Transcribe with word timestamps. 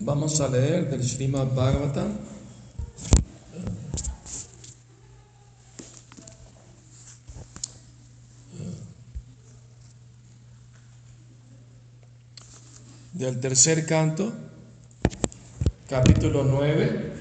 Vamos 0.00 0.40
a 0.40 0.46
leer 0.48 0.88
del 0.88 1.02
Srimad 1.02 1.48
Bhagavatam. 1.48 2.16
Del 13.12 13.40
tercer 13.40 13.84
canto, 13.86 14.32
capítulo 15.88 16.44
9, 16.44 17.12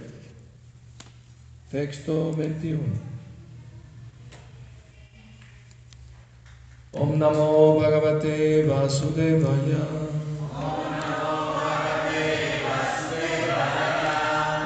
texto 1.71 2.31
21. 2.35 2.83
Om 6.91 7.17
Namo 7.17 7.79
Bhagavate 7.79 8.63
Vasudevaya. 8.67 10.16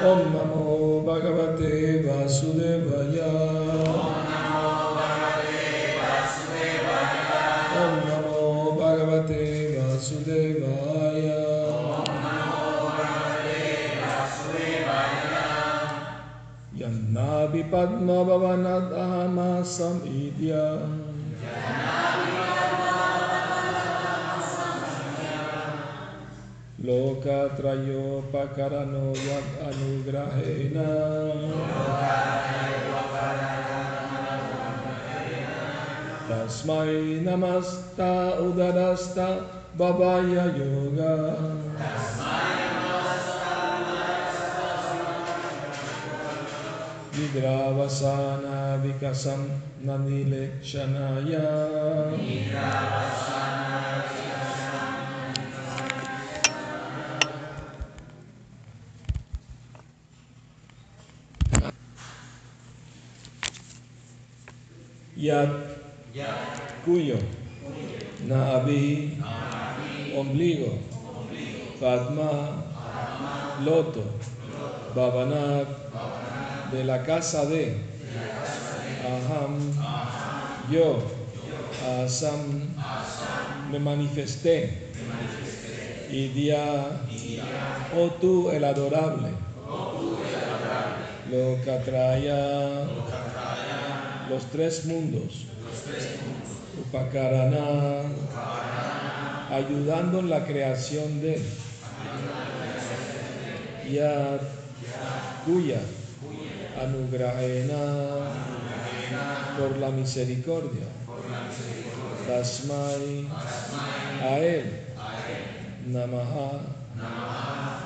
Om 0.02 0.34
Namo 0.34 1.06
Bhagavate 1.06 2.02
Vasudevaya. 2.02 3.30
Om 7.78 7.94
Namo 8.02 8.74
Bhagavate 8.74 9.78
Vasudevaya. 9.78 11.38
Yannavi 16.74 17.62
Padma 17.70 18.18
लोकत्रयोपकरणो 26.87 27.85
यद् 29.27 29.53
अनुग्रहेण 29.67 30.75
तस्मै 36.29 36.95
नमस्ता 37.27 38.11
उदरस्ता 38.47 39.27
बबाय 39.79 40.33
योग 40.59 40.99
विग्रावसानाविकसं 47.99 49.41
न 49.85 49.97
निलेक्षणाय 50.05 51.33
Yat, 65.22 65.50
cuyo, 66.84 67.14
Navi, 68.26 69.18
ombligo, 70.18 70.74
Padma, 71.78 72.64
loto, 73.64 74.02
Babanat, 74.96 75.68
de 76.72 76.82
la 76.82 77.04
casa 77.04 77.44
de, 77.46 77.76
Aham, 79.06 79.60
yo, 80.72 80.98
Asam, 81.86 82.74
me 83.70 83.78
manifesté, 83.78 84.90
y 86.10 86.28
día, 86.34 86.84
oh 87.96 88.10
tú 88.20 88.50
el 88.50 88.64
adorable, 88.64 89.28
lo 91.30 91.62
que 91.62 91.70
atraía 91.70 92.88
los 94.32 94.46
tres 94.46 94.86
mundos, 94.86 95.44
Upakarana, 96.80 98.02
ayudando 99.50 100.20
en 100.20 100.30
la 100.30 100.46
creación 100.46 101.20
de. 101.20 101.42
Yat, 103.90 104.40
Kuya, 105.44 105.80
Anugrahena, 106.80 107.84
por 109.58 109.76
la 109.76 109.90
misericordia, 109.90 110.86
Tasmai, 112.26 113.28
a 114.22 114.38
él, 114.38 114.80
Namaha, 115.88 116.60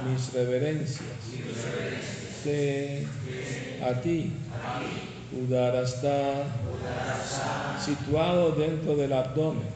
mis 0.09 0.33
reverencias, 0.33 1.03
te, 2.45 3.05
a 3.83 4.01
ti, 4.01 4.33
Udarasta, 5.37 6.45
situado 7.85 8.53
dentro 8.53 8.97
del 8.97 9.13
abdomen. 9.13 9.69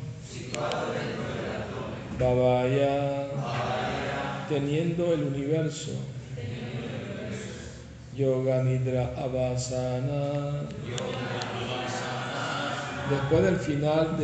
Babaya, 2.18 3.28
teniendo 4.48 5.12
el 5.12 5.24
universo. 5.24 5.92
Yoga 8.16 8.62
Nidra 8.62 9.14
Abhasana. 9.16 10.68
Después 13.08 13.42
del 13.42 13.56
final 13.56 14.16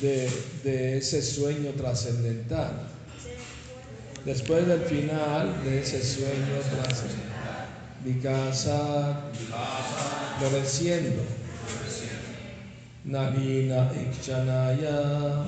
de, 0.00 0.30
de, 0.62 0.98
ese 0.98 1.22
sueño 1.22 1.70
trascendental. 1.76 2.72
Después 4.24 4.66
del 4.66 4.80
final 4.80 5.64
de 5.64 5.80
ese 5.80 6.04
sueño 6.04 6.60
trascendental. 6.70 7.26
Vikasa, 8.04 9.22
floreciendo. 10.38 11.22
Narina 13.04 13.88
Ikchanaya, 13.94 15.44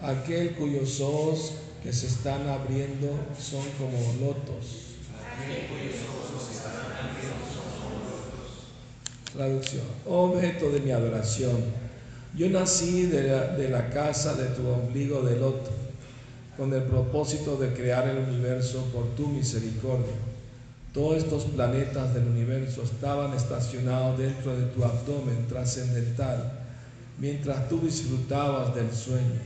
aquel 0.00 0.54
cuyos 0.54 1.00
ojos 1.00 1.52
que 1.82 1.92
se 1.92 2.06
están 2.06 2.48
abriendo 2.48 3.08
son 3.38 3.64
como 3.76 3.98
lotos. 4.20 4.94
Traducción. 9.32 9.82
Objeto 10.06 10.70
de 10.70 10.80
mi 10.80 10.92
adoración. 10.92 11.64
Yo 12.36 12.48
nací 12.50 13.06
de 13.06 13.24
la, 13.24 13.48
de 13.48 13.68
la 13.68 13.90
casa 13.90 14.34
de 14.34 14.46
tu 14.50 14.68
ombligo 14.68 15.22
de 15.22 15.36
loto, 15.36 15.70
con 16.56 16.72
el 16.72 16.82
propósito 16.84 17.56
de 17.56 17.72
crear 17.72 18.08
el 18.08 18.18
universo 18.18 18.84
por 18.92 19.08
tu 19.16 19.26
misericordia. 19.26 20.14
Todos 20.94 21.24
estos 21.24 21.46
planetas 21.46 22.14
del 22.14 22.28
universo 22.28 22.84
estaban 22.84 23.34
estacionados 23.34 24.16
dentro 24.16 24.56
de 24.56 24.66
tu 24.66 24.84
abdomen 24.84 25.48
trascendental 25.48 26.52
mientras 27.18 27.68
tú 27.68 27.80
disfrutabas 27.80 28.72
del 28.76 28.92
sueño. 28.94 29.40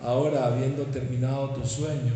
Ahora, 0.00 0.46
habiendo 0.46 0.84
terminado 0.84 1.50
tu 1.50 1.66
sueño, 1.66 2.12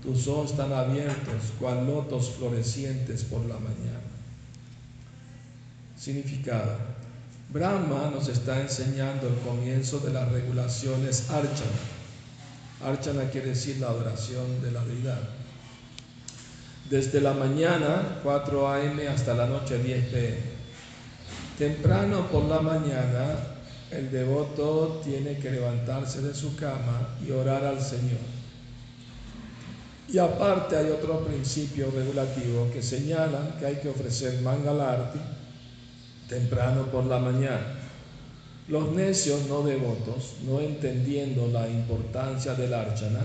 tus 0.00 0.28
ojos 0.28 0.52
están 0.52 0.72
abiertos, 0.72 1.52
cual 1.58 1.88
lotos 1.88 2.30
florecientes 2.30 3.24
por 3.24 3.40
la 3.46 3.54
mañana. 3.54 3.98
Significado. 5.98 6.76
Brahma 7.52 8.12
nos 8.14 8.28
está 8.28 8.60
enseñando 8.60 9.26
el 9.26 9.34
comienzo 9.40 9.98
de 9.98 10.12
las 10.12 10.30
regulaciones 10.30 11.28
Archana. 11.30 11.82
Archana 12.84 13.28
quiere 13.30 13.48
decir 13.48 13.78
la 13.78 13.88
adoración 13.88 14.62
de 14.62 14.70
la 14.70 14.84
deidad 14.84 15.18
desde 16.90 17.20
la 17.20 17.32
mañana 17.32 18.20
4 18.22 18.68
a.m. 18.68 19.08
hasta 19.08 19.34
la 19.34 19.46
noche 19.46 19.78
10 19.78 20.06
p.m. 20.08 20.36
Temprano 21.58 22.28
por 22.28 22.44
la 22.44 22.60
mañana 22.60 23.36
el 23.90 24.10
devoto 24.10 25.00
tiene 25.04 25.38
que 25.38 25.50
levantarse 25.50 26.20
de 26.20 26.34
su 26.34 26.56
cama 26.56 27.16
y 27.24 27.30
orar 27.30 27.64
al 27.64 27.80
Señor. 27.80 28.18
Y 30.08 30.18
aparte 30.18 30.76
hay 30.76 30.90
otros 30.90 31.26
principios 31.26 31.94
regulativos 31.94 32.70
que 32.72 32.82
señalan 32.82 33.56
que 33.58 33.66
hay 33.66 33.76
que 33.76 33.88
ofrecer 33.88 34.40
mangalarti 34.42 35.18
temprano 36.28 36.86
por 36.86 37.04
la 37.04 37.18
mañana. 37.18 37.78
Los 38.68 38.92
necios 38.92 39.46
no 39.48 39.62
devotos, 39.62 40.36
no 40.46 40.60
entendiendo 40.60 41.48
la 41.48 41.68
importancia 41.68 42.54
del 42.54 42.74
archana, 42.74 43.20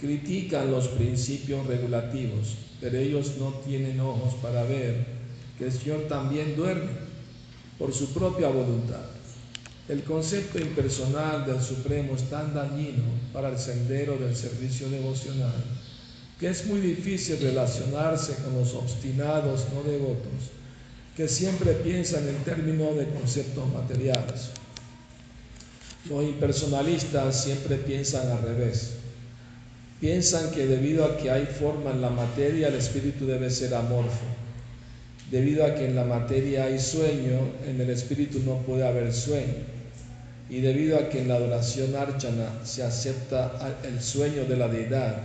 critican 0.00 0.70
los 0.70 0.88
principios 0.88 1.66
regulativos, 1.66 2.56
pero 2.80 2.98
ellos 2.98 3.32
no 3.38 3.54
tienen 3.66 4.00
ojos 4.00 4.34
para 4.42 4.64
ver 4.64 5.06
que 5.58 5.64
el 5.64 5.72
Señor 5.72 6.02
también 6.08 6.56
duerme 6.56 6.90
por 7.78 7.92
su 7.92 8.12
propia 8.12 8.48
voluntad. 8.48 9.04
El 9.88 10.02
concepto 10.02 10.58
impersonal 10.58 11.46
del 11.46 11.62
Supremo 11.62 12.14
es 12.16 12.28
tan 12.28 12.52
dañino 12.52 13.04
para 13.32 13.50
el 13.50 13.58
sendero 13.58 14.16
del 14.18 14.34
servicio 14.34 14.88
devocional 14.90 15.54
que 16.38 16.48
es 16.48 16.66
muy 16.66 16.80
difícil 16.80 17.38
relacionarse 17.40 18.34
con 18.36 18.58
los 18.58 18.74
obstinados 18.74 19.66
no 19.72 19.82
devotos 19.82 20.50
que 21.16 21.28
siempre 21.28 21.72
piensan 21.72 22.28
en 22.28 22.36
términos 22.44 22.94
de 22.94 23.08
conceptos 23.08 23.72
materiales. 23.72 24.50
Los 26.10 26.24
impersonalistas 26.24 27.42
siempre 27.42 27.76
piensan 27.76 28.30
al 28.30 28.42
revés 28.42 28.92
Piensan 30.00 30.50
que 30.50 30.66
debido 30.66 31.06
a 31.06 31.16
que 31.16 31.30
hay 31.30 31.46
forma 31.46 31.90
en 31.90 32.02
la 32.02 32.10
materia, 32.10 32.68
el 32.68 32.74
espíritu 32.74 33.26
debe 33.26 33.48
ser 33.48 33.74
amorfo. 33.74 34.26
Debido 35.30 35.64
a 35.64 35.74
que 35.74 35.86
en 35.86 35.96
la 35.96 36.04
materia 36.04 36.64
hay 36.64 36.78
sueño, 36.78 37.40
en 37.66 37.80
el 37.80 37.88
espíritu 37.88 38.40
no 38.44 38.58
puede 38.58 38.86
haber 38.86 39.12
sueño. 39.12 39.54
Y 40.50 40.60
debido 40.60 40.98
a 40.98 41.08
que 41.08 41.22
en 41.22 41.28
la 41.28 41.36
adoración 41.36 41.96
archana 41.96 42.60
se 42.62 42.82
acepta 42.82 43.78
el 43.84 44.00
sueño 44.02 44.44
de 44.44 44.56
la 44.56 44.68
deidad, 44.68 45.16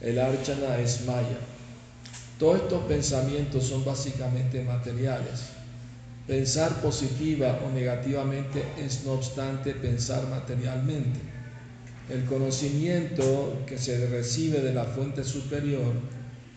el 0.00 0.18
archana 0.18 0.78
es 0.78 1.04
maya. 1.06 1.38
Todos 2.38 2.62
estos 2.62 2.84
pensamientos 2.84 3.64
son 3.64 3.84
básicamente 3.84 4.62
materiales. 4.62 5.50
Pensar 6.26 6.80
positiva 6.80 7.60
o 7.66 7.70
negativamente 7.70 8.62
es 8.78 9.04
no 9.04 9.12
obstante 9.12 9.74
pensar 9.74 10.26
materialmente. 10.28 11.33
El 12.10 12.26
conocimiento 12.26 13.62
que 13.66 13.78
se 13.78 14.06
recibe 14.08 14.60
de 14.60 14.74
la 14.74 14.84
fuente 14.84 15.24
superior, 15.24 15.94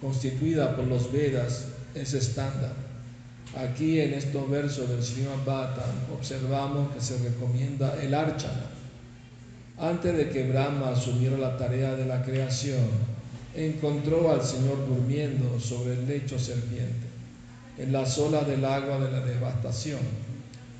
constituida 0.02 0.76
por 0.76 0.86
los 0.88 1.12
Vedas, 1.12 1.68
es 1.96 2.14
estándar. 2.14 2.74
Aquí 3.56 4.02
en 4.02 4.14
estos 4.14 4.50
versos 4.50 4.90
del 4.90 5.02
Srimad 5.02 5.46
Bhattan 5.46 6.08
observamos 6.14 6.94
que 6.94 7.00
se 7.00 7.18
recomienda 7.20 7.96
el 8.02 8.14
archana. 8.14 8.66
Antes 9.78 10.18
de 10.18 10.30
que 10.30 10.50
Brahma 10.50 10.90
asumiera 10.90 11.38
la 11.38 11.56
tarea 11.56 11.96
de 11.96 12.06
la 12.06 12.24
creación, 12.24 12.86
encontró 13.56 14.32
al 14.32 14.44
Señor 14.44 14.86
durmiendo 14.86 15.60
sobre 15.62 15.94
el 15.94 16.08
lecho 16.08 16.38
serpiente, 16.38 17.08
en 17.78 17.94
las 17.94 18.18
olas 18.18 18.46
del 18.48 18.66
agua 18.66 19.00
de 19.00 19.12
la 19.12 19.22
devastación. 19.22 20.02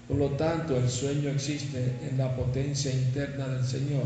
Por 0.08 0.18
lo 0.18 0.30
tanto, 0.32 0.76
el 0.78 0.90
sueño 0.90 1.30
existe 1.30 1.94
en 2.10 2.18
la 2.18 2.36
potencia 2.36 2.92
interna 2.92 3.48
del 3.48 3.66
Señor, 3.66 4.04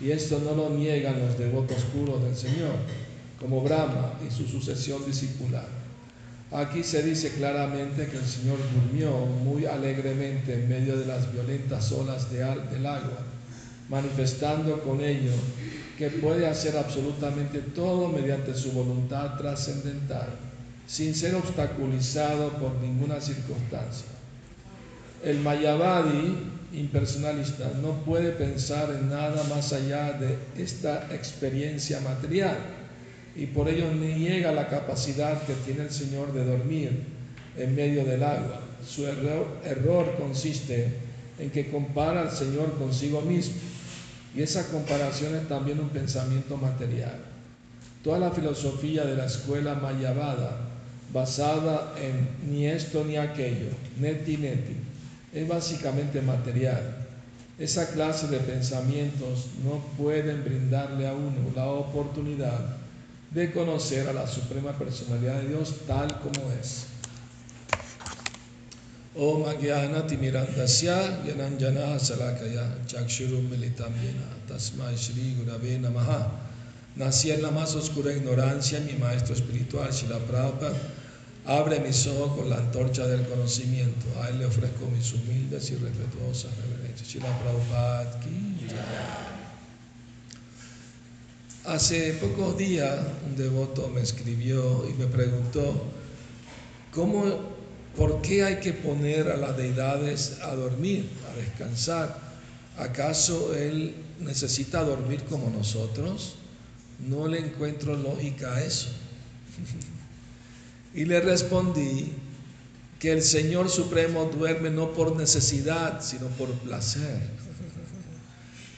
y 0.00 0.10
esto 0.10 0.40
no 0.44 0.54
lo 0.54 0.70
niegan 0.70 1.20
los 1.20 1.38
devotos 1.38 1.82
puros 1.84 2.22
del 2.22 2.36
Señor, 2.36 2.74
como 3.38 3.62
Brahma 3.62 4.14
y 4.26 4.32
su 4.32 4.46
sucesión 4.46 5.04
discipular. 5.06 5.66
Aquí 6.50 6.82
se 6.84 7.02
dice 7.02 7.30
claramente 7.30 8.06
que 8.06 8.16
el 8.16 8.24
Señor 8.24 8.58
durmió 8.72 9.10
muy 9.26 9.66
alegremente 9.66 10.54
en 10.54 10.68
medio 10.68 10.96
de 10.96 11.06
las 11.06 11.32
violentas 11.32 11.90
olas 11.92 12.30
de 12.30 12.38
del 12.38 12.86
agua, 12.86 13.18
manifestando 13.88 14.80
con 14.82 15.00
ello 15.00 15.32
que 15.98 16.10
puede 16.10 16.46
hacer 16.46 16.76
absolutamente 16.76 17.60
todo 17.60 18.08
mediante 18.08 18.54
su 18.54 18.72
voluntad 18.72 19.36
trascendental, 19.36 20.28
sin 20.86 21.14
ser 21.14 21.34
obstaculizado 21.34 22.50
por 22.50 22.74
ninguna 22.76 23.20
circunstancia. 23.20 24.06
El 25.24 25.40
Mayavadi 25.40 26.53
impersonalista 26.76 27.70
no 27.80 28.04
puede 28.04 28.30
pensar 28.32 28.90
en 28.90 29.08
nada 29.08 29.44
más 29.44 29.72
allá 29.72 30.12
de 30.12 30.36
esta 30.62 31.08
experiencia 31.14 32.00
material 32.00 32.56
y 33.36 33.46
por 33.46 33.68
ello 33.68 33.92
niega 33.92 34.52
la 34.52 34.68
capacidad 34.68 35.42
que 35.42 35.54
tiene 35.64 35.84
el 35.84 35.90
Señor 35.90 36.32
de 36.32 36.44
dormir 36.44 36.90
en 37.56 37.74
medio 37.74 38.04
del 38.04 38.22
agua. 38.22 38.60
Su 38.86 39.06
error, 39.06 40.16
consiste 40.18 40.88
en 41.38 41.50
que 41.50 41.70
compara 41.70 42.22
al 42.22 42.30
Señor 42.30 42.76
consigo 42.78 43.20
mismo 43.22 43.54
y 44.36 44.42
esa 44.42 44.66
comparación 44.68 45.34
es 45.36 45.48
también 45.48 45.80
un 45.80 45.88
pensamiento 45.88 46.56
material. 46.56 47.18
Toda 48.02 48.18
la 48.18 48.30
filosofía 48.30 49.04
de 49.04 49.16
la 49.16 49.26
escuela 49.26 49.74
mayavada, 49.74 50.58
basada 51.12 51.94
en 52.00 52.50
ni 52.50 52.66
esto 52.66 53.04
ni 53.04 53.16
aquello, 53.16 53.70
neti 53.98 54.36
neti, 54.36 54.76
es 55.34 55.48
básicamente 55.48 56.22
material. 56.22 56.96
Esa 57.58 57.90
clase 57.90 58.28
de 58.28 58.38
pensamientos 58.38 59.46
no 59.64 59.84
pueden 59.96 60.44
brindarle 60.44 61.06
a 61.06 61.12
uno 61.12 61.52
la 61.54 61.66
oportunidad 61.66 62.76
de 63.30 63.52
conocer 63.52 64.08
a 64.08 64.12
la 64.12 64.26
Suprema 64.26 64.72
Personalidad 64.78 65.40
de 65.42 65.48
Dios 65.48 65.74
tal 65.86 66.20
como 66.20 66.50
es. 66.60 66.86
Om 69.16 69.44
Agyana 69.46 70.06
Timirandasya 70.06 71.24
Yananjana 71.24 71.98
Salakaya 71.98 72.84
Chakshurum 72.86 73.48
Militam 73.48 73.92
Tasmai 74.48 74.96
Shri 74.96 75.36
Gurave 75.36 75.78
Namaha. 75.78 76.30
Nací 76.96 77.30
en 77.30 77.42
la 77.42 77.50
más 77.50 77.74
oscura 77.74 78.12
ignorancia, 78.12 78.80
mi 78.80 78.92
maestro 78.92 79.34
espiritual 79.34 79.90
Shila 79.90 80.18
Prabhupada 80.18 80.74
abre 81.46 81.80
mis 81.80 82.06
ojos 82.06 82.36
con 82.38 82.50
la 82.50 82.56
antorcha 82.56 83.06
del 83.06 83.26
conocimiento. 83.26 84.06
A 84.20 84.28
él 84.28 84.38
le 84.38 84.46
ofrezco 84.46 84.86
mis 84.86 85.12
humildes 85.12 85.70
y 85.70 85.76
respetuosas 85.76 86.50
reverencias. 86.56 87.08
Hace 91.64 92.12
pocos 92.14 92.58
días 92.58 92.98
un 93.26 93.36
devoto 93.36 93.88
me 93.88 94.02
escribió 94.02 94.86
y 94.88 94.92
me 94.94 95.06
preguntó, 95.06 95.82
¿cómo 96.92 97.54
¿Por 97.96 98.20
qué 98.22 98.44
hay 98.44 98.56
que 98.56 98.72
poner 98.72 99.28
a 99.28 99.36
las 99.36 99.56
deidades 99.56 100.38
a 100.42 100.54
dormir, 100.54 101.08
a 101.30 101.36
descansar? 101.36 102.18
¿Acaso 102.76 103.54
Él 103.54 103.94
necesita 104.18 104.82
dormir 104.82 105.22
como 105.24 105.48
nosotros? 105.48 106.34
No 106.98 107.28
le 107.28 107.38
encuentro 107.38 107.96
lógica 107.96 108.54
a 108.54 108.64
eso. 108.64 108.88
y 110.94 111.04
le 111.04 111.20
respondí 111.20 112.12
que 112.98 113.12
el 113.12 113.22
Señor 113.22 113.68
Supremo 113.68 114.26
duerme 114.26 114.70
no 114.70 114.92
por 114.92 115.16
necesidad, 115.16 116.00
sino 116.02 116.28
por 116.28 116.50
placer. 116.60 117.20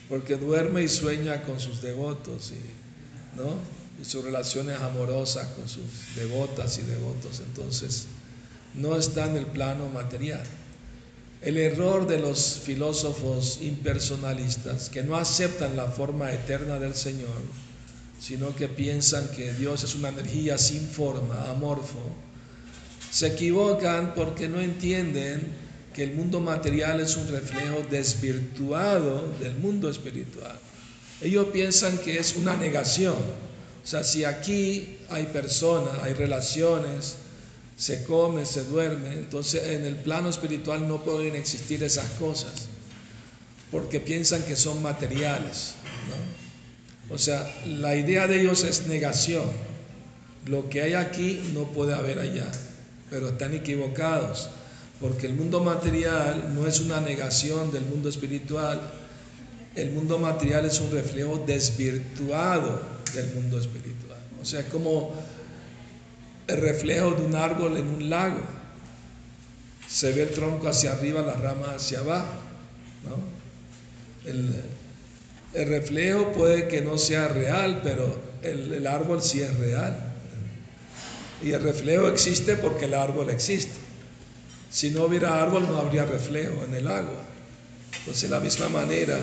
Porque 0.08 0.36
duerme 0.36 0.82
y 0.82 0.88
sueña 0.88 1.42
con 1.42 1.60
sus 1.60 1.82
devotos 1.82 2.52
y, 2.52 3.36
¿no? 3.36 3.56
y 4.00 4.04
sus 4.04 4.24
relaciones 4.24 4.80
amorosas 4.80 5.48
con 5.48 5.68
sus 5.68 5.84
devotas 6.16 6.78
y 6.78 6.82
devotos. 6.82 7.40
Entonces, 7.40 8.06
no 8.74 8.96
está 8.96 9.26
en 9.26 9.36
el 9.36 9.46
plano 9.46 9.88
material. 9.88 10.42
El 11.42 11.58
error 11.58 12.06
de 12.06 12.18
los 12.18 12.60
filósofos 12.64 13.58
impersonalistas 13.60 14.88
que 14.88 15.02
no 15.02 15.16
aceptan 15.16 15.76
la 15.76 15.86
forma 15.86 16.32
eterna 16.32 16.78
del 16.78 16.94
Señor, 16.94 17.42
sino 18.20 18.54
que 18.54 18.68
piensan 18.68 19.28
que 19.28 19.52
Dios 19.52 19.84
es 19.84 19.94
una 19.94 20.08
energía 20.08 20.58
sin 20.58 20.88
forma, 20.88 21.50
amorfo, 21.50 22.00
se 23.10 23.28
equivocan 23.28 24.14
porque 24.14 24.48
no 24.48 24.60
entienden 24.60 25.52
que 25.94 26.04
el 26.04 26.12
mundo 26.12 26.40
material 26.40 27.00
es 27.00 27.16
un 27.16 27.28
reflejo 27.28 27.82
desvirtuado 27.90 29.32
del 29.40 29.54
mundo 29.56 29.88
espiritual. 29.88 30.58
Ellos 31.22 31.46
piensan 31.52 31.96
que 31.98 32.18
es 32.18 32.36
una 32.36 32.56
negación. 32.56 33.16
O 33.82 33.86
sea, 33.86 34.04
si 34.04 34.24
aquí 34.24 34.98
hay 35.08 35.24
personas, 35.26 35.94
hay 36.02 36.12
relaciones, 36.12 37.16
se 37.76 38.04
come, 38.04 38.44
se 38.44 38.64
duerme. 38.64 39.14
Entonces 39.14 39.62
en 39.64 39.86
el 39.86 39.96
plano 39.96 40.28
espiritual 40.28 40.86
no 40.86 41.02
pueden 41.02 41.36
existir 41.36 41.82
esas 41.82 42.10
cosas 42.18 42.68
porque 43.70 44.00
piensan 44.00 44.42
que 44.42 44.56
son 44.56 44.82
materiales. 44.82 45.74
O 47.10 47.18
sea, 47.18 47.48
la 47.66 47.96
idea 47.96 48.26
de 48.26 48.40
ellos 48.40 48.64
es 48.64 48.86
negación. 48.86 49.44
Lo 50.46 50.68
que 50.68 50.82
hay 50.82 50.94
aquí 50.94 51.40
no 51.54 51.64
puede 51.72 51.94
haber 51.94 52.18
allá, 52.18 52.50
pero 53.10 53.28
están 53.28 53.54
equivocados 53.54 54.50
porque 55.00 55.26
el 55.26 55.34
mundo 55.34 55.62
material 55.62 56.54
no 56.54 56.66
es 56.66 56.80
una 56.80 57.00
negación 57.00 57.70
del 57.70 57.84
mundo 57.84 58.08
espiritual. 58.08 58.80
El 59.74 59.90
mundo 59.90 60.18
material 60.18 60.64
es 60.64 60.80
un 60.80 60.90
reflejo 60.90 61.42
desvirtuado 61.46 62.80
del 63.14 63.34
mundo 63.34 63.58
espiritual. 63.58 64.18
O 64.40 64.44
sea, 64.44 64.66
como 64.68 65.12
el 66.46 66.60
reflejo 66.60 67.10
de 67.10 67.26
un 67.26 67.34
árbol 67.34 67.76
en 67.76 67.88
un 67.88 68.08
lago. 68.08 68.40
Se 69.86 70.12
ve 70.12 70.22
el 70.22 70.30
tronco 70.30 70.68
hacia 70.68 70.92
arriba, 70.92 71.22
las 71.22 71.40
ramas 71.40 71.76
hacia 71.76 72.00
abajo. 72.00 72.32
El, 74.24 74.54
reflejo 75.64 76.32
puede 76.32 76.68
que 76.68 76.82
no 76.82 76.98
sea 76.98 77.28
real, 77.28 77.80
pero 77.82 78.20
el, 78.42 78.72
el 78.74 78.86
árbol 78.86 79.22
sí 79.22 79.40
es 79.40 79.56
real. 79.58 79.96
Y 81.42 81.52
el 81.52 81.62
reflejo 81.62 82.08
existe 82.08 82.56
porque 82.56 82.86
el 82.86 82.94
árbol 82.94 83.30
existe. 83.30 83.74
Si 84.70 84.90
no 84.90 85.04
hubiera 85.04 85.42
árbol 85.42 85.66
no 85.68 85.78
habría 85.78 86.04
reflejo 86.04 86.64
en 86.64 86.74
el 86.74 86.86
agua. 86.88 87.24
Entonces, 87.98 88.28
de 88.28 88.36
la 88.36 88.40
misma 88.40 88.68
manera, 88.68 89.18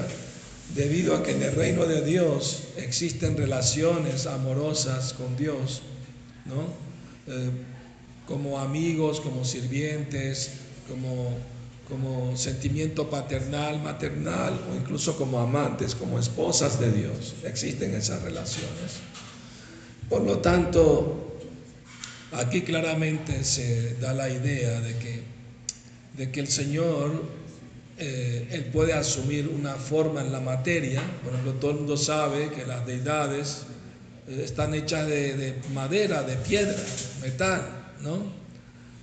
debido 0.76 1.16
a 1.16 1.24
que 1.24 1.32
en 1.32 1.44
el 1.44 1.54
reino 1.54 1.86
de 1.86 2.02
Dios 2.02 2.64
existen 2.78 3.38
relaciones 3.38 4.26
amorosas 4.26 5.14
con 5.14 5.38
Dios, 5.38 5.82
¿no? 6.46 6.74
Eh, 7.32 7.52
como 8.28 8.60
amigos, 8.60 9.22
como 9.22 9.46
sirvientes, 9.46 10.52
como, 10.90 11.38
como 11.94 12.36
sentimiento 12.36 13.08
paternal, 13.08 13.80
maternal 13.84 14.60
o 14.68 14.76
incluso 14.76 15.16
como 15.16 15.38
amantes, 15.38 15.94
como 15.94 16.18
esposas 16.18 16.80
de 16.80 16.92
Dios. 16.92 17.36
Existen 17.44 17.94
esas 17.94 18.24
relaciones. 18.24 18.98
Por 20.10 20.24
lo 20.24 20.40
tanto, 20.40 21.38
aquí 22.32 22.64
claramente 22.64 23.44
se 23.44 23.94
da 23.98 24.12
la 24.12 24.28
idea 24.28 24.82
de 24.82 24.98
que, 24.98 25.22
de 26.18 26.32
que 26.32 26.40
el 26.40 26.48
Señor, 26.48 27.26
eh, 28.00 28.48
Él 28.50 28.66
puede 28.74 28.94
asumir 28.94 29.48
una 29.48 29.76
forma 29.76 30.22
en 30.22 30.32
la 30.32 30.40
materia. 30.40 31.04
Por 31.24 31.34
ejemplo, 31.34 31.54
todo 31.60 31.72
el 31.72 31.78
mundo 31.78 31.96
sabe 31.96 32.50
que 32.50 32.66
las 32.66 32.88
deidades 32.88 33.68
eh, 34.28 34.42
están 34.44 34.74
hechas 34.74 35.08
de, 35.08 35.62
madera, 35.76 36.24
de 36.24 36.38
piedra, 36.38 36.76
metal, 37.22 37.62
¿no? 38.02 38.34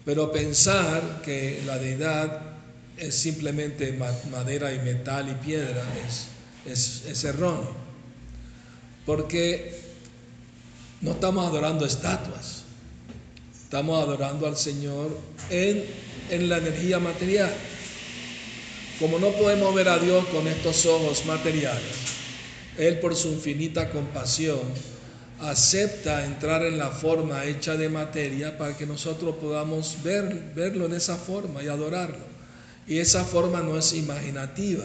Pero 0.04 0.32
pensar 0.32 1.23
que 1.23 1.62
la 1.64 1.78
deidad 1.78 2.50
es 3.00 3.14
simplemente 3.14 3.99
madera 4.30 4.73
y 4.73 4.78
metal 4.80 5.28
y 5.28 5.45
piedra 5.45 5.83
es, 6.66 7.04
es 7.09 7.25
erróneo. 7.25 7.75
Porque 9.07 9.80
no 11.00 11.12
estamos 11.12 11.47
adorando 11.47 11.87
estatuas, 11.87 12.64
estamos 13.62 14.02
adorando 14.02 14.47
al 14.47 14.57
Señor 14.57 15.16
en, 15.49 15.85
en 16.30 16.49
la 16.49 16.59
energía 16.59 16.99
material. 16.99 17.52
Como 18.99 19.19
no 19.19 19.30
podemos 19.30 19.75
ver 19.75 19.88
a 19.88 19.99
Dios 19.99 20.26
con 20.26 20.47
estos 20.47 20.85
ojos 20.85 21.25
materiales, 21.25 21.97
Él 22.76 23.00
por 23.00 23.16
su 23.16 23.28
infinita 23.28 23.88
compasión 23.88 24.61
acepta 25.40 26.26
entrar 26.26 26.62
en 26.64 26.76
la 26.76 26.90
forma 26.90 27.47
hecha 27.47 27.76
de 27.76 27.88
materia 27.88 28.59
para 28.59 28.76
que 28.76 28.85
nosotros 28.85 29.37
podamos 29.37 29.97
ver, 30.02 30.52
verlo 30.54 30.85
en 30.85 30.92
esa 30.92 31.16
forma 31.16 31.62
y 31.62 31.69
adorarlo. 31.69 32.29
Y 32.90 32.99
esa 32.99 33.25
forma 33.25 33.61
no 33.61 33.78
es 33.78 33.92
imaginativa, 33.92 34.85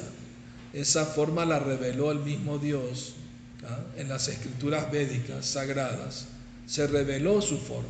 esa 0.73 1.07
forma 1.07 1.43
la 1.43 1.57
reveló 1.57 2.11
el 2.11 2.19
mismo 2.19 2.59
Dios 2.59 3.15
¿ah? 3.67 3.79
en 3.97 4.09
las 4.09 4.27
escrituras 4.27 4.91
védicas 4.91 5.43
sagradas, 5.43 6.27
se 6.67 6.85
reveló 6.85 7.41
su 7.41 7.57
forma. 7.57 7.89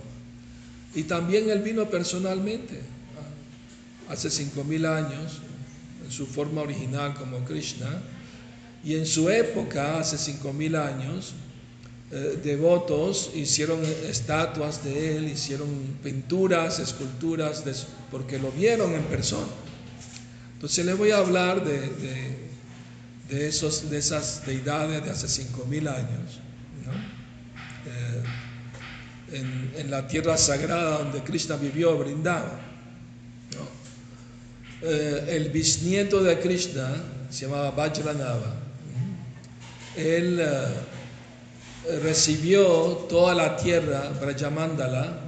Y 0.96 1.04
también 1.04 1.50
Él 1.50 1.60
vino 1.60 1.90
personalmente, 1.90 2.80
¿ah? 2.80 4.14
hace 4.14 4.30
cinco 4.30 4.64
mil 4.64 4.86
años, 4.86 5.42
en 6.06 6.10
su 6.10 6.26
forma 6.26 6.62
original 6.62 7.14
como 7.16 7.44
Krishna, 7.44 8.02
y 8.86 8.96
en 8.96 9.06
su 9.06 9.30
época, 9.30 10.00
hace 10.00 10.18
cinco 10.18 10.54
mil 10.54 10.78
años, 10.78 11.34
eh, 12.12 12.40
devotos 12.42 13.32
hicieron 13.36 13.84
estatuas 13.84 14.82
de 14.82 15.18
él, 15.18 15.28
hicieron 15.28 15.68
pinturas, 16.02 16.80
esculturas, 16.80 17.66
porque 18.10 18.40
lo 18.40 18.50
vieron 18.54 18.94
en 18.94 19.04
persona. 19.04 19.65
Entonces 20.56 20.86
les 20.86 20.98
voy 20.98 21.12
a 21.12 21.18
hablar 21.18 21.64
de, 21.64 21.80
de, 23.30 23.48
esos, 23.48 23.90
de 23.90 23.98
esas 23.98 24.46
deidades 24.46 25.04
de 25.04 25.12
hace 25.12 25.28
cinco 25.28 25.66
mil 25.66 25.88
años, 25.88 26.40
eh, 27.86 28.24
en, 29.78 29.92
la 29.92 30.08
tierra 30.08 30.38
sagrada 30.38 31.00
donde 31.00 31.22
Krishna 31.24 31.58
vivió, 31.58 31.98
brindaba. 31.98 32.60
Eh, 34.82 35.26
el 35.30 35.50
bisnieto 35.50 36.24
de 36.24 36.40
Krishna 36.40 36.96
se 37.30 37.46
llamaba 37.46 37.72
Vajranava. 37.72 38.56
Él 39.96 40.42
recibió 42.02 42.64
toda 43.10 43.36
la 43.36 43.56
tierra, 43.58 44.10
Brajamandala, 44.20 45.20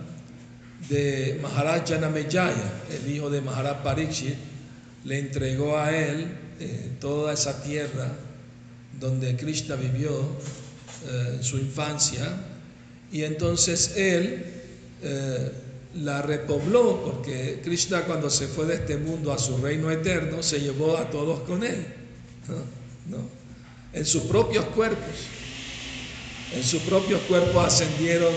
de 0.90 1.40
Maharaj 1.42 1.90
Janamejaya, 1.90 2.72
el 2.92 3.12
hijo 3.12 3.30
de 3.30 3.42
Maharaj 3.42 3.84
Parikshit, 3.84 4.38
le 5.08 5.20
entregó 5.20 5.78
a 5.78 5.98
él 5.98 6.28
eh, 6.60 6.92
toda 7.00 7.34
esa 7.34 7.64
tierra 7.64 8.12
donde 9.00 9.36
Krishna 9.38 9.76
vivió 9.76 10.12
eh, 11.08 11.38
su 11.42 11.58
infancia, 11.58 12.28
y 13.12 13.24
entonces 13.24 13.94
él 13.96 14.44
eh, 15.02 15.52
la 15.96 16.22
repobló, 16.22 17.02
porque 17.04 17.62
Krishna 17.64 18.02
cuando 18.02 18.30
se 18.30 18.48
fue 18.48 18.66
de 18.66 18.76
este 18.76 18.98
mundo 18.98 19.32
a 19.32 19.40
su 19.40 19.58
reino 19.58 19.90
eterno, 19.90 20.44
se 20.44 20.60
llevó 20.60 20.98
a 20.98 21.10
todos 21.10 21.40
con 21.42 21.64
él, 21.64 21.86
en 23.94 24.06
sus 24.06 24.24
propios 24.24 24.66
cuerpos 24.66 25.16
en 26.54 26.64
su 26.64 26.80
propio 26.82 27.20
cuerpo 27.28 27.60
ascendieron 27.60 28.34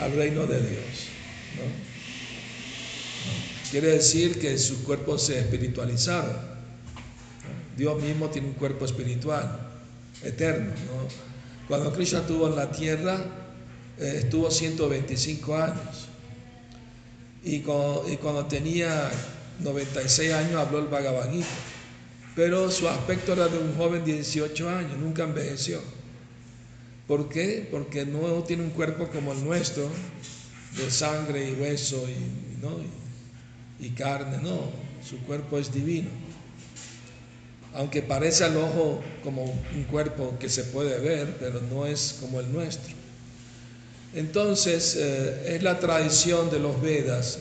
al 0.00 0.12
reino 0.12 0.46
de 0.46 0.60
Dios. 0.60 1.08
Quiere 3.76 3.92
decir 3.92 4.38
que 4.38 4.56
sus 4.56 4.78
cuerpos 4.78 5.24
se 5.24 5.38
espiritualizaron. 5.38 6.34
Dios 7.76 8.02
mismo 8.02 8.30
tiene 8.30 8.48
un 8.48 8.54
cuerpo 8.54 8.86
espiritual, 8.86 9.68
eterno. 10.22 10.72
Cuando 11.68 11.92
Krishna 11.92 12.20
estuvo 12.20 12.48
en 12.48 12.56
la 12.56 12.70
tierra, 12.70 13.22
eh, 13.98 14.20
estuvo 14.22 14.50
125 14.50 15.56
años. 15.56 16.08
Y 17.44 17.60
cuando, 17.60 18.46
tenía 18.46 19.10
96 19.58 20.32
años 20.32 20.54
habló 20.54 20.78
el 20.78 20.86
Bhagavad 20.86 21.30
Gita. 21.30 21.46
Pero 22.34 22.70
su 22.70 22.88
aspecto 22.88 23.34
era 23.34 23.48
de 23.48 23.58
un 23.58 23.76
joven 23.76 24.06
de 24.06 24.14
18 24.14 24.70
años, 24.70 24.96
nunca 24.96 25.24
envejeció. 25.24 25.82
¿Por 27.06 27.28
qué? 27.28 27.68
Porque 27.70 28.06
no 28.06 28.42
tiene 28.44 28.62
un 28.62 28.70
cuerpo 28.70 29.08
como 29.08 29.34
el 29.34 29.44
nuestro, 29.44 29.86
de 30.78 30.90
sangre 30.90 31.50
y 31.50 31.60
hueso 31.60 32.06
y, 32.08 32.56
y, 33.80 33.90
carne, 33.90 34.38
no, 34.42 34.70
su 35.06 35.18
cuerpo 35.20 35.58
es 35.58 35.72
divino. 35.72 36.08
Aunque 37.74 38.02
parece 38.02 38.44
al 38.44 38.56
ojo 38.56 39.02
como 39.22 39.44
un 39.44 39.84
cuerpo 39.90 40.36
que 40.40 40.48
se 40.48 40.64
puede 40.64 40.98
ver, 40.98 41.36
pero 41.38 41.60
no 41.60 41.86
es 41.86 42.16
como 42.20 42.40
el 42.40 42.50
nuestro. 42.52 42.94
Entonces, 44.14 44.96
eh, 44.96 45.56
es 45.56 45.62
la 45.62 45.78
tradición 45.78 46.50
de 46.50 46.58
los 46.58 46.80
Vedas 46.80 47.38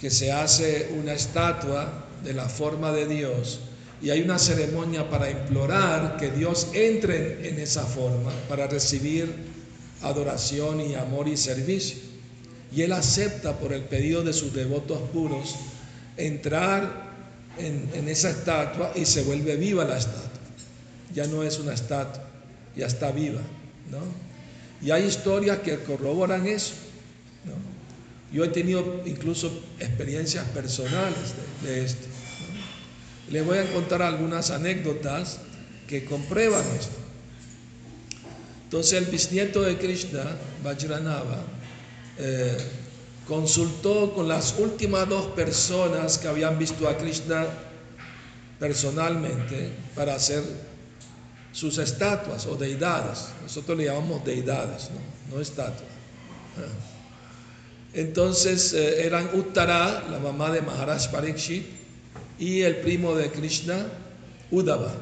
que 0.00 0.10
se 0.10 0.32
hace 0.32 0.90
una 0.98 1.12
estatua 1.12 2.06
de 2.24 2.32
la 2.32 2.48
forma 2.48 2.90
de 2.92 3.06
Dios 3.06 3.60
y 4.04 4.10
hay 4.10 4.20
una 4.20 4.38
ceremonia 4.38 5.08
para 5.08 5.30
implorar 5.30 6.18
que 6.18 6.30
Dios 6.30 6.68
entre 6.74 7.48
en 7.48 7.58
esa 7.58 7.84
forma 7.84 8.32
para 8.48 8.66
recibir 8.66 9.32
adoración 10.02 10.80
y 10.82 10.94
amor 10.94 11.26
y 11.28 11.36
servicio. 11.36 12.13
Y 12.74 12.82
Él 12.82 12.92
acepta 12.92 13.58
por 13.58 13.72
el 13.72 13.82
pedido 13.84 14.22
de 14.22 14.32
sus 14.32 14.52
devotos 14.52 14.98
puros 15.12 15.54
entrar 16.16 17.12
en, 17.58 18.08
esa 18.08 18.30
estatua 18.30 18.92
y 18.94 19.04
se 19.04 19.22
vuelve 19.22 19.56
viva 19.56 19.84
la 19.84 19.98
estatua. 19.98 20.30
Ya 21.14 21.26
no 21.26 21.42
es 21.42 21.58
una 21.58 21.74
estatua, 21.74 22.24
ya 22.76 22.86
está 22.86 23.12
viva. 23.12 23.40
¿no? 23.90 24.00
Y 24.84 24.90
hay 24.90 25.04
historias 25.04 25.58
que 25.58 25.78
corroboran 25.78 26.46
eso. 26.46 26.74
Yo 28.32 28.44
he 28.44 28.48
tenido 28.48 29.02
incluso 29.06 29.62
experiencias 29.78 30.44
personales 30.48 31.34
de 31.62 31.84
esto. 31.84 32.08
Les 33.30 33.46
voy 33.46 33.58
a 33.58 33.72
contar 33.72 34.02
algunas 34.02 34.50
anécdotas 34.50 35.38
que 35.86 36.04
comprueban 36.04 36.64
esto. 36.76 36.96
Entonces 38.64 38.94
el 38.94 39.04
bisnieto 39.04 39.62
de 39.62 39.78
Krishna, 39.78 40.24
Vajranava, 40.64 41.44
eh, 42.18 42.56
consultó 43.26 44.12
con 44.14 44.28
las 44.28 44.58
últimas 44.58 45.08
dos 45.08 45.26
personas 45.28 46.18
que 46.18 46.28
habían 46.28 46.58
visto 46.58 46.88
a 46.88 46.96
Krishna 46.96 47.46
personalmente 48.58 49.70
para 49.94 50.14
hacer 50.14 50.42
sus 51.52 51.78
estatuas 51.78 52.46
o 52.46 52.56
deidades. 52.56 53.28
Nosotros 53.42 53.78
le 53.78 53.84
llamamos 53.84 54.24
deidades, 54.24 54.90
no, 55.30 55.40
estatuas. 55.40 55.90
Entonces 57.94 58.72
eh, 58.72 59.06
eran 59.06 59.30
Uttara, 59.34 60.04
la 60.10 60.18
mamá 60.18 60.50
de 60.50 60.62
Maharaj 60.62 61.10
Parikshit, 61.10 61.64
y 62.38 62.62
el 62.62 62.76
primo 62.76 63.14
de 63.14 63.30
Krishna, 63.30 63.86
Uddhava. 64.50 64.92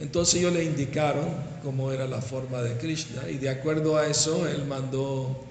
Entonces 0.00 0.36
ellos 0.36 0.52
le 0.52 0.64
indicaron 0.64 1.28
cómo 1.62 1.92
era 1.92 2.06
la 2.06 2.20
forma 2.20 2.62
de 2.62 2.76
Krishna 2.78 3.28
y 3.28 3.38
de 3.38 3.50
acuerdo 3.50 3.96
a 3.96 4.06
eso 4.06 4.46
él 4.46 4.64
mandó 4.64 5.44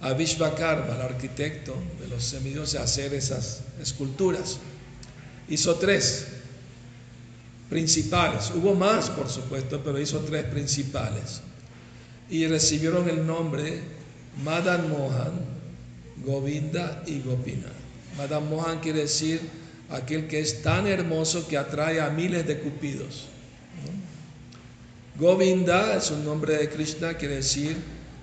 a 0.00 0.12
Vishvakarma, 0.12 0.94
el 0.94 1.02
arquitecto 1.02 1.74
de 2.00 2.08
los 2.08 2.22
semidioses, 2.22 2.80
a 2.80 2.84
hacer 2.84 3.14
esas 3.14 3.62
esculturas. 3.80 4.58
Hizo 5.48 5.76
tres 5.76 6.26
principales. 7.70 8.50
Hubo 8.54 8.74
más, 8.74 9.10
por 9.10 9.28
supuesto, 9.28 9.80
pero 9.82 9.98
hizo 10.00 10.20
tres 10.20 10.44
principales. 10.44 11.40
Y 12.28 12.46
recibieron 12.46 13.08
el 13.08 13.26
nombre 13.26 13.80
Madan 14.44 14.90
Mohan, 14.90 15.32
Govinda 16.24 17.02
y 17.06 17.20
Gopinath. 17.20 17.72
Madan 18.18 18.48
Mohan 18.50 18.80
quiere 18.80 19.00
decir 19.00 19.40
aquel 19.90 20.26
que 20.26 20.40
es 20.40 20.62
tan 20.62 20.86
hermoso 20.86 21.46
que 21.46 21.56
atrae 21.56 22.00
a 22.00 22.10
miles 22.10 22.46
de 22.46 22.58
cupidos. 22.58 23.26
Govinda 25.18 25.96
es 25.96 26.10
un 26.10 26.24
nombre 26.24 26.58
de 26.58 26.68
Krishna, 26.68 27.14
quiere 27.14 27.36
decir 27.36 27.76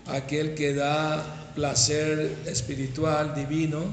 aquel 0.06 0.54
que 0.54 0.74
da 0.74 1.43
placer 1.56 2.36
espiritual, 2.46 3.34
divino, 3.36 3.84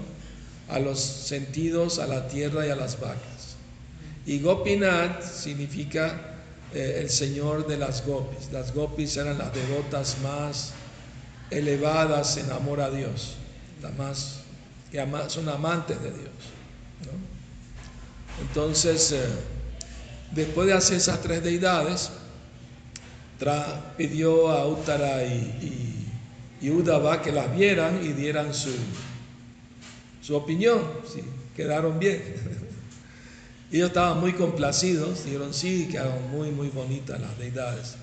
a 0.68 0.78
los 0.78 1.00
sentidos, 1.00 1.98
a 1.98 2.06
la 2.06 2.28
tierra 2.28 2.66
y 2.66 2.70
a 2.70 2.76
las 2.76 3.00
vacas. 3.00 3.56
Y 4.26 4.40
Gopinath 4.40 5.22
significa 5.22 6.36
eh, 6.72 6.98
el 7.00 7.10
Señor 7.10 7.66
de 7.66 7.76
las 7.76 8.06
gopis. 8.06 8.52
Las 8.52 8.72
gopis 8.72 9.16
eran 9.16 9.38
las 9.38 9.52
devotas 9.52 10.16
más 10.22 10.72
elevadas 11.50 12.36
en 12.36 12.50
amor 12.52 12.80
a 12.80 12.90
Dios, 12.90 13.34
las 13.82 13.96
más 13.96 14.40
que 14.90 15.04
son 15.28 15.48
amantes 15.48 16.00
de 16.02 16.10
Dios. 16.10 16.32
Entonces, 18.40 19.12
eh, 19.12 19.24
después 20.32 20.66
de 20.66 20.74
hacer 20.74 20.96
esas 20.96 21.20
tres 21.20 21.42
deidades, 21.42 22.10
pidió 23.96 24.50
a 24.50 24.66
Uttara 24.66 25.24
y, 25.24 25.34
y, 25.62 25.89
Udava 26.68 27.22
que 27.22 27.32
las 27.32 27.56
vieran 27.56 28.00
y 28.04 28.08
dieran 28.08 28.52
su, 28.52 28.70
su 30.20 30.36
opinión, 30.36 30.82
quedaron 31.56 31.98
bien. 31.98 32.22
Ellos 33.72 33.88
estaban 33.88 34.20
muy 34.20 34.32
complacidos, 34.32 35.24
dijeron 35.24 35.54
sí, 35.54 35.88
quedaron 35.90 36.30
muy, 36.30 36.50
muy 36.50 36.68
bonitas 36.68 37.20
las 37.20 37.38
deidades. 37.38 37.94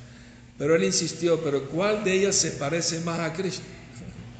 Pero 0.57 0.75
él 0.75 0.83
insistió, 0.85 1.39
pero 1.43 1.67
¿cuál 1.69 2.03
de 2.03 2.13
ellas 2.13 2.35
se 2.35 2.51
parece 2.51 3.01
más 3.01 3.19
a 3.19 3.33
Krishna? 3.33 3.65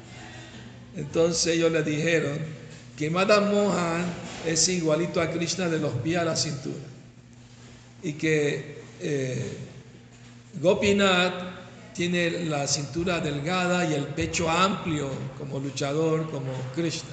Entonces 0.96 1.54
ellos 1.54 1.70
le 1.70 1.82
dijeron 1.82 2.38
que 2.96 3.10
Madame 3.10 3.52
Mohan 3.52 4.04
es 4.46 4.68
igualito 4.68 5.20
a 5.20 5.30
Krishna 5.30 5.68
de 5.68 5.78
los 5.78 5.92
pies 5.92 6.18
a 6.18 6.24
la 6.24 6.34
cintura. 6.34 6.80
Y 8.02 8.14
que 8.14 8.78
eh, 9.00 9.52
Gopinath 10.60 11.57
tiene 11.98 12.44
la 12.44 12.64
cintura 12.68 13.18
delgada 13.18 13.84
y 13.84 13.92
el 13.92 14.06
pecho 14.06 14.48
amplio 14.48 15.10
como 15.36 15.58
luchador, 15.58 16.30
como 16.30 16.52
Krishna. 16.72 17.10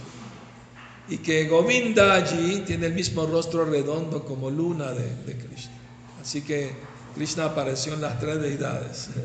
Y 1.09 1.17
que 1.17 1.47
Govinda 1.47 2.13
allí 2.13 2.61
tiene 2.67 2.85
el 2.85 2.93
mismo 2.93 3.25
rostro 3.25 3.65
redondo 3.65 4.23
como 4.23 4.51
luna 4.51 4.91
de, 4.91 5.37
Krishna. 5.37 5.73
Así 6.21 6.41
que 6.41 6.69
Krishna 7.15 7.45
apareció 7.45 7.95
en 7.95 8.01
las 8.01 8.19
tres 8.19 8.39
deidades. 8.39 9.09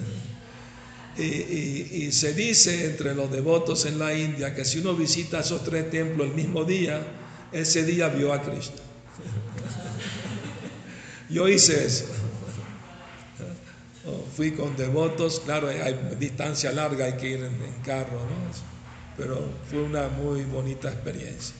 Y, 1.18 2.12
se 2.12 2.32
dice 2.32 2.86
entre 2.86 3.14
los 3.14 3.30
devotos 3.30 3.84
en 3.84 3.98
la 3.98 4.14
India 4.14 4.54
que 4.54 4.64
si 4.64 4.78
uno 4.78 4.94
visita 4.94 5.40
esos 5.40 5.62
tres 5.64 5.90
templos 5.90 6.28
el 6.28 6.34
mismo 6.34 6.64
día, 6.64 7.02
ese 7.52 7.84
día 7.84 8.08
vio 8.08 8.32
a 8.32 8.40
Krishna. 8.40 8.76
Yo 11.28 11.46
hice 11.46 11.84
eso. 11.84 12.06
Fui 14.36 14.52
con 14.52 14.76
devotos, 14.76 15.40
claro, 15.44 15.68
hay 15.68 16.16
distancia 16.18 16.72
larga, 16.72 17.06
hay 17.06 17.14
que 17.14 17.30
ir 17.30 17.44
en, 17.44 17.82
carro, 17.84 18.18
¿no? 18.20 18.70
pero 19.16 19.42
fue 19.68 19.82
una 19.82 20.08
muy 20.08 20.42
bonita 20.44 20.88
experiencia. 20.88 21.54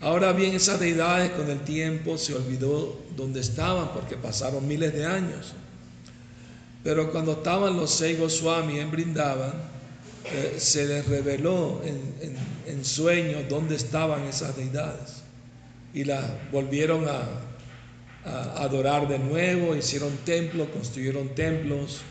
Ahora 0.00 0.32
bien, 0.32 0.54
esas 0.54 0.80
deidades 0.80 1.30
con 1.30 1.48
el 1.48 1.60
tiempo 1.60 2.18
se 2.18 2.34
olvidó 2.34 3.00
dónde 3.16 3.40
estaban 3.40 3.92
porque 3.92 4.16
pasaron 4.16 4.66
miles 4.66 4.92
de 4.92 5.06
años. 5.06 5.54
Pero 6.82 7.12
cuando 7.12 7.32
estaban 7.32 7.76
los 7.76 7.90
seis 7.90 8.18
Goswami 8.18 8.80
en 8.80 8.90
Brindavan, 8.90 9.52
eh, 10.24 10.56
se 10.58 10.86
les 10.86 11.06
reveló 11.06 11.80
en, 11.84 12.36
en, 12.66 12.84
sueños 12.84 13.44
dónde 13.48 13.76
estaban 13.76 14.24
esas 14.24 14.56
deidades. 14.56 15.22
Y 15.94 16.04
las 16.04 16.24
volvieron 16.50 17.08
a, 17.08 17.26
adorar 18.24 19.08
de 19.08 19.18
nuevo, 19.18 19.74
hicieron 19.74 20.16
templos, 20.24 20.68
construyeron 20.68 21.34
templos 21.34 22.02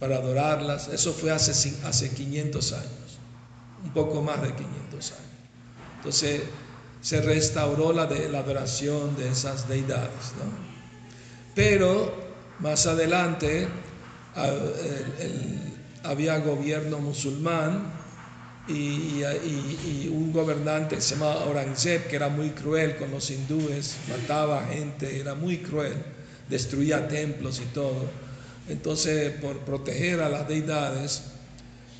para 0.00 0.16
adorarlas. 0.16 0.88
Eso 0.88 1.12
fue 1.12 1.30
hace, 1.30 1.52
hace 1.84 2.10
500 2.10 2.72
años, 2.72 3.18
un 3.84 3.90
poco 3.90 4.22
más 4.22 4.42
de 4.42 4.52
500 4.52 5.12
años. 5.12 5.24
Entonces 5.96 6.42
se 7.00 7.20
restauró 7.20 7.92
la, 7.92 8.06
de, 8.06 8.28
la 8.28 8.40
adoración 8.40 9.16
de 9.16 9.28
esas 9.28 9.68
deidades. 9.68 10.32
Pero 11.54 12.12
más 12.58 12.86
adelante 12.86 13.68
había 16.02 16.38
gobierno 16.38 16.98
musulmán 16.98 17.93
y, 18.68 20.08
un 20.08 20.32
gobernante 20.32 21.00
se 21.00 21.14
llamaba 21.14 21.42
Aurangzeb, 21.44 22.06
que 22.08 22.16
era 22.16 22.28
muy 22.28 22.50
cruel 22.50 22.96
con 22.96 23.10
los 23.10 23.30
hindúes, 23.30 23.96
mataba 24.08 24.64
gente, 24.66 25.20
era 25.20 25.34
muy 25.34 25.58
cruel, 25.58 25.94
destruía 26.48 27.06
templos 27.08 27.60
y 27.60 27.66
todo. 27.66 28.08
Entonces, 28.68 29.32
por 29.32 29.58
proteger 29.60 30.20
a 30.20 30.28
las 30.28 30.48
deidades, 30.48 31.22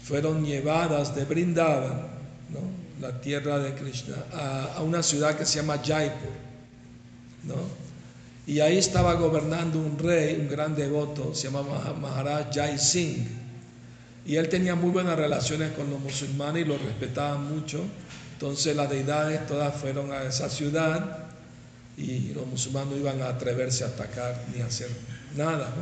fueron 0.03 0.45
llevadas 0.45 1.15
de 1.15 1.25
Brindavan, 1.25 2.15
la 3.01 3.21
tierra 3.21 3.59
de 3.59 3.75
Krishna, 3.75 4.17
a, 4.33 4.75
a, 4.77 4.83
una 4.83 5.03
ciudad 5.03 5.37
que 5.37 5.45
se 5.45 5.57
llama 5.57 5.81
Jaipur. 5.85 6.31
¿no? 7.43 7.57
Y 8.47 8.61
ahí 8.61 8.79
estaba 8.79 9.15
gobernando 9.15 9.79
un 9.79 9.99
rey, 9.99 10.37
un 10.41 10.49
gran 10.49 10.75
devoto, 10.75 11.35
se 11.35 11.49
llamaba 11.49 11.95
Maharaj 12.01 12.55
Jai 12.55 12.79
Singh. 12.79 13.44
Y 14.27 14.37
él 14.37 14.49
tenía 14.49 14.75
muy 14.75 14.91
buenas 14.91 15.19
relaciones 15.19 15.73
con 15.73 15.91
los 15.91 16.01
musulmanes 16.01 16.65
y 16.65 16.69
los 16.69 16.81
respetaban 16.81 17.45
mucho. 17.55 17.85
Entonces 18.33 18.75
las 18.75 18.89
deidades 18.89 19.47
todas 19.47 19.75
fueron 19.75 20.13
a 20.13 20.23
esa 20.23 20.49
ciudad 20.49 21.25
y 21.97 22.33
los 22.33 22.47
musulmanes 22.47 22.91
no 22.91 22.97
iban 22.97 23.23
a 23.23 23.29
atreverse 23.29 23.85
a 23.85 23.89
atacar 23.89 24.43
ni 24.55 24.61
a 24.61 24.67
hacer 24.67 24.89
nada. 25.37 25.73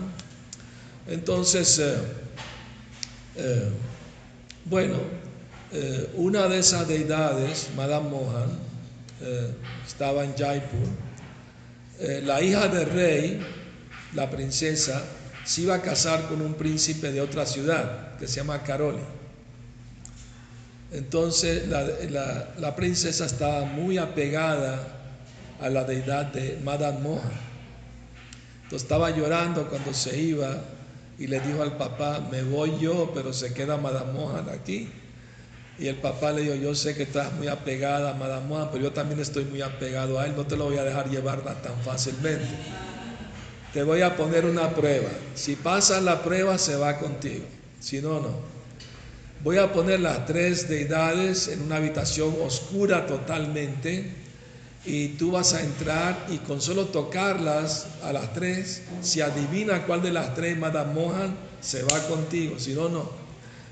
Entonces, 1.07 1.79
eh, 1.79 1.95
eh, 3.37 3.71
bueno, 4.65 4.97
eh, 5.73 6.11
una 6.15 6.47
de 6.49 6.59
esas 6.59 6.87
deidades, 6.87 7.71
Madame 7.77 8.11
Mohan, 8.11 8.73
estaba 9.87 10.25
en 10.25 10.35
Jaipur 10.35 10.89
la 12.25 12.43
hija 12.43 12.67
del 12.67 12.91
rey, 12.91 13.41
la 14.15 14.29
princesa, 14.29 15.05
se 15.45 15.63
iba 15.63 15.75
a 15.75 15.83
casar 15.83 16.29
con 16.29 16.41
un 16.41 16.55
príncipe 16.55 17.11
de 17.11 17.21
otra 17.21 17.47
ciudad 17.47 18.17
que 18.19 18.27
se 18.27 18.37
llama 18.37 18.63
Caroli. 18.63 19.03
Entonces 20.93 21.69
la, 21.69 22.77
princesa 22.77 23.25
estaba 23.25 23.65
muy 23.65 23.99
apegada 23.99 24.79
a 25.61 25.69
la 25.69 25.85
deidad 25.85 26.27
de 26.27 26.61
Madame 26.63 27.01
Mohan. 27.01 27.33
Entonces 28.65 28.83
estaba 28.83 29.11
llorando 29.11 29.69
cuando 29.69 29.95
se 29.95 30.19
iba 30.21 30.59
y 31.19 31.27
le 31.27 31.41
dijo 31.41 31.63
al 31.63 31.77
papá, 31.77 32.21
me 32.31 32.43
voy 32.43 32.79
yo, 32.79 33.11
pero 33.15 33.33
se 33.33 33.55
queda 33.55 33.77
Madame 33.77 34.13
Mohan 34.13 34.49
aquí. 34.51 34.91
Y 35.79 35.89
el 35.89 35.97
papá 35.97 36.33
le 36.33 36.43
dijo, 36.43 36.55
yo 36.55 36.75
sé 36.75 36.95
que 36.95 37.05
estás 37.05 37.33
muy 37.33 37.49
apegada 37.49 38.11
a 38.11 38.15
Madame 38.15 38.47
Mohan, 38.47 38.69
pero 38.71 38.85
yo 38.85 38.93
también 38.93 39.19
estoy 39.21 39.45
muy 39.45 39.63
apegado 39.63 40.21
a 40.21 40.27
él, 40.27 40.35
no 40.37 40.47
te 40.47 40.57
lo 40.57 40.65
voy 40.65 40.77
a 40.77 40.85
dejar 40.85 41.09
llevarla 41.09 41.55
tan 41.63 41.77
fácilmente. 41.83 42.47
Te 43.73 43.83
voy 43.83 44.03
a 44.03 44.17
poner 44.17 44.45
una 44.45 44.71
prueba. 44.75 45.09
Si 45.35 45.57
pasas 45.57 46.03
la 46.03 46.23
prueba, 46.23 46.59
se 46.59 46.77
va 46.77 46.99
contigo. 46.99 47.45
Si 47.81 48.03
no, 48.03 48.21
no. 48.21 48.53
Voy 49.43 49.57
a 49.59 49.73
poner 49.73 50.01
las 50.01 50.27
tres 50.27 50.69
deidades 50.69 51.49
en 51.49 51.63
una 51.63 51.77
habitación 51.77 52.35
oscura 52.45 53.07
totalmente 53.07 54.13
y 54.85 55.09
tú 55.11 55.33
vas 55.33 55.55
a 55.55 55.63
entrar 55.63 56.27
y 56.31 56.39
con 56.39 56.61
solo 56.61 56.87
tocarlas 56.87 57.87
a 58.03 58.13
las 58.13 58.33
tres, 58.35 58.83
si 59.01 59.21
adivina 59.21 59.87
cuál 59.87 60.03
de 60.03 60.13
las 60.13 60.35
tres 60.35 60.59
Madame 60.59 60.93
Mohan, 60.93 61.35
se 61.61 61.83
va 61.83 61.99
contigo. 62.09 62.59
Si 62.59 62.75
no, 62.75 62.89
no. 62.89 63.11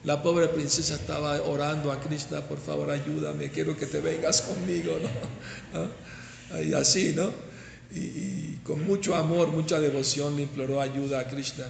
La 0.05 0.23
pobre 0.23 0.49
princesa 0.49 0.95
estaba 0.95 1.43
orando 1.43 1.93
a 1.93 2.01
Krishna, 2.01 2.41
por 2.41 2.59
favor 2.59 2.91
ayúdame, 2.91 3.51
quiero 3.51 3.77
que 3.77 3.87
te 3.87 4.01
vengas 4.01 4.41
conmigo, 4.41 4.99
¿no? 5.03 5.79
¿Ah? 5.79 6.61
Y 6.63 6.73
así, 6.73 7.13
¿no? 7.15 7.50
Y, 7.95 8.59
con 8.63 8.87
mucho 8.87 9.15
amor, 9.15 9.49
mucha 9.49 9.81
devoción 9.81 10.37
le 10.37 10.43
imploró 10.43 10.81
ayuda 10.81 11.21
a 11.21 11.29
Krishna. 11.29 11.65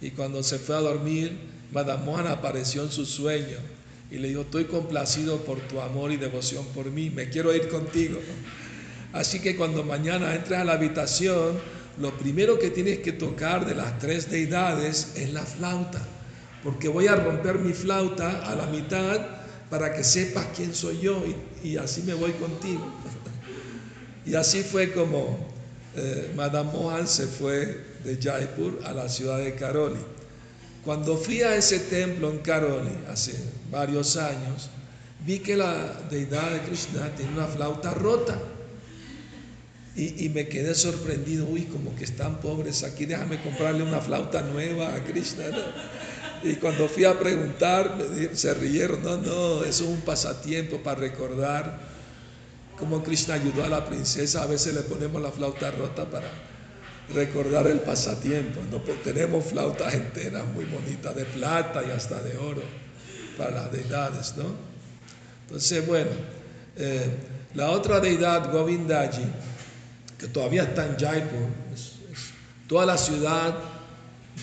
Y 0.00 0.10
cuando 0.10 0.42
se 0.42 0.58
fue 0.58 0.76
a 0.76 0.80
dormir, 0.80 1.36
Madame 1.70 2.04
Mohan 2.04 2.26
apareció 2.26 2.82
en 2.82 2.90
su 2.90 3.06
sueño 3.06 3.58
y 4.10 4.18
le 4.18 4.28
dijo, 4.28 4.42
estoy 4.42 4.64
complacido 4.64 5.38
por 5.44 5.60
tu 5.60 5.80
amor 5.80 6.12
y 6.12 6.16
devoción 6.16 6.66
por 6.74 6.90
mí, 6.90 7.10
me 7.10 7.28
quiero 7.28 7.54
ir 7.54 7.68
contigo. 7.68 8.18
Así 9.12 9.40
que 9.40 9.56
cuando 9.56 9.84
mañana 9.84 10.34
entres 10.34 10.58
a 10.58 10.64
la 10.64 10.72
habitación, 10.72 11.58
lo 11.98 12.16
primero 12.18 12.58
que 12.58 12.70
tienes 12.70 12.98
que 12.98 13.12
tocar 13.12 13.64
de 13.64 13.74
las 13.74 13.98
tres 13.98 14.30
deidades 14.30 15.12
es 15.16 15.32
la 15.32 15.42
flauta 15.42 16.06
porque 16.62 16.88
voy 16.88 17.08
a 17.08 17.16
romper 17.16 17.58
mi 17.58 17.72
flauta 17.72 18.42
a 18.46 18.54
la 18.54 18.66
mitad 18.66 19.20
para 19.68 19.92
que 19.92 20.04
sepas 20.04 20.46
quién 20.54 20.74
soy 20.74 21.00
yo 21.00 21.22
y, 21.62 21.76
así 21.76 22.02
me 22.02 22.14
voy 22.14 22.32
contigo. 22.32 22.86
y 24.26 24.34
así 24.34 24.62
fue 24.62 24.92
como 24.92 25.51
eh, 25.94 26.32
Madame 26.34 26.72
Mohan 26.72 27.06
se 27.06 27.26
fue 27.26 27.84
de 28.04 28.18
Jaipur 28.20 28.80
a 28.84 28.92
la 28.92 29.08
ciudad 29.08 29.38
de 29.38 29.54
Karoli. 29.54 30.00
Cuando 30.84 31.16
fui 31.16 31.42
a 31.42 31.54
ese 31.54 31.78
templo 31.80 32.30
en 32.30 32.38
Karoli 32.38 32.90
hace 33.08 33.34
varios 33.70 34.16
años, 34.16 34.70
vi 35.24 35.38
que 35.38 35.56
la 35.56 36.00
deidad 36.10 36.50
de 36.50 36.60
Krishna 36.60 37.14
tiene 37.16 37.32
una 37.32 37.46
flauta 37.46 37.94
rota. 37.94 38.38
Y, 39.94 40.30
me 40.30 40.48
quedé 40.48 40.74
sorprendido, 40.74 41.46
uy, 41.46 41.64
como 41.64 41.94
que 41.94 42.04
están 42.04 42.40
pobres 42.40 42.82
aquí, 42.82 43.04
déjame 43.04 43.42
comprarle 43.42 43.82
una 43.82 44.00
flauta 44.00 44.40
nueva 44.40 44.94
a 44.94 45.04
Krishna. 45.04 45.44
Y 46.42 46.54
cuando 46.54 46.88
fui 46.88 47.04
a 47.04 47.18
preguntar, 47.18 47.98
se 48.32 48.54
rieron, 48.54 49.02
no, 49.02 49.18
no, 49.18 49.64
eso 49.64 49.84
es 49.84 49.90
un 49.90 50.00
pasatiempo 50.00 50.78
para 50.78 50.98
recordar 50.98 51.91
cómo 52.78 53.02
Krishna 53.02 53.34
ayudó 53.34 53.64
a 53.64 53.68
la 53.68 53.84
princesa. 53.84 54.42
A 54.42 54.46
veces 54.46 54.74
le 54.74 54.82
ponemos 54.82 55.20
la 55.22 55.30
flauta 55.30 55.70
rota 55.70 56.04
para 56.04 56.28
recordar 57.12 57.66
el 57.66 57.80
pasatiempo. 57.80 58.60
¿no? 58.70 58.78
Pues 58.82 59.02
tenemos 59.02 59.44
flautas 59.44 59.94
enteras 59.94 60.44
muy 60.46 60.64
bonitas, 60.64 61.14
de 61.14 61.24
plata 61.24 61.82
y 61.86 61.90
hasta 61.90 62.22
de 62.22 62.36
oro, 62.38 62.62
para 63.36 63.50
las 63.50 63.72
deidades, 63.72 64.34
¿no? 64.36 64.72
Entonces, 65.46 65.86
bueno, 65.86 66.10
eh, 66.76 67.10
la 67.54 67.70
otra 67.70 68.00
deidad, 68.00 68.50
Govindaji, 68.50 69.24
que 70.18 70.28
todavía 70.28 70.62
está 70.62 70.86
en 70.86 70.96
Jaipur, 70.96 71.48
toda 72.68 72.86
la 72.86 72.96
ciudad 72.96 73.54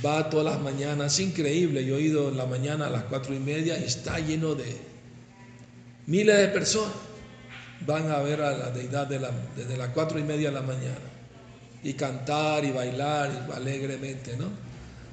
va 0.05 0.29
todas 0.29 0.53
las 0.53 0.61
mañanas, 0.61 1.19
increíble, 1.19 1.83
yo 1.83 1.97
he 1.97 2.01
ido 2.01 2.29
en 2.29 2.37
la 2.37 2.45
mañana 2.45 2.87
a 2.87 2.89
las 2.89 3.03
cuatro 3.03 3.33
y 3.33 3.39
media 3.39 3.77
y 3.79 3.85
está 3.85 4.19
lleno 4.19 4.53
de 4.53 4.77
miles 6.05 6.37
de 6.37 6.47
personas. 6.49 7.08
Van 7.85 8.11
a 8.11 8.19
ver 8.19 8.41
a 8.41 8.57
la 8.57 8.71
deidad 8.71 9.07
desde 9.07 9.77
las 9.77 9.89
cuatro 9.89 10.19
y 10.19 10.23
media 10.23 10.49
de 10.49 10.55
la 10.55 10.61
mañana 10.61 11.09
y 11.81 11.93
cantar 11.93 12.65
y 12.65 12.71
bailar 12.71 13.47
alegremente, 13.55 14.35
¿no? 14.35 14.47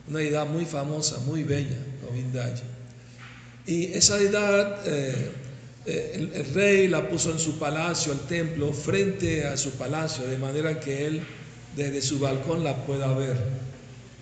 Una 0.09 0.19
deidad 0.19 0.47
muy 0.47 0.65
famosa, 0.65 1.19
muy 1.21 1.45
bella, 1.45 1.77
Govindaji. 2.05 2.63
Y 3.67 3.85
esa 3.93 4.17
deidad, 4.17 4.87
eh, 4.87 5.31
eh, 5.87 6.13
el, 6.15 6.33
el, 6.33 6.55
rey 6.55 6.89
la 6.89 7.09
puso 7.09 7.31
en 7.31 7.39
su 7.39 7.59
palacio, 7.59 8.13
el 8.13 8.21
templo, 8.21 8.73
frente 8.73 9.47
a 9.47 9.57
su 9.57 9.73
palacio, 9.73 10.27
de 10.27 10.39
manera 10.39 10.79
que 10.81 11.07
él 11.07 11.23
desde 11.77 12.01
su 12.03 12.19
balcón 12.19 12.65
la 12.65 12.75
pueda 12.85 13.13
ver 13.13 13.37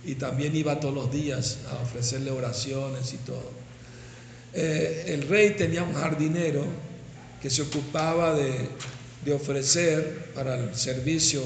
y 0.07 0.16
también 0.16 0.54
iba 0.54 0.78
todos 0.80 0.94
los 0.94 1.11
días 1.11 1.59
a 1.70 1.83
ofrecerle 1.83 2.30
oraciones 2.30 3.12
y 3.12 3.16
todo. 3.18 3.50
Eh, 4.52 5.04
el 5.09 5.28
rey 5.28 5.50
tenía 5.57 5.83
un 5.83 5.94
jardinero 5.94 6.64
que 7.44 7.50
se 7.50 7.61
ocupaba 7.61 8.33
de, 8.33 9.35
ofrecer 9.35 10.30
para 10.35 10.57
el 10.57 10.74
servicio 10.74 11.42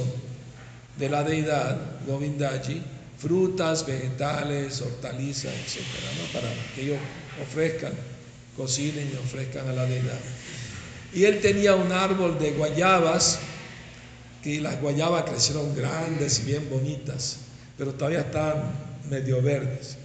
de 0.97 1.09
la 1.09 1.25
deidad, 1.25 1.77
Govindaji, 2.07 2.81
frutas, 3.19 3.85
vegetales, 3.85 4.81
hortalizas, 4.81 5.53
etc., 5.53 5.83
para 6.33 6.47
que 6.77 6.83
ellos 6.83 6.99
ofrezcan, 7.43 7.93
cocinen 8.57 9.11
y 9.13 9.17
ofrezcan 9.17 9.69
a 9.71 9.73
la 9.73 9.87
deidad. 9.87 10.21
Y 11.13 11.25
él 11.25 11.41
tenía 11.41 11.75
un 11.75 11.91
árbol 11.91 12.39
de 12.39 12.53
guayabas, 12.53 13.41
que 14.41 14.61
las 14.61 14.81
guayabas 14.81 15.25
crecieron 15.25 15.75
grandes 15.75 16.39
y 16.39 16.43
bien 16.45 16.71
bonitas 16.71 17.39
pero 17.77 17.93
todavía 17.95 18.21
estaban 18.21 18.73
medio 19.09 19.43
verdes. 19.43 19.97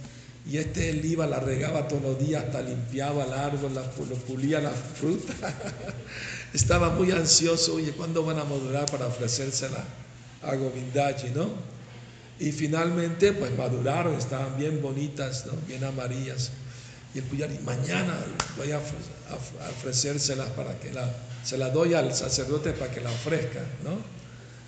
Y 0.46 0.58
este 0.58 0.90
él 0.90 1.04
iba, 1.04 1.26
la 1.26 1.40
regaba 1.40 1.88
todos 1.88 2.02
los 2.02 2.18
días, 2.18 2.44
hasta 2.44 2.60
limpiaba 2.60 3.24
el 3.24 3.32
árbol, 3.32 3.74
la, 3.74 3.82
pulía 3.82 4.60
la 4.60 4.70
fruta. 4.70 5.32
Estaba 6.52 6.90
muy 6.90 7.10
ansioso, 7.12 7.74
oye, 7.74 7.92
¿cuándo 7.92 8.24
van 8.24 8.38
a 8.38 8.44
madurar 8.44 8.84
para 8.86 9.06
ofrecérsela 9.06 9.82
a 10.42 10.54
Govindaji, 10.54 11.30
no? 11.30 11.48
Y 12.38 12.52
finalmente, 12.52 13.32
pues 13.32 13.56
maduraron, 13.56 14.14
estaban 14.14 14.56
bien 14.58 14.82
bonitas, 14.82 15.46
bien 15.66 15.82
amarillas. 15.82 16.50
Y 17.14 17.18
el 17.18 17.24
Puyari, 17.24 17.58
mañana 17.60 18.14
voy 18.58 18.72
a, 18.72 18.80
ofrecérselas 19.78 20.50
para 20.50 20.78
que 20.78 20.92
la, 20.92 21.10
se 21.42 21.56
la 21.56 21.70
doy 21.70 21.94
al 21.94 22.14
sacerdote 22.14 22.72
para 22.72 22.90
que 22.90 23.00
la 23.00 23.10
ofrezca, 23.10 23.60
¿no? 23.82 23.96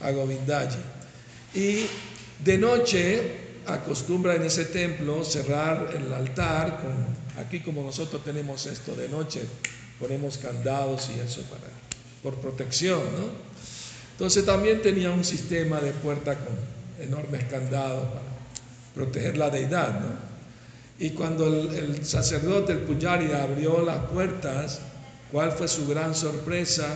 A 0.06 0.10
Govindaji. 0.10 0.78
Y 1.54 1.86
de 2.42 2.58
noche 2.58 3.45
acostumbra 3.66 4.34
en 4.34 4.44
ese 4.44 4.66
templo 4.66 5.24
cerrar 5.24 5.94
el 5.96 6.12
altar 6.12 6.78
aquí 7.38 7.60
como 7.60 7.82
nosotros 7.82 8.24
tenemos 8.24 8.66
esto 8.66 8.94
de 8.94 9.08
noche, 9.08 9.42
ponemos 9.98 10.38
candados 10.38 11.10
y 11.14 11.20
eso 11.20 11.42
para, 11.42 11.68
por 12.22 12.34
protección, 12.36 13.00
¿no? 13.00 13.46
Entonces 14.12 14.46
también 14.46 14.80
tenía 14.80 15.10
un 15.10 15.24
sistema 15.24 15.78
de 15.80 15.92
puerta 15.92 16.36
con 16.36 16.54
enormes 16.98 17.44
candados 17.44 18.08
para 18.08 18.22
proteger 18.94 19.36
la 19.36 19.50
deidad. 19.50 20.00
Y 20.98 21.10
cuando 21.10 21.46
el, 21.46 22.06
sacerdote, 22.06 22.72
el 22.72 22.78
Pujari, 22.78 23.30
abrió 23.32 23.84
las 23.84 23.98
puertas, 24.06 24.80
¿cuál 25.30 25.52
fue 25.52 25.68
su 25.68 25.86
gran 25.86 26.14
sorpresa? 26.14 26.86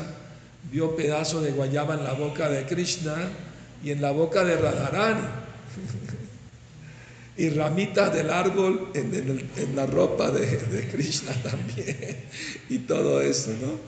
Vio 0.72 0.96
pedazos 0.96 1.42
de 1.42 1.50
guayaba 1.50 1.94
en 1.94 2.04
la 2.04 2.14
boca 2.14 2.48
de 2.48 2.64
Krishna 2.64 3.16
y 3.85 3.90
en 3.90 4.00
la 4.00 4.12
boca 4.12 4.42
de 4.42 4.56
Radharani. 4.56 5.20
Y 7.37 7.49
ramitas 7.51 8.12
del 8.12 8.31
árbol 8.31 8.90
en, 8.95 9.77
la 9.77 9.87
ropa 9.87 10.31
de, 10.31 10.88
Krishna 10.90 11.33
también. 11.43 12.16
y 12.69 12.79
todo 12.79 13.21
eso, 13.21 13.51
¿no? 13.61 13.79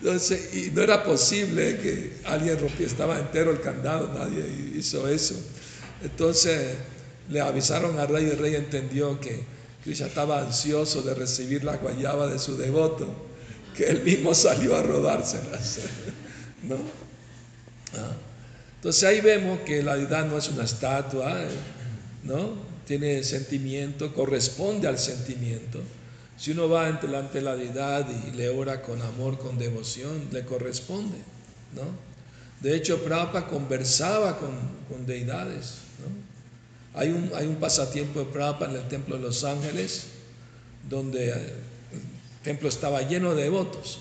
Entonces, 0.00 0.54
y 0.54 0.70
no 0.70 0.82
era 0.82 1.02
posible 1.02 1.76
que 1.78 2.12
alguien 2.24 2.58
rompiera, 2.58 2.90
estaba 2.90 3.18
entero 3.18 3.50
el 3.50 3.60
candado, 3.60 4.12
nadie 4.16 4.46
hizo 4.76 5.08
eso. 5.08 5.34
Entonces 6.02 6.76
le 7.28 7.40
avisaron 7.40 7.98
al 7.98 8.08
rey 8.08 8.26
y 8.26 8.30
el 8.30 8.38
rey 8.38 8.54
entendió 8.54 9.18
que 9.20 9.42
Krishna 9.82 10.06
estaba 10.06 10.40
ansioso 10.40 11.02
de 11.02 11.14
recibir 11.14 11.64
la 11.64 11.76
guayaba 11.76 12.28
de 12.28 12.38
su 12.38 12.56
devoto, 12.56 13.08
que 13.76 13.86
él 13.86 14.02
mismo 14.02 14.34
salió 14.34 14.76
a 14.76 14.82
rodárselas. 14.82 15.80
¿No? 16.62 16.76
Ah. 17.96 18.16
Entonces 18.76 19.02
ahí 19.02 19.20
vemos 19.20 19.60
que 19.60 19.82
la 19.82 19.96
deidad 19.96 20.26
no 20.26 20.38
es 20.38 20.48
una 20.48 20.62
estatua, 20.62 21.36
¿no? 22.22 22.67
Tiene 22.88 23.22
sentimiento, 23.22 24.14
corresponde 24.14 24.88
al 24.88 24.98
sentimiento. 24.98 25.78
Si 26.38 26.52
uno 26.52 26.70
va 26.70 26.90
delante 26.90 27.36
de 27.36 27.44
la 27.44 27.54
deidad 27.54 28.06
y 28.08 28.34
le 28.34 28.48
ora 28.48 28.80
con 28.80 29.02
amor, 29.02 29.36
con 29.36 29.58
devoción, 29.58 30.28
le 30.32 30.46
corresponde, 30.46 31.18
¿no? 31.74 31.82
De 32.62 32.74
hecho, 32.74 33.04
Prabhupada 33.04 33.46
conversaba 33.46 34.38
con, 34.38 34.52
con 34.88 35.04
deidades, 35.04 35.74
¿no? 36.00 36.98
Hay 36.98 37.10
un, 37.10 37.30
hay 37.34 37.46
un 37.46 37.56
pasatiempo 37.56 38.20
de 38.20 38.24
Prabhupada 38.24 38.72
en 38.72 38.78
el 38.78 38.88
Templo 38.88 39.16
de 39.16 39.22
Los 39.22 39.44
Ángeles, 39.44 40.06
donde 40.88 41.28
el 41.28 41.52
templo 42.42 42.70
estaba 42.70 43.02
lleno 43.02 43.34
de 43.34 43.42
devotos. 43.42 43.98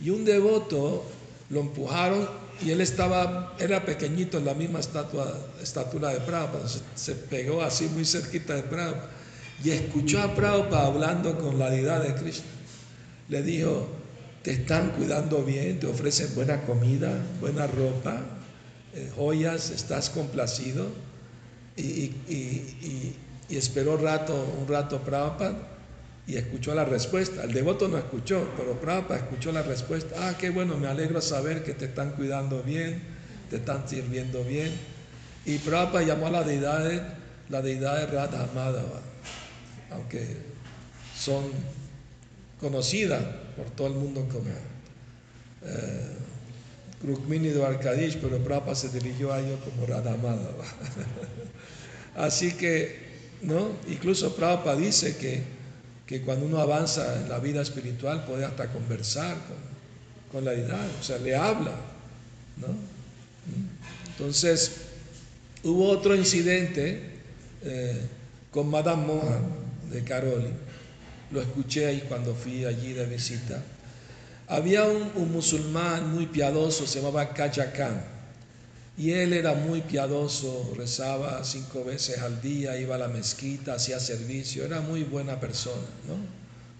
Y 0.00 0.10
un 0.10 0.24
devoto 0.24 1.04
lo 1.50 1.60
empujaron 1.60 2.28
y 2.60 2.70
él 2.70 2.80
estaba, 2.80 3.54
era 3.58 3.84
pequeñito 3.84 4.38
en 4.38 4.44
la 4.44 4.54
misma 4.54 4.80
estatua, 4.80 5.36
estatura 5.62 6.10
de 6.10 6.20
Prabhupada, 6.20 6.66
se, 6.94 7.14
pegó 7.14 7.62
así 7.62 7.86
muy 7.86 8.04
cerquita 8.04 8.54
de 8.54 8.62
Prabhupada 8.62 9.10
y 9.64 9.70
escuchó 9.70 10.20
a 10.20 10.34
Prabhupada 10.34 10.86
hablando 10.86 11.38
con 11.38 11.58
la 11.58 11.70
deidad 11.70 12.02
de 12.02 12.14
Krishna. 12.14 12.46
Le 13.28 13.42
dijo, 13.42 13.88
te 14.42 14.52
están 14.52 14.90
cuidando 14.90 15.42
bien, 15.44 15.78
te 15.80 15.86
ofrecen 15.86 16.34
buena 16.34 16.62
comida, 16.62 17.12
buena 17.40 17.66
ropa, 17.66 18.20
eh, 18.94 19.10
joyas, 19.16 19.70
estás 19.70 20.10
complacido. 20.10 20.86
Y, 21.76 22.12
esperó 23.48 23.96
rato, 23.96 24.54
un 24.60 24.66
rato 24.66 25.00
Prabhupada 25.02 25.71
y 26.26 26.36
escuchó 26.36 26.74
la 26.74 26.84
respuesta. 26.84 27.44
El 27.44 27.52
devoto 27.52 27.88
no 27.88 27.98
escuchó, 27.98 28.48
pero 28.56 28.80
Prabhupada 28.80 29.20
escuchó 29.20 29.52
la 29.52 29.62
respuesta. 29.62 30.28
Ah, 30.28 30.36
qué 30.38 30.50
bueno, 30.50 30.76
me 30.76 30.86
alegro 30.86 31.20
saber 31.20 31.64
que 31.64 31.74
te 31.74 31.86
están 31.86 32.12
cuidando 32.12 32.62
bien, 32.62 33.02
te 33.50 33.56
están 33.56 33.88
sirviendo 33.88 34.44
bien. 34.44 34.72
Y 35.44 35.58
Prabhupada 35.58 36.04
llamó 36.04 36.28
a 36.28 36.30
la 36.30 36.44
deidad, 36.44 37.16
la 37.48 37.62
deidad 37.62 37.98
de 37.98 38.06
Radha 38.06 38.48
Madhava, 38.54 39.00
aunque 39.90 40.36
son 41.18 41.44
conocidas 42.60 43.22
por 43.56 43.68
todo 43.70 43.88
el 43.88 43.94
mundo 43.94 44.26
como 44.30 44.48
eh, 45.64 46.16
Rukmini 47.02 47.50
Arkadish, 47.60 48.18
pero 48.18 48.38
Prabhupada 48.38 48.76
se 48.76 48.90
dirigió 48.90 49.32
a 49.32 49.40
ellos 49.40 49.58
como 49.64 49.86
Radha 49.86 50.16
Madhava. 50.16 50.64
Así 52.14 52.52
que, 52.52 53.10
¿no? 53.42 53.72
Incluso 53.88 54.36
Prabhupada 54.36 54.76
dice 54.76 55.16
que 55.16 55.61
que 56.06 56.22
cuando 56.22 56.46
uno 56.46 56.58
avanza 56.58 57.20
en 57.20 57.28
la 57.28 57.38
vida 57.38 57.62
espiritual 57.62 58.24
puede 58.24 58.44
hasta 58.44 58.68
conversar 58.68 59.36
con, 60.30 60.44
la 60.44 60.52
deidad, 60.52 60.86
o 60.98 61.02
sea, 61.02 61.18
le 61.18 61.36
habla, 61.36 61.72
¿no? 62.56 62.68
Entonces, 64.08 64.72
hubo 65.62 65.88
otro 65.88 66.14
incidente 66.14 67.10
eh, 67.62 68.00
con 68.50 68.70
Madame 68.70 69.06
Mohan 69.06 69.42
de 69.90 70.02
Caroli, 70.04 70.50
lo 71.30 71.40
escuché 71.40 71.86
ahí 71.86 72.04
cuando 72.08 72.34
fui 72.34 72.64
allí 72.64 72.92
de 72.92 73.06
visita. 73.06 73.62
Había 74.48 74.84
un, 74.84 75.32
musulmán 75.32 76.14
muy 76.14 76.26
piadoso, 76.26 76.86
se 76.86 77.00
llamaba 77.00 77.32
Kajakan, 77.32 78.04
y 78.96 79.12
él 79.12 79.32
era 79.32 79.54
muy 79.54 79.80
piadoso, 79.80 80.72
rezaba 80.76 81.42
cinco 81.44 81.82
veces 81.84 82.18
al 82.18 82.42
día, 82.42 82.78
iba 82.78 82.96
a 82.96 82.98
la 82.98 83.08
mezquita, 83.08 83.74
hacía 83.74 83.98
servicio, 83.98 84.64
era 84.64 84.80
muy 84.82 85.02
buena 85.02 85.40
persona, 85.40 85.88
¿no? 86.06 86.16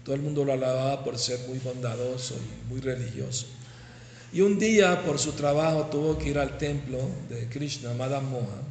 Todo 0.03 0.15
el 0.15 0.21
mundo 0.21 0.45
lo 0.45 0.53
alababa 0.53 1.03
por 1.03 1.17
ser 1.17 1.39
muy 1.47 1.57
bondadoso 1.59 2.35
y 2.35 2.69
muy 2.69 2.81
religioso. 2.81 3.47
Y 4.31 4.41
un 4.41 4.59
día 4.59 5.03
por 5.03 5.17
su 5.17 5.31
trabajo 5.31 5.87
tuvo 5.87 6.17
que 6.17 6.29
ir 6.29 6.39
al 6.39 6.57
templo 6.57 6.99
de 7.29 7.47
Krishna, 7.47 7.93
Madame 7.93 8.29
Mohan, 8.29 8.63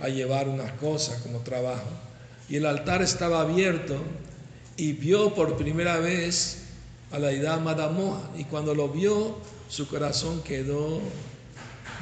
a 0.00 0.08
llevar 0.08 0.48
unas 0.48 0.72
cosas 0.72 1.20
como 1.22 1.40
trabajo. 1.40 1.88
Y 2.48 2.56
el 2.56 2.66
altar 2.66 3.02
estaba 3.02 3.40
abierto 3.40 3.96
y 4.76 4.92
vio 4.92 5.34
por 5.34 5.56
primera 5.56 5.98
vez 5.98 6.58
a 7.10 7.18
la 7.18 7.28
deidad 7.28 7.60
Madame 7.60 7.98
Mohan. 7.98 8.30
Y 8.38 8.44
cuando 8.44 8.74
lo 8.74 8.88
vio, 8.88 9.38
su 9.68 9.88
corazón 9.88 10.42
quedó, 10.42 11.00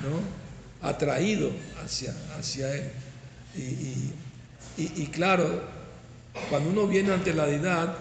¿no? 0.02 0.43
Atraído 0.85 1.51
hacia, 1.85 2.14
hacia 2.38 2.75
Él. 2.75 2.90
Y, 4.77 5.07
claro, 5.07 5.62
cuando 6.51 6.70
uno 6.70 6.87
viene 6.87 7.12
ante 7.12 7.33
la 7.33 7.47
deidad, 7.47 7.97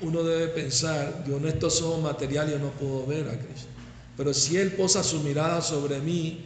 uno 0.00 0.22
debe 0.22 0.48
pensar, 0.48 1.24
yo 1.26 1.36
en 1.36 1.46
estos 1.46 1.82
ojos 1.82 2.02
materiales 2.02 2.60
no 2.60 2.70
puedo 2.70 3.06
ver 3.06 3.28
a 3.28 3.32
Cristo. 3.32 3.68
Pero 4.16 4.34
si 4.34 4.56
Él 4.56 4.72
posa 4.72 5.02
su 5.02 5.20
mirada 5.20 5.60
sobre 5.62 6.00
mí 6.00 6.44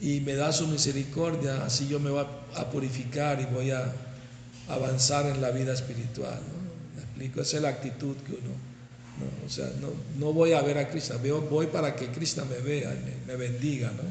y 0.00 0.20
me 0.20 0.34
da 0.34 0.52
su 0.52 0.66
misericordia, 0.66 1.64
así 1.64 1.88
yo 1.88 2.00
me 2.00 2.10
voy 2.10 2.26
a 2.56 2.70
purificar 2.70 3.40
y 3.40 3.46
voy 3.46 3.70
a 3.70 3.92
avanzar 4.68 5.26
en 5.26 5.40
la 5.40 5.50
vida 5.50 5.72
espiritual. 5.72 6.38
¿no? 6.40 6.96
¿Me 6.96 7.02
explico? 7.02 7.40
Esa 7.40 7.56
es 7.56 7.62
la 7.62 7.68
actitud 7.70 8.16
que 8.18 8.32
uno, 8.32 8.50
¿no? 9.20 9.46
o 9.46 9.50
sea, 9.50 9.70
no, 9.80 9.88
no, 10.18 10.32
voy 10.32 10.52
a 10.52 10.62
ver 10.62 10.78
a 10.78 10.88
Cristo, 10.88 11.18
voy 11.50 11.66
para 11.66 11.94
que 11.94 12.08
Cristo 12.08 12.44
me 12.46 12.58
vea 12.58 12.94
y 12.94 13.26
me, 13.26 13.36
bendiga. 13.36 13.88
¿no? 13.90 14.02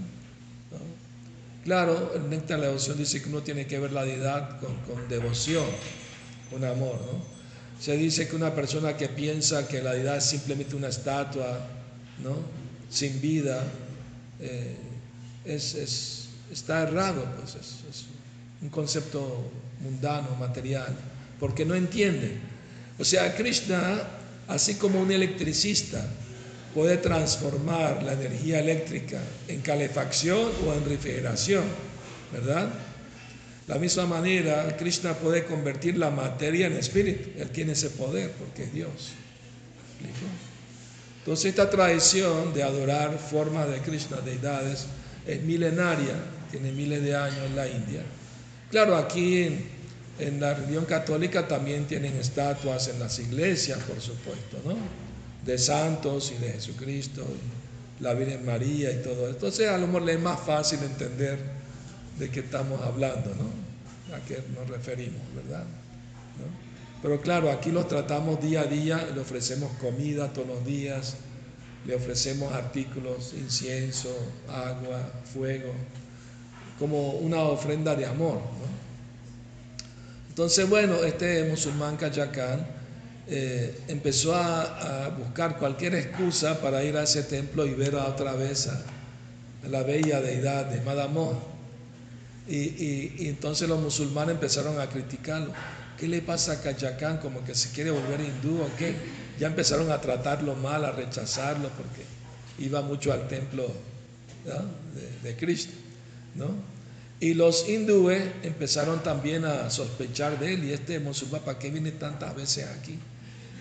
Claro, 1.63 2.12
el 2.13 2.30
néctar 2.30 2.58
de 2.58 2.63
la 2.63 2.67
devoción 2.67 2.97
dice 2.97 3.21
que 3.21 3.30
uno 3.30 3.41
tiene 3.41 3.65
que 3.65 3.80
ver 3.80 3.93
la 3.93 4.04
deidad 4.04 4.60
con, 4.60 5.08
devoción, 5.08 5.65
con 6.52 6.63
amor. 6.65 6.99
¿no? 7.02 7.23
Se 7.80 7.95
dice 7.95 8.28
que 8.28 8.36
una 8.36 8.54
persona 8.54 8.97
que 8.97 9.08
piensa 9.08 9.67
que 9.67 9.82
la 9.82 9.93
deidad 9.93 10.17
es 10.17 10.26
simplemente 10.26 10.76
una 10.76 10.89
estatua, 10.89 11.65
¿no? 12.21 12.36
sin 12.89 13.19
vida, 13.21 13.63
eh, 14.41 14.76
es, 15.45 16.28
está 16.52 16.84
errado, 16.84 17.26
pues 17.39 17.56
es, 17.56 18.06
un 18.62 18.69
concepto 18.69 19.49
mundano, 19.82 20.36
material, 20.39 20.95
porque 21.39 21.65
no 21.65 21.76
entiende. 21.76 22.38
O 22.99 23.04
sea, 23.04 23.36
Krishna, 23.36 24.04
así 24.47 24.76
como 24.76 25.02
un 25.02 25.12
electricista, 25.12 26.06
puede 26.74 26.98
transformar 26.98 28.04
la 28.04 28.14
energía 28.14 28.60
eléctrica 28.60 29.20
en 29.48 29.62
calefacción 29.62 30.52
o 30.66 30.74
en 30.74 30.86
refrigeración, 30.86 31.64
¿verdad? 32.32 32.70
La 33.68 33.76
misma 33.76 34.06
manera, 34.06 34.76
Krishna 34.78 35.14
puede 35.14 35.46
convertir 35.46 35.98
la 35.98 36.10
materia 36.10 36.68
en 36.68 36.74
espíritu. 36.74 37.30
Él 37.38 37.50
tiene 37.50 37.74
ese 37.74 37.92
poder 37.92 38.32
porque 38.32 38.64
es 38.64 38.74
Dios. 38.74 39.14
Entonces 41.20 41.46
esta 41.46 41.70
tradición 41.70 42.54
de 42.54 42.64
adorar 42.64 43.18
formas 43.18 43.70
de 43.70 43.80
Krishna, 43.80 44.18
deidades, 44.18 44.88
es 45.26 45.42
milenaria, 45.44 46.16
tiene 46.52 46.74
miles 46.74 47.02
de 47.02 47.16
años 47.16 47.46
en 47.46 47.56
la 47.56 47.68
India. 47.68 48.02
Claro, 48.70 48.98
aquí 48.98 49.44
en, 50.20 50.40
la 50.40 50.54
religión 50.54 50.86
católica 50.86 51.48
también 51.48 51.86
tienen 51.86 52.16
estatuas 52.18 52.90
en 52.90 53.00
las 53.00 53.18
iglesias, 53.20 53.80
por 53.80 54.02
supuesto, 54.02 54.58
¿no? 54.66 55.03
De 55.46 55.58
santos 55.58 56.32
y 56.36 56.42
de 56.42 56.54
Jesucristo, 56.54 57.26
la 58.00 58.14
Virgen 58.14 58.46
María 58.46 58.92
y 58.92 59.02
todo 59.02 59.28
esto. 59.28 59.48
Entonces 59.48 59.70
a 59.70 59.78
lo 59.78 59.88
mejor 59.88 60.04
le 60.04 60.14
es 60.14 60.20
más 60.20 60.40
fácil 60.40 60.80
entender 60.84 61.40
de 62.20 62.30
qué 62.30 62.42
estamos 62.42 62.82
hablando, 62.82 63.34
¿no? 63.36 64.16
A 64.16 64.20
qué 64.26 64.44
nos 64.56 64.70
referimos, 64.70 65.22
¿verdad? 65.36 65.66
Pero 67.02 67.20
claro, 67.20 67.52
aquí 67.52 67.72
los 67.72 67.88
tratamos 67.88 68.42
día 68.42 68.62
a 68.62 68.66
día, 68.66 69.10
le 69.14 69.20
ofrecemos 69.20 69.72
comida 69.82 70.32
todos 70.32 70.48
los 70.48 70.66
días, 70.66 71.16
le 71.86 71.96
ofrecemos 71.96 72.54
artículos, 72.54 73.34
incienso, 73.34 74.16
agua, 74.48 75.12
fuego, 75.34 75.74
como 76.80 77.12
una 77.12 77.40
ofrenda 77.40 77.94
de 77.96 78.06
amor. 78.06 78.40
Entonces, 80.30 80.70
bueno, 80.70 81.04
este 81.04 81.44
musulmán 81.50 81.98
Kayakán 81.98 82.66
eh, 83.28 83.80
empezó 83.88 84.36
a, 84.36 85.10
buscar 85.18 85.58
cualquier 85.58 85.96
excusa 85.96 86.60
para 86.60 86.84
ir 86.84 86.98
a 86.98 87.04
ese 87.04 87.24
templo 87.24 87.66
y 87.66 87.74
ver 87.74 87.96
otra 87.96 88.34
vez 88.34 88.68
a, 88.68 88.82
la 89.68 89.84
bella 89.84 90.22
deidad 90.22 90.66
de 90.66 90.82
Madamón. 90.82 91.40
Y, 92.48 93.28
entonces 93.28 93.70
los 93.70 93.80
musulmanes 93.80 94.36
empezaron 94.36 94.80
a 94.80 94.88
criticarlo. 94.90 95.54
¿Qué 95.98 96.08
le 96.08 96.22
pasa 96.22 96.54
a 96.54 96.62
Kayakán? 96.62 97.20
Como 97.20 97.46
que 97.46 97.56
se 97.56 97.70
quiere 97.72 97.92
volver 97.92 98.20
hindú 98.20 98.62
o 98.62 98.70
qué 98.78 98.96
ya 99.40 99.48
empezaron 99.48 99.92
a 99.92 100.00
tratarlo 100.00 100.56
mal, 100.56 100.86
a 100.86 100.92
rechazarlo, 100.92 101.70
porque 101.70 102.04
iba 102.60 102.82
mucho 102.82 103.12
al 103.14 103.28
templo 103.28 103.72
de, 105.24 105.36
Cristo. 105.38 105.74
¿no? 106.36 106.50
Y 107.20 107.34
los 107.34 107.68
hindúes 107.68 108.22
empezaron 108.44 109.02
también 109.02 109.46
a 109.46 109.70
sospechar 109.70 110.40
de 110.40 110.54
él, 110.54 110.64
y 110.66 110.74
este 110.74 111.00
musulmán, 111.00 111.42
¿para 111.42 111.58
qué 111.58 111.72
viene 111.72 111.92
tantas 111.92 112.36
veces 112.36 112.68
aquí? 112.68 113.00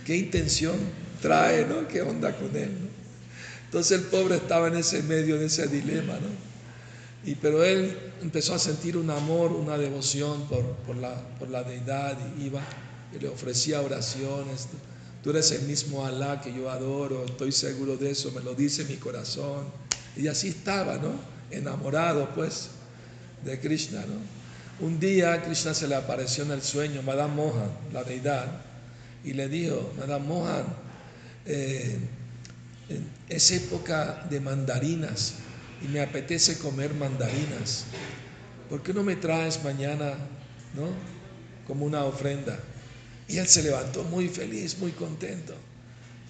¿Qué 0.04 0.16
intención 0.16 0.76
trae? 1.20 1.66
¿no? 1.66 1.86
¿Qué 1.88 2.02
onda 2.02 2.36
con 2.36 2.54
él? 2.56 2.70
Entonces 3.66 3.98
el 3.98 4.06
pobre 4.06 4.36
estaba 4.36 4.68
en 4.68 4.76
ese 4.76 5.02
medio 5.02 5.38
de 5.38 5.46
ese 5.46 5.66
dilema, 5.66 6.14
¿no? 6.14 6.52
Y, 7.24 7.36
pero 7.36 7.64
él 7.64 7.96
empezó 8.20 8.54
a 8.54 8.58
sentir 8.58 8.96
un 8.96 9.08
amor, 9.08 9.52
una 9.52 9.78
devoción 9.78 10.48
por, 10.48 10.64
por, 10.78 10.96
la, 10.96 11.14
por 11.38 11.48
la 11.48 11.62
deidad 11.62 12.18
y 12.36 12.46
iba 12.46 12.60
le 13.20 13.28
ofrecía 13.28 13.80
oraciones. 13.80 14.68
Tú 15.22 15.30
eres 15.30 15.50
el 15.52 15.62
mismo 15.62 16.04
Alá 16.04 16.40
que 16.40 16.52
yo 16.52 16.70
adoro, 16.70 17.24
estoy 17.24 17.52
seguro 17.52 17.96
de 17.96 18.10
eso, 18.10 18.32
me 18.32 18.40
lo 18.40 18.54
dice 18.54 18.84
mi 18.84 18.96
corazón. 18.96 19.66
Y 20.16 20.28
así 20.28 20.48
estaba, 20.48 20.96
¿no? 20.96 21.12
Enamorado, 21.50 22.28
pues, 22.34 22.70
de 23.44 23.60
Krishna, 23.60 24.00
¿no? 24.00 24.84
Un 24.84 24.98
día 24.98 25.42
Krishna 25.42 25.74
se 25.74 25.86
le 25.86 25.94
apareció 25.94 26.44
en 26.44 26.52
el 26.52 26.62
sueño, 26.62 27.02
Madame 27.02 27.34
Mohan, 27.34 27.70
la 27.92 28.02
deidad, 28.02 28.46
y 29.24 29.32
le 29.32 29.48
dijo, 29.48 29.92
Madame 29.98 30.26
Mohan, 30.26 30.64
eh, 31.46 31.98
es 33.28 33.50
época 33.50 34.26
de 34.28 34.40
mandarinas 34.40 35.35
y 35.82 35.88
me 35.88 36.00
apetece 36.00 36.58
comer 36.58 36.94
mandarinas. 36.94 37.85
¿Por 38.68 38.82
qué 38.82 38.92
no 38.92 39.02
me 39.02 39.16
traes 39.16 39.62
mañana, 39.62 40.14
¿no? 40.74 40.88
Como 41.66 41.87
una 41.87 42.04
ofrenda. 42.04 42.58
Y 43.28 43.38
él 43.38 43.48
se 43.48 43.62
levantó 43.62 44.04
muy 44.04 44.28
feliz, 44.28 44.78
muy 44.78 44.92
contento. 44.92 45.54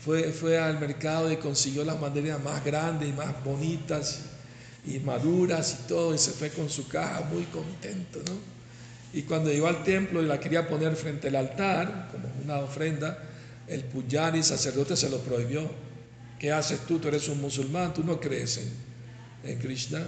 Fue, 0.04 0.32
fue 0.32 0.58
al 0.58 0.80
mercado 0.80 1.30
y 1.30 1.36
consiguió 1.36 1.84
las 1.84 2.00
mandarinas 2.00 2.42
más 2.42 2.64
grandes 2.64 3.08
y 3.08 3.12
más 3.12 3.42
bonitas 3.44 4.20
y 4.84 4.98
maduras 4.98 5.78
y 5.80 5.88
todo, 5.88 6.14
y 6.14 6.18
se 6.18 6.32
fue 6.32 6.50
con 6.50 6.68
su 6.68 6.88
caja 6.88 7.20
muy 7.32 7.44
contento, 7.44 8.20
¿no? 8.26 8.51
Y 9.12 9.22
cuando 9.22 9.50
llegó 9.50 9.66
al 9.66 9.82
templo 9.82 10.22
y 10.22 10.26
la 10.26 10.40
quería 10.40 10.66
poner 10.66 10.96
frente 10.96 11.28
al 11.28 11.36
altar, 11.36 12.08
como 12.10 12.28
una 12.42 12.58
ofrenda, 12.60 13.18
el 13.68 13.84
puyari, 13.84 14.42
sacerdote, 14.42 14.96
se 14.96 15.10
lo 15.10 15.18
prohibió. 15.18 15.70
¿Qué 16.38 16.50
haces 16.50 16.80
tú? 16.86 16.98
Tú 16.98 17.08
eres 17.08 17.28
un 17.28 17.40
musulmán, 17.40 17.92
tú 17.92 18.02
no 18.02 18.18
crees 18.18 18.58
en, 18.58 19.50
en 19.50 19.58
Krishna. 19.58 20.02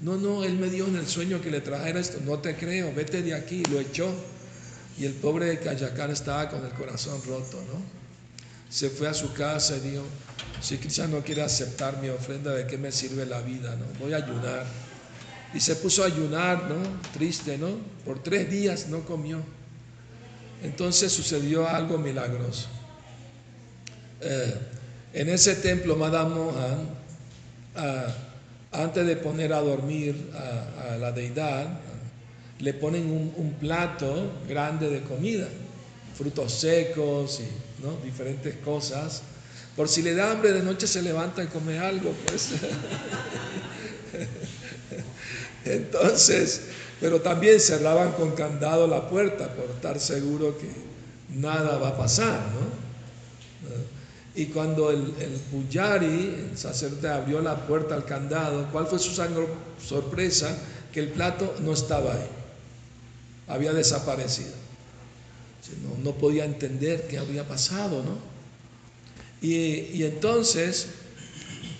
No, 0.00 0.16
no, 0.16 0.44
él 0.44 0.54
me 0.54 0.70
dio 0.70 0.86
en 0.86 0.96
el 0.96 1.06
sueño 1.06 1.40
que 1.40 1.50
le 1.50 1.60
trajera 1.60 2.00
esto. 2.00 2.18
No 2.24 2.38
te 2.38 2.56
creo, 2.56 2.92
vete 2.94 3.22
de 3.22 3.34
aquí. 3.34 3.62
Lo 3.64 3.80
echó. 3.80 4.12
Y 4.98 5.04
el 5.04 5.12
pobre 5.12 5.46
de 5.46 5.58
Cayacán 5.60 6.10
estaba 6.10 6.48
con 6.48 6.64
el 6.64 6.72
corazón 6.72 7.20
roto, 7.26 7.62
¿no? 7.72 7.80
Se 8.68 8.90
fue 8.90 9.08
a 9.08 9.14
su 9.14 9.32
casa 9.32 9.76
y 9.76 9.90
dijo, 9.90 10.02
si 10.60 10.76
Cristo 10.76 11.06
no 11.06 11.22
quiere 11.22 11.42
aceptar 11.42 12.02
mi 12.02 12.08
ofrenda, 12.08 12.52
¿de 12.52 12.66
qué 12.66 12.76
me 12.76 12.90
sirve 12.90 13.24
la 13.24 13.40
vida, 13.40 13.76
no? 13.76 13.86
Voy 14.00 14.12
a 14.12 14.16
ayunar. 14.16 14.66
Y 15.54 15.60
se 15.60 15.76
puso 15.76 16.02
a 16.02 16.06
ayunar, 16.06 16.68
¿no? 16.68 16.76
Triste, 17.12 17.56
¿no? 17.56 17.68
Por 18.04 18.22
tres 18.22 18.50
días 18.50 18.88
no 18.88 19.00
comió. 19.04 19.40
Entonces 20.62 21.12
sucedió 21.12 21.68
algo 21.68 21.98
milagroso. 21.98 22.68
Eh, 24.20 24.54
en 25.14 25.28
ese 25.28 25.54
templo, 25.56 25.96
Madame 25.96 26.34
Mohan, 26.34 26.88
ah, 27.76 28.06
antes 28.72 29.06
de 29.06 29.16
poner 29.16 29.52
a 29.52 29.60
dormir 29.60 30.30
a 30.34 30.96
la 30.96 31.12
deidad, 31.12 31.80
le 32.60 32.74
ponen 32.74 33.10
un, 33.10 33.54
plato 33.60 34.32
grande 34.48 34.88
de 34.88 35.02
comida, 35.02 35.48
frutos 36.16 36.52
secos 36.52 37.40
y 37.40 37.82
¿no? 37.84 37.96
diferentes 38.04 38.56
cosas. 38.56 39.22
Por 39.76 39.88
si 39.88 40.02
le 40.02 40.14
da 40.14 40.32
hambre 40.32 40.52
de 40.52 40.62
noche 40.62 40.86
se 40.86 41.02
levanta 41.02 41.42
y 41.42 41.46
come 41.46 41.78
algo, 41.78 42.12
pues. 42.26 42.50
Entonces, 45.74 46.62
pero 47.00 47.20
también 47.20 47.60
cerraban 47.60 48.12
con 48.12 48.32
candado 48.32 48.86
la 48.86 49.08
puerta 49.08 49.48
por 49.54 49.70
estar 49.70 50.00
seguro 50.00 50.56
que 50.58 50.68
nada 51.38 51.78
va 51.78 51.88
a 51.88 51.96
pasar, 51.96 52.40
¿no? 52.54 52.88
Y 54.34 54.46
cuando 54.46 54.90
el, 54.90 55.14
el 55.20 55.32
Puyari, 55.50 56.46
el 56.50 56.56
sacerdote, 56.56 57.08
abrió 57.08 57.40
la 57.40 57.66
puerta 57.66 57.94
al 57.96 58.04
candado, 58.04 58.68
¿cuál 58.70 58.86
fue 58.86 58.98
su 58.98 59.10
sorpresa? 59.82 60.56
Que 60.92 61.00
el 61.00 61.08
plato 61.08 61.54
no 61.60 61.72
estaba 61.72 62.12
ahí 62.12 62.38
había 63.48 63.72
desaparecido. 63.72 64.52
No, 66.02 66.12
podía 66.12 66.44
entender 66.44 67.06
qué 67.08 67.18
había 67.18 67.46
pasado, 67.46 68.02
¿no? 68.02 68.18
Y, 69.40 70.02
entonces 70.04 70.88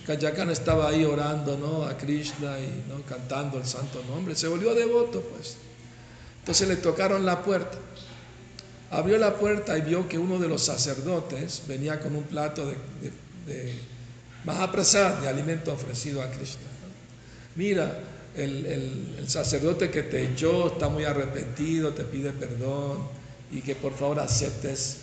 Kayakan 0.09 0.49
estaba 0.49 0.89
ahí 0.89 1.05
orando, 1.05 1.55
¿no? 1.55 1.83
A 1.85 1.95
Krishna 1.95 2.57
y 2.57 2.83
¿no? 2.89 2.99
cantando 3.05 3.59
el 3.59 3.65
santo 3.67 4.03
nombre. 4.09 4.35
Se 4.35 4.47
volvió 4.47 4.73
devoto, 4.73 5.21
pues. 5.21 5.55
Entonces 6.39 6.67
le 6.67 6.77
tocaron 6.77 7.27
la 7.27 7.43
puerta. 7.43 7.77
Abrió 8.89 9.19
la 9.19 9.35
puerta 9.35 9.77
y 9.77 9.81
vio 9.81 10.07
que 10.09 10.17
uno 10.17 10.39
de 10.39 10.47
los 10.47 10.63
sacerdotes 10.63 11.61
venía 11.67 11.99
con 11.99 12.15
un 12.15 12.23
plato 12.23 12.65
de, 12.65 12.75
de, 13.45 13.75
de 15.21 15.27
alimento 15.27 15.73
ofrecido 15.73 16.23
a 16.23 16.31
Krishna. 16.31 16.63
Mira, 17.53 17.99
el, 18.35 19.25
sacerdote 19.27 19.91
que 19.91 20.01
te 20.01 20.23
echó 20.23 20.69
está 20.69 20.89
muy 20.89 21.03
arrepentido, 21.03 21.93
te 21.93 22.03
pide 22.03 22.31
perdón 22.31 23.07
y 23.51 23.61
que 23.61 23.75
por 23.75 23.93
favor 23.93 24.21
aceptes 24.21 25.01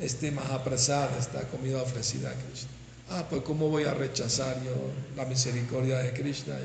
este 0.00 0.32
Mahaprasad, 0.32 1.16
esta 1.16 1.42
comida 1.42 1.80
ofrecida 1.80 2.30
a 2.30 2.34
Krishna. 2.34 2.81
Ah, 3.10 3.26
pues 3.28 3.42
¿cómo 3.42 3.68
voy 3.68 3.84
a 3.84 3.94
rechazar 3.94 4.62
yo 4.64 4.74
la 5.16 5.24
misericordia 5.26 5.98
de 5.98 6.12
Krishna? 6.12 6.56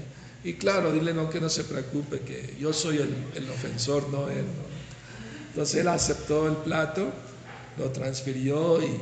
Y 0.43 0.54
claro, 0.54 0.91
dile 0.93 1.13
no 1.13 1.30
que 1.30 1.41
no 1.41 1.50
se 1.50 1.63
preocupe, 1.63 2.21
que 2.21 2.56
yo 2.60 2.71
soy 2.71 2.97
el, 2.97 3.13
el 3.36 3.50
ofensor, 3.50 4.08
no 4.10 4.30
él. 4.30 4.45
Entonces 5.50 5.82
él 5.82 5.88
aceptó 5.88 6.47
el 6.47 6.56
plato, 6.58 7.12
lo 7.78 7.91
transfirió 7.91 8.82
y 8.82 8.97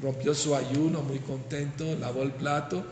rompió 0.00 0.34
su 0.34 0.54
ayuno 0.54 1.02
muy 1.02 1.18
contento, 1.18 1.96
lavó 1.98 2.22
el 2.22 2.32
plato 2.32 2.84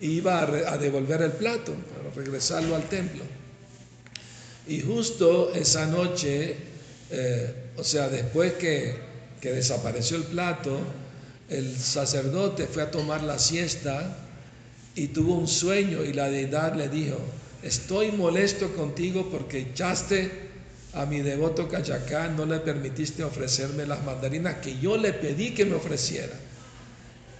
e 0.00 0.06
iba 0.06 0.40
a, 0.40 0.78
devolver 0.78 1.22
el 1.22 1.32
plato, 1.32 1.74
para 1.74 2.14
regresarlo 2.14 2.76
al 2.76 2.88
templo. 2.88 3.24
Y 4.66 4.80
justo 4.80 5.52
esa 5.54 5.86
noche, 5.86 6.56
eh, 7.10 7.54
o 7.76 7.82
sea, 7.82 8.08
después 8.08 8.52
que, 8.54 8.96
que 9.40 9.52
desapareció 9.52 10.16
el 10.18 10.24
plato, 10.24 10.78
el 11.48 11.76
sacerdote 11.78 12.66
fue 12.66 12.82
a 12.82 12.90
tomar 12.90 13.22
la 13.22 13.38
siesta 13.38 14.16
y 14.94 15.08
tuvo 15.08 15.34
un 15.34 15.48
sueño 15.48 16.04
y 16.04 16.12
la 16.12 16.28
deidad 16.28 16.74
le 16.74 16.88
dijo, 16.88 17.18
estoy 17.62 18.12
molesto 18.12 18.72
contigo 18.74 19.28
porque 19.30 19.58
echaste 19.60 20.48
a 20.94 21.06
mi 21.06 21.20
devoto 21.20 21.68
Cayacán, 21.68 22.36
no 22.36 22.44
le 22.44 22.58
permitiste 22.60 23.22
ofrecerme 23.22 23.86
las 23.86 24.04
mandarinas 24.04 24.56
que 24.56 24.78
yo 24.78 24.96
le 24.96 25.12
pedí 25.12 25.54
que 25.54 25.64
me 25.64 25.76
ofreciera. 25.76 26.34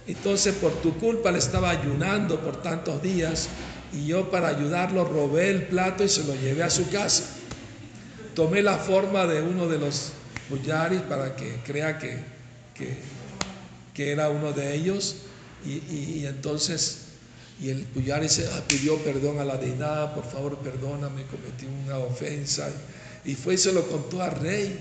Entonces 0.07 0.55
por 0.55 0.73
tu 0.81 0.97
culpa 0.97 1.31
le 1.31 1.39
estaba 1.39 1.69
ayunando 1.69 2.39
por 2.39 2.61
tantos 2.61 3.01
días 3.01 3.47
y 3.93 4.07
yo 4.07 4.29
para 4.31 4.49
ayudarlo 4.49 5.03
robé 5.05 5.49
el 5.49 5.63
plato 5.63 6.03
y 6.03 6.09
se 6.09 6.23
lo 6.23 6.35
llevé 6.35 6.63
a 6.63 6.69
su 6.69 6.89
casa. 6.89 7.25
Tomé 8.33 8.61
la 8.61 8.77
forma 8.77 9.25
de 9.25 9.41
uno 9.41 9.67
de 9.67 9.77
los 9.77 10.13
puyaris 10.49 11.01
para 11.01 11.35
que 11.35 11.59
crea 11.65 11.97
que, 11.97 12.17
que, 12.73 12.97
era 14.07 14.29
uno 14.29 14.53
de 14.53 14.75
ellos 14.75 15.15
y, 15.65 16.25
entonces 16.25 17.05
y 17.61 17.69
el 17.69 17.83
puyari 17.83 18.29
se 18.29 18.47
ah, 18.47 18.63
pidió 18.67 18.97
perdón 18.99 19.39
a 19.39 19.43
la 19.43 19.57
deidad, 19.57 20.15
por 20.15 20.23
favor 20.25 20.57
perdóname, 20.59 21.23
cometí 21.23 21.65
una 21.85 21.97
ofensa 21.97 22.69
y 23.25 23.35
fue 23.35 23.55
y 23.55 23.57
se 23.57 23.73
lo 23.73 23.87
contó 23.87 24.21
al 24.21 24.39
rey. 24.39 24.79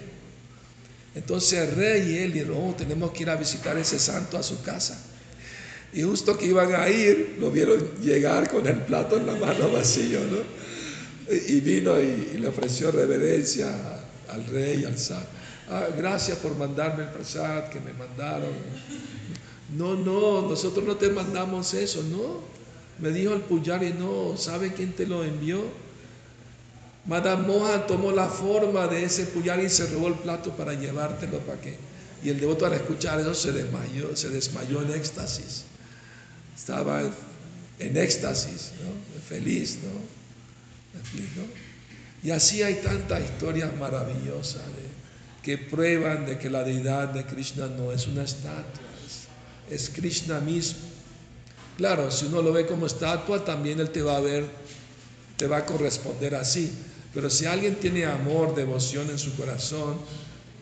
Entonces 1.14 1.58
el 1.58 1.74
rey 1.74 2.12
y 2.12 2.18
él 2.18 2.32
dijeron, 2.32 2.56
oh, 2.58 2.74
tenemos 2.74 3.10
que 3.10 3.24
ir 3.24 3.30
a 3.30 3.34
visitar 3.34 3.76
ese 3.76 3.98
santo 3.98 4.38
a 4.38 4.42
su 4.42 4.62
casa. 4.62 4.96
Y 5.92 6.02
justo 6.02 6.36
que 6.36 6.46
iban 6.46 6.74
a 6.74 6.88
ir, 6.88 7.36
lo 7.40 7.50
vieron 7.50 7.78
llegar 8.02 8.48
con 8.48 8.66
el 8.66 8.76
plato 8.82 9.16
en 9.16 9.26
la 9.26 9.34
mano 9.34 9.70
vacío, 9.72 10.20
¿no? 10.20 10.38
Y 11.34 11.60
vino 11.60 11.98
y, 12.00 12.38
le 12.38 12.48
ofreció 12.48 12.90
reverencia 12.90 13.74
al 14.28 14.46
rey, 14.46 14.84
al 14.84 14.98
zar. 14.98 15.26
Ah, 15.70 15.88
gracias 15.96 16.38
por 16.38 16.56
mandarme 16.56 17.04
el 17.04 17.10
prasad 17.10 17.68
que 17.68 17.80
me 17.80 17.92
mandaron. 17.92 18.52
No, 19.76 19.94
no, 19.94 20.42
nosotros 20.42 20.84
no 20.84 20.96
te 20.96 21.10
mandamos 21.10 21.74
eso, 21.74 22.02
no. 22.04 22.40
Me 22.98 23.10
dijo 23.10 23.34
el 23.34 23.42
puyari, 23.42 23.92
no, 23.92 24.36
¿sabe 24.36 24.72
quién 24.72 24.92
te 24.92 25.06
lo 25.06 25.24
envió? 25.24 25.62
Madame 27.06 27.46
Mohan 27.46 27.86
tomó 27.86 28.12
la 28.12 28.28
forma 28.28 28.86
de 28.86 29.04
ese 29.04 29.26
puyari 29.26 29.66
y 29.66 29.70
se 29.70 29.86
robó 29.86 30.08
el 30.08 30.14
plato 30.14 30.56
para 30.56 30.74
llevártelo 30.74 31.38
para 31.40 31.60
qué. 31.60 31.76
Y 32.22 32.30
el 32.30 32.40
devoto 32.40 32.66
al 32.66 32.72
escuchar 32.72 33.20
eso 33.20 33.34
se 33.34 33.52
desmayó, 33.52 34.16
se 34.16 34.30
desmayó 34.30 34.82
en 34.82 34.92
éxtasis 34.92 35.64
estaba 36.58 37.00
en 37.78 37.96
éxtasis, 37.96 38.72
feliz, 39.26 39.78
¿no? 39.82 41.46
Y 42.22 42.30
así 42.30 42.62
hay 42.62 42.74
tantas 42.82 43.22
historias 43.22 43.74
maravillosas 43.78 44.62
que 45.48 45.56
prueban 45.56 46.26
de 46.26 46.36
que 46.36 46.50
la 46.50 46.62
deidad 46.62 47.08
de 47.08 47.24
Krishna 47.24 47.68
no 47.68 47.90
es 47.90 48.06
una 48.06 48.24
estatua, 48.24 48.84
es, 49.70 49.88
Krishna 49.88 50.40
mismo. 50.40 50.80
Claro, 51.78 52.10
si 52.10 52.26
uno 52.26 52.42
lo 52.42 52.52
ve 52.52 52.66
como 52.66 52.84
estatua, 52.84 53.42
también 53.42 53.80
él 53.80 53.88
te 53.88 54.02
va 54.02 54.18
a 54.18 54.20
ver, 54.20 54.44
te 55.38 55.46
va 55.46 55.56
a 55.56 55.64
corresponder 55.64 56.34
así. 56.34 56.70
Pero 57.14 57.30
si 57.30 57.46
alguien 57.46 57.76
tiene 57.76 58.04
amor, 58.04 58.54
devoción 58.54 59.08
en 59.08 59.18
su 59.18 59.34
corazón, 59.36 59.96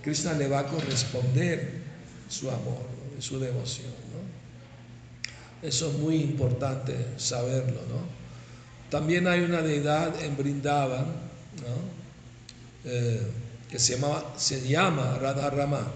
Krishna 0.05 0.35
le 0.35 0.46
va 0.46 0.61
a 0.61 0.66
corresponder 0.68 1.81
su 2.29 2.49
amor, 2.49 2.87
su 3.18 3.40
devoción. 3.40 3.90
Eso 5.62 5.90
es 5.90 5.99
muy 5.99 6.14
importante 6.14 6.94
saberlo, 7.16 7.81
¿no? 7.88 8.07
También 8.88 9.27
hay 9.27 9.40
una 9.40 9.62
deidad 9.62 10.22
en 10.22 10.37
Brindavan, 10.37 11.07
eh, 12.85 13.20
se, 13.79 13.99
se 14.37 14.69
llama 14.69 15.19
Radharama. 15.21 15.87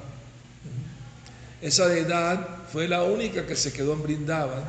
Esa 1.61 1.89
deidad 1.89 2.47
fue 2.73 2.89
la 2.89 3.03
única 3.03 3.47
que 3.47 3.57
se 3.57 3.73
quedó 3.73 3.93
en 3.93 4.03
Brindavan, 4.03 4.65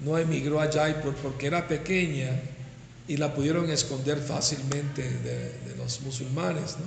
no 0.00 0.16
emigró 0.18 0.60
a 0.60 0.70
Jaipur 0.70 1.14
porque 1.16 1.46
era 1.46 1.66
pequeña 1.68 2.30
y 3.08 3.16
la 3.16 3.34
pudieron 3.34 3.70
esconder 3.70 4.18
fácilmente 4.18 5.02
de, 5.02 5.76
los 5.76 6.00
musulmanes. 6.00 6.76
¿no? 6.78 6.86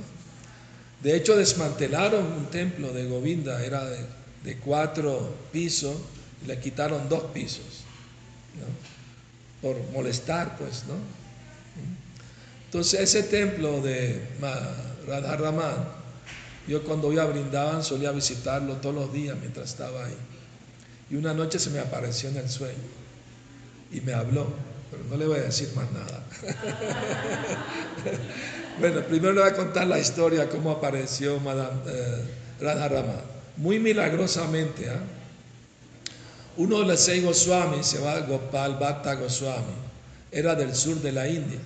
De 1.02 1.16
hecho, 1.16 1.36
desmantelaron 1.36 2.26
un 2.26 2.46
templo 2.48 2.92
de 2.92 3.06
Govinda, 3.06 3.64
era 3.64 3.84
de 3.86 4.58
cuatro 4.58 5.36
pisos 5.52 5.96
le 6.48 6.60
quitaron 6.60 7.10
dos 7.10 7.24
pisos, 7.34 7.84
por 9.62 9.78
molestar, 9.92 10.58
pues, 10.58 10.86
¿no? 10.88 10.96
Entonces 12.66 13.00
ese 13.02 13.24
templo 13.24 13.82
de 13.82 14.22
Radharaman, 15.10 15.88
yo 16.68 16.84
cuando 16.84 17.12
iba 17.12 17.24
a 17.24 17.26
Brindaban 17.26 17.84
solía 17.84 18.12
visitarlo 18.12 18.76
todos 18.76 18.94
los 18.94 19.12
días 19.12 19.36
mientras 19.40 19.72
estaba 19.72 20.06
ahí. 20.06 20.16
Y 21.10 21.16
una 21.16 21.34
noche 21.34 21.58
se 21.58 21.72
me 21.72 21.80
apareció 21.80 22.30
en 22.30 22.38
el 22.38 22.48
sueño 22.48 22.78
y 23.92 24.02
me 24.02 24.14
habló, 24.14 24.48
pero 24.92 25.04
no 25.10 25.18
le 25.18 25.26
voy 25.26 25.40
a 25.40 25.44
decir 25.44 25.72
más 25.76 25.92
nada. 25.92 26.24
bueno, 28.80 29.02
primero 29.02 29.34
le 29.34 29.42
voy 29.42 29.50
a 29.50 29.56
contar 29.56 29.88
la 29.88 29.98
historia, 29.98 30.48
cómo 30.48 30.70
apareció 30.70 31.40
Madame 31.40 31.82
eh, 31.88 32.24
Radharaman. 32.62 33.22
Muy 33.58 33.80
milagrosamente, 33.80 34.90
¿ah? 34.90 35.02
Uno 36.58 36.82
de 36.82 36.86
los 36.86 37.00
seis 37.00 37.24
Goswami 37.24 37.84
se 37.84 37.98
llama 37.98 38.20
Gopal 38.28 38.78
Bhatta 38.78 39.16
Goswami, 39.16 39.74
era 40.32 40.56
del 40.56 40.76
sur 40.76 40.98
de 41.02 41.12
la 41.14 41.28
India, 41.28 41.58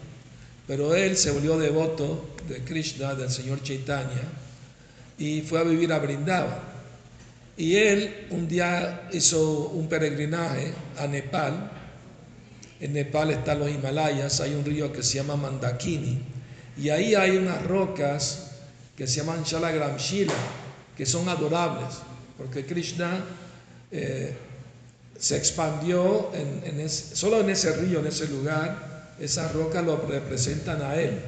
pero 0.68 0.96
él 0.96 1.18
se 1.18 1.32
volvió 1.32 1.58
devoto 1.58 2.36
de 2.48 2.64
Krishna, 2.64 3.16
del 3.16 3.30
Señor 3.30 3.62
Chaitanya, 3.62 4.24
y 5.18 5.42
fue 5.42 5.60
a 5.60 5.64
vivir 5.64 5.92
a 5.92 6.00
Brindava. 6.00 6.64
Y 7.56 7.76
él 7.76 8.28
un 8.32 8.48
día 8.48 9.10
hizo 9.12 9.70
un 9.70 9.88
peregrinaje 9.88 10.74
a 10.98 11.08
Nepal. 11.08 11.72
En 12.80 12.94
Nepal 12.94 13.32
están 13.32 13.60
los 13.60 13.70
Himalayas, 13.70 14.42
hay 14.42 14.54
un 14.54 14.66
río 14.66 14.92
que 14.92 15.04
se 15.04 15.18
llama 15.18 15.36
Mandakini, 15.36 16.20
y 16.78 16.90
ahí 16.90 17.14
hay 17.14 17.38
unas 17.38 17.64
rocas 17.64 18.52
que 18.98 19.08
se 19.08 19.18
llaman 19.18 19.44
Shalagramshila, 19.44 20.34
que 20.98 21.06
son 21.06 21.30
adorables, 21.30 21.96
porque 22.38 22.66
Krishna 22.66 23.24
eh, 23.92 24.36
se 25.18 25.38
expandió 25.38 26.32
en, 26.34 26.90
solo 26.90 27.40
en 27.42 27.50
ese 27.50 27.76
río, 27.76 28.00
en 28.00 28.08
ese 28.08 28.28
lugar, 28.28 28.93
esas 29.20 29.54
rocas 29.54 29.86
lo 29.86 29.98
representan 29.98 30.82
a 30.82 30.96
él. 30.96 31.20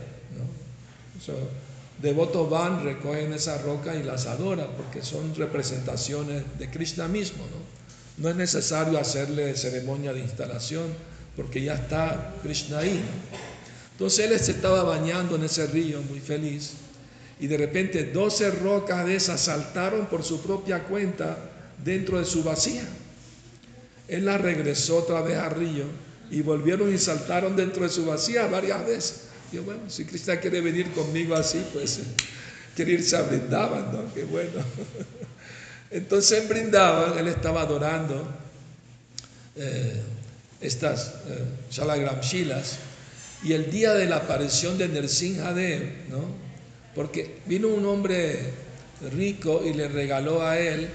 devotos 2.02 2.50
van, 2.50 2.84
recogen 2.84 3.34
esas 3.34 3.62
rocas 3.64 3.96
y 3.96 4.04
las 4.04 4.26
adoran 4.26 4.68
porque 4.78 5.02
son 5.02 5.34
representaciones 5.36 6.44
de 6.60 6.70
Krishna 6.70 7.08
mismo. 7.08 7.44
¿no? 7.46 7.76
no 8.18 8.30
es 8.30 8.36
necesario 8.36 8.98
hacerle 9.00 9.56
ceremonia 9.56 10.14
de 10.14 10.22
instalación 10.22 10.86
porque 11.36 11.62
ya 11.62 11.76
está 11.76 12.34
Krishna 12.42 12.80
ahí. 12.80 13.02
Entonces 13.92 14.32
él 14.32 14.40
se 14.40 14.52
estaba 14.52 14.84
bañando 14.84 15.36
en 15.36 15.44
ese 15.44 15.68
río 15.68 16.02
muy 16.02 16.20
feliz 16.20 16.74
y 17.40 17.48
de 17.48 17.58
repente 17.58 18.06
12 18.06 18.52
rocas 18.52 19.06
de 19.06 19.16
esas 19.16 19.42
saltaron 19.42 20.06
por 20.08 20.24
su 20.24 20.42
propia 20.42 20.84
cuenta 20.84 21.38
dentro 21.84 22.20
de 22.20 22.26
su 22.26 22.44
vacía. 22.44 22.84
Él 24.08 24.26
la 24.26 24.38
regresó 24.38 24.98
otra 24.98 25.22
vez 25.22 25.38
a 25.38 25.50
río 25.50 25.86
y 26.32 26.42
volvieron 26.42 26.94
y 26.94 26.98
saltaron 26.98 27.56
dentro 27.56 27.84
de 27.84 27.90
su 27.90 28.06
vacía 28.06 28.48
varias 28.48 28.86
veces. 28.86 29.22
Y 29.52 29.58
bueno, 29.58 29.82
si 29.90 30.06
Cristian 30.06 30.38
quiere 30.40 30.62
venir 30.62 30.92
conmigo 30.92 31.36
así, 31.36 31.64
pues 31.74 32.00
quiere 32.76 32.94
irse 32.94 33.16
a 33.16 33.22
Brindaban, 33.22 33.92
¿no? 33.92 34.14
Qué 34.14 34.24
bueno. 34.24 34.52
Entonces 35.92 36.42
en 36.42 36.50
Brindaban 36.50 37.18
él 37.18 37.28
estaba 37.28 37.62
adorando 37.62 38.28
eh, 39.56 40.02
estas 40.60 41.14
eh, 41.28 41.46
y 43.44 43.54
el 43.54 43.70
día 43.70 43.94
de 43.94 44.06
la 44.08 44.18
aparición 44.18 44.78
de 44.78 44.88
Nersinhadev, 44.88 46.10
¿no? 46.10 46.26
Porque 46.96 47.40
vino 47.46 47.68
un 47.68 47.86
hombre 47.86 48.40
rico 49.14 49.62
y 49.64 49.74
le 49.74 49.88
regaló 49.88 50.42
a 50.42 50.58
él 50.58 50.90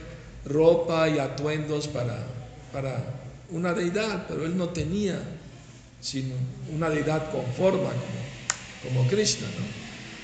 ropa 0.44 1.09
y 1.09 1.18
atuendos 1.18 1.86
para 1.86 2.26
para 2.72 3.19
una 3.53 3.72
deidad, 3.72 4.26
pero 4.28 4.44
él 4.44 4.57
no 4.57 4.68
tenía 4.68 5.20
sino 6.01 6.34
una 6.74 6.88
deidad 6.88 7.30
con 7.30 7.44
forma 7.55 7.90
como, 8.82 9.07
Krishna. 9.09 9.46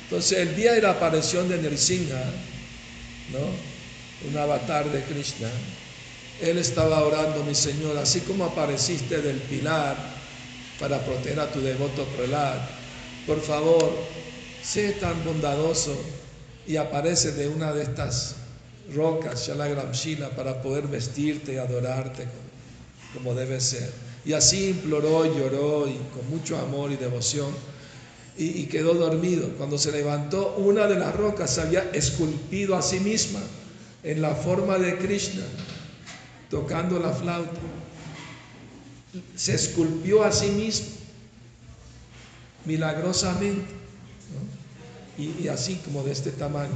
Entonces 0.05 0.39
el 0.39 0.57
día 0.57 0.73
de 0.73 0.83
la 0.83 0.93
aparición 0.93 1.49
de 1.49 1.59
Nrsimha, 1.59 2.23
¿no? 3.33 4.29
un 4.29 4.37
avatar 4.39 4.91
de 4.91 5.03
Krishna, 5.03 5.51
él 6.41 6.59
estaba 6.59 7.05
orando, 7.05 7.45
mi 7.45 7.55
Señor, 7.55 7.97
así 7.99 8.21
como 8.21 8.45
apareciste 8.45 9.21
del 9.21 9.37
pilar 9.37 9.97
para 10.81 11.05
proteger 11.05 11.41
a 11.41 11.51
tu 11.51 11.61
devoto 11.61 12.05
Prolad. 12.17 12.59
Por 13.27 13.41
favor, 13.41 13.95
sé 14.63 14.93
tan 14.93 15.23
bondadoso 15.25 15.97
y 16.67 16.77
aparece 16.77 17.33
de 17.33 17.49
una 17.49 17.73
de 17.73 17.83
estas 17.83 18.37
rocas, 18.95 19.47
Shalagramshila, 19.47 20.31
para 20.31 20.63
poder 20.63 20.87
vestirte 20.87 21.55
y 21.55 21.57
adorarte 21.59 22.27
como 23.17 23.35
debe 23.35 23.61
ser. 23.61 23.91
Y 24.25 24.35
así 24.35 24.71
imploró 24.71 25.25
y 25.25 25.39
lloró 25.39 25.89
y 25.89 25.97
con 26.15 26.29
mucho 26.29 26.59
amor 26.59 26.93
y 26.93 26.97
devoción 26.97 27.49
y, 28.39 28.67
quedó 28.67 28.95
dormido. 28.95 29.49
Cuando 29.57 29.79
se 29.79 29.93
levantó, 29.93 30.57
una 30.57 30.87
de 30.87 30.97
las 30.97 31.15
rocas 31.15 31.55
se 31.55 31.63
había 31.63 31.91
esculpido 31.93 32.77
a 32.77 32.83
sí 32.83 33.01
misma 33.01 33.41
en 34.03 34.21
la 34.21 34.35
forma 34.35 34.79
de 34.79 34.99
Krishna, 34.99 35.45
tocando 36.51 36.99
la 36.99 37.13
flauta. 37.13 37.59
Se 39.35 39.55
esculpió 39.55 40.23
a 40.23 40.33
sí 40.33 40.49
mismo, 40.49 40.89
milagrosamente, 42.67 43.75
y, 45.17 45.49
así 45.49 45.77
como 45.77 46.03
de 46.03 46.13
este 46.13 46.31
tamaño. 46.31 46.75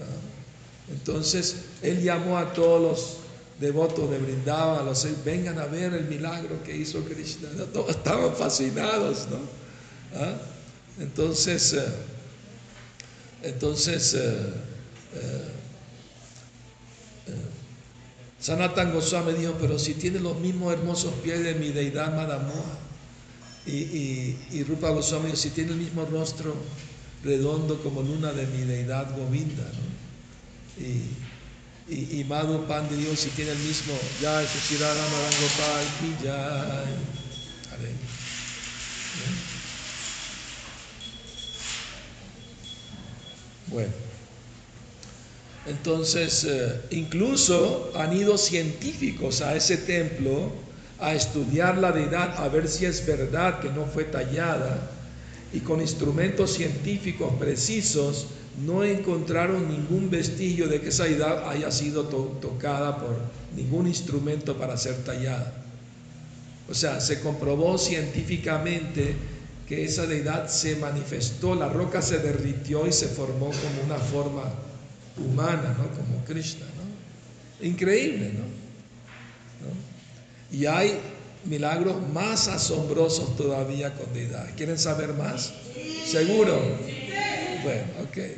Ah, 0.00 0.92
entonces, 0.92 1.64
él 1.80 2.02
llamó 2.02 2.36
a 2.36 2.52
todos 2.52 2.82
los 2.82 3.19
devotos 3.60 4.10
de 4.10 4.18
Brindava, 4.18 4.82
los 4.82 5.06
vengan 5.22 5.58
a 5.58 5.66
ver 5.66 5.92
el 5.92 6.06
milagro 6.06 6.62
que 6.64 6.74
hizo 6.74 7.04
Krishna. 7.04 7.48
Todos 7.72 7.90
estaban 7.90 8.34
fascinados, 8.34 9.28
¿no? 9.30 9.38
¿Ah? 10.18 10.34
Entonces, 10.98 11.74
eh, 11.74 11.84
entonces, 13.42 14.14
eh, 14.14 14.52
eh, 15.14 15.48
Sanatan 18.40 18.94
Goswami 18.94 19.34
dijo, 19.34 19.54
pero 19.60 19.78
si 19.78 19.94
tiene 19.94 20.20
los 20.20 20.38
mismos 20.38 20.72
hermosos 20.72 21.12
pies 21.22 21.44
de 21.44 21.54
mi 21.54 21.68
deidad 21.68 22.16
Madamoa, 22.16 22.78
y, 23.66 23.76
y, 23.76 24.46
y, 24.52 24.64
Rupa 24.64 24.88
Goswami 24.88 25.26
dijo, 25.26 25.36
si 25.36 25.50
tiene 25.50 25.72
el 25.72 25.76
mismo 25.76 26.06
rostro 26.06 26.54
redondo 27.22 27.82
como 27.82 28.00
luna 28.02 28.32
de 28.32 28.46
mi 28.46 28.64
deidad 28.64 29.14
Govinda, 29.14 29.64
¿no? 29.64 30.82
y, 30.84 31.02
y, 31.90 32.20
y 32.20 32.24
Madhu 32.24 32.66
Pandi 32.66 32.94
dijo, 32.94 33.16
si 33.16 33.30
tiene 33.30 33.50
el 33.50 33.58
mismo, 33.58 34.00
ya, 34.20 34.44
Shishirara 34.44 35.08
Marangopal, 35.08 35.88
ya, 36.22 36.84
Bueno, 43.66 43.92
entonces 45.64 46.44
eh, 46.44 46.80
incluso 46.90 47.92
han 47.94 48.12
ido 48.16 48.36
científicos 48.36 49.42
a 49.42 49.54
ese 49.54 49.76
templo 49.76 50.50
a 50.98 51.14
estudiar 51.14 51.78
la 51.78 51.92
deidad, 51.92 52.34
a 52.38 52.48
ver 52.48 52.66
si 52.66 52.84
es 52.84 53.06
verdad 53.06 53.60
que 53.60 53.70
no 53.70 53.86
fue 53.86 54.04
tallada, 54.04 54.90
y 55.52 55.60
con 55.60 55.80
instrumentos 55.80 56.52
científicos 56.52 57.32
precisos 57.38 58.26
no 58.58 58.84
encontraron 58.84 59.68
ningún 59.68 60.10
vestigio 60.10 60.68
de 60.68 60.80
que 60.80 60.88
esa 60.88 61.04
deidad 61.04 61.48
haya 61.48 61.70
sido 61.70 62.04
tocada 62.04 62.98
por 62.98 63.16
ningún 63.56 63.86
instrumento 63.86 64.56
para 64.58 64.76
ser 64.76 64.96
tallada. 65.04 65.54
O 66.68 66.74
sea, 66.74 67.00
se 67.00 67.20
comprobó 67.20 67.78
científicamente 67.78 69.14
que 69.68 69.84
esa 69.84 70.06
deidad 70.06 70.48
se 70.48 70.76
manifestó, 70.76 71.54
la 71.54 71.68
roca 71.68 72.02
se 72.02 72.18
derritió 72.18 72.86
y 72.86 72.92
se 72.92 73.08
formó 73.08 73.46
como 73.46 73.82
una 73.86 73.98
forma 73.98 74.42
humana, 75.16 75.76
¿no? 75.78 75.88
Como 75.96 76.24
Krishna, 76.24 76.66
¿no? 76.76 77.66
Increíble, 77.66 78.32
¿no? 78.32 78.60
Y 80.56 80.66
hay 80.66 80.98
milagros 81.44 81.96
más 82.12 82.48
asombrosos 82.48 83.36
todavía 83.36 83.94
con 83.94 84.12
deidad. 84.12 84.48
¿Quieren 84.56 84.78
saber 84.78 85.14
más? 85.14 85.52
¿Seguro? 86.04 86.60
Bueno, 87.62 87.84
ok. 88.02 88.16
Eh, 88.16 88.36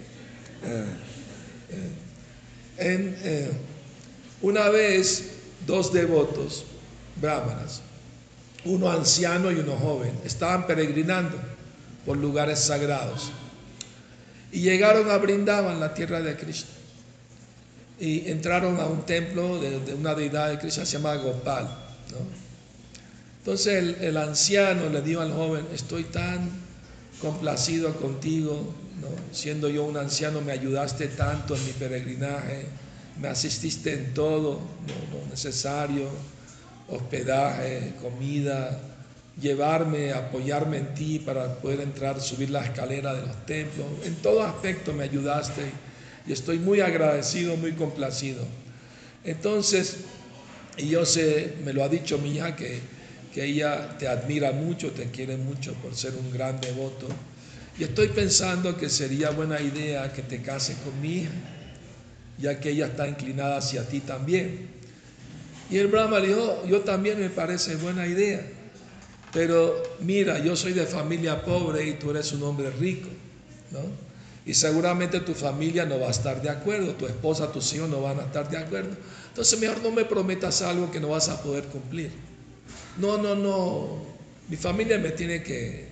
eh, 0.64 0.84
en, 2.78 3.16
eh, 3.22 3.50
una 4.40 4.68
vez, 4.68 5.32
dos 5.66 5.92
devotos, 5.92 6.64
brahmanas, 7.16 7.82
uno 8.64 8.90
anciano 8.90 9.50
y 9.50 9.56
uno 9.56 9.76
joven, 9.76 10.12
estaban 10.24 10.66
peregrinando 10.66 11.38
por 12.04 12.16
lugares 12.16 12.58
sagrados 12.58 13.30
y 14.52 14.60
llegaron 14.60 15.10
a 15.10 15.16
Brindavan, 15.16 15.80
la 15.80 15.94
tierra 15.94 16.20
de 16.20 16.36
Krishna, 16.36 16.68
y 17.98 18.30
entraron 18.30 18.78
a 18.78 18.86
un 18.86 19.02
templo 19.06 19.58
de, 19.58 19.94
una 19.94 20.14
deidad 20.14 20.50
de 20.50 20.58
Krishna, 20.58 20.84
se 20.84 20.98
llama 20.98 21.16
Gopal. 21.16 21.74
Entonces 23.38 23.96
el, 24.00 24.16
anciano 24.18 24.90
le 24.90 25.00
dijo 25.00 25.22
al 25.22 25.32
joven, 25.32 25.66
estoy 25.72 26.04
tan 26.04 26.50
complacido 27.20 27.96
contigo, 27.96 28.74
siendo 29.32 29.68
yo 29.68 29.84
un 29.84 29.96
anciano 29.96 30.40
me 30.40 30.52
ayudaste 30.52 31.08
tanto 31.08 31.56
en 31.56 31.64
mi 31.64 31.72
peregrinaje, 31.72 32.66
me 33.20 33.28
asististe 33.28 33.92
en 33.92 34.14
todo 34.14 34.60
lo 35.12 35.30
necesario 35.30 36.08
hospedaje, 36.88 37.94
comida, 38.00 38.78
llevarme, 39.40 40.12
apoyarme 40.12 40.78
en 40.78 40.94
ti 40.94 41.18
para 41.18 41.54
poder 41.56 41.80
entrar, 41.80 42.20
subir 42.20 42.50
la 42.50 42.64
escalera 42.64 43.14
de 43.14 43.26
los 43.26 43.46
templos. 43.46 43.86
En 44.04 44.14
todo 44.16 44.42
aspecto 44.42 44.92
me 44.92 45.04
ayudaste 45.04 45.62
y 46.26 46.32
estoy 46.32 46.58
muy 46.58 46.80
agradecido, 46.80 47.56
muy 47.56 47.72
complacido. 47.72 48.44
Entonces, 49.24 49.98
y 50.76 50.88
yo 50.88 51.04
sé, 51.06 51.54
me 51.64 51.72
lo 51.72 51.84
ha 51.84 51.88
dicho 51.88 52.18
mi 52.18 52.36
hija, 52.36 52.56
que, 52.56 52.80
que 53.32 53.44
ella 53.44 53.96
te 53.98 54.08
admira 54.08 54.52
mucho, 54.52 54.90
te 54.90 55.10
quiere 55.10 55.36
mucho 55.36 55.72
por 55.74 55.94
ser 55.94 56.14
un 56.14 56.30
gran 56.30 56.60
devoto. 56.60 57.06
Y 57.78 57.84
estoy 57.84 58.08
pensando 58.08 58.76
que 58.76 58.88
sería 58.90 59.30
buena 59.30 59.60
idea 59.60 60.12
que 60.12 60.22
te 60.22 60.42
cases 60.42 60.76
con 60.84 61.00
mi 61.00 61.18
hija, 61.18 61.30
ya 62.38 62.60
que 62.60 62.70
ella 62.70 62.86
está 62.86 63.08
inclinada 63.08 63.56
hacia 63.56 63.88
ti 63.88 64.00
también. 64.00 64.68
Y 65.70 65.78
el 65.78 65.86
Brahma 65.86 66.20
dijo, 66.20 66.64
yo 66.66 66.80
también 66.80 67.18
me 67.18 67.30
parece 67.30 67.76
buena 67.76 68.06
idea, 68.06 68.42
pero 69.32 69.82
mira, 70.00 70.38
yo 70.38 70.54
soy 70.54 70.74
de 70.74 70.84
familia 70.84 71.42
pobre 71.42 71.86
y 71.88 71.94
tú 71.94 72.10
eres 72.10 72.32
un 72.32 72.42
hombre 72.42 72.70
rico, 72.70 73.08
¿no? 73.70 73.80
Y 74.44 74.54
seguramente 74.54 75.20
tu 75.20 75.34
familia 75.34 75.86
no 75.86 76.00
va 76.00 76.08
a 76.08 76.10
estar 76.10 76.42
de 76.42 76.50
acuerdo, 76.50 76.92
tu 76.94 77.06
esposa, 77.06 77.52
tus 77.52 77.72
hijos 77.74 77.88
no 77.88 78.02
van 78.02 78.18
a 78.18 78.24
estar 78.24 78.50
de 78.50 78.58
acuerdo. 78.58 78.90
Entonces 79.28 79.58
mejor 79.58 79.80
no 79.82 79.92
me 79.92 80.04
prometas 80.04 80.60
algo 80.62 80.90
que 80.90 81.00
no 81.00 81.08
vas 81.10 81.28
a 81.28 81.40
poder 81.40 81.64
cumplir. 81.64 82.10
No, 82.98 83.16
no, 83.16 83.34
no, 83.34 84.04
mi 84.48 84.56
familia 84.56 84.98
me 84.98 85.10
tiene 85.10 85.42
que 85.42 85.91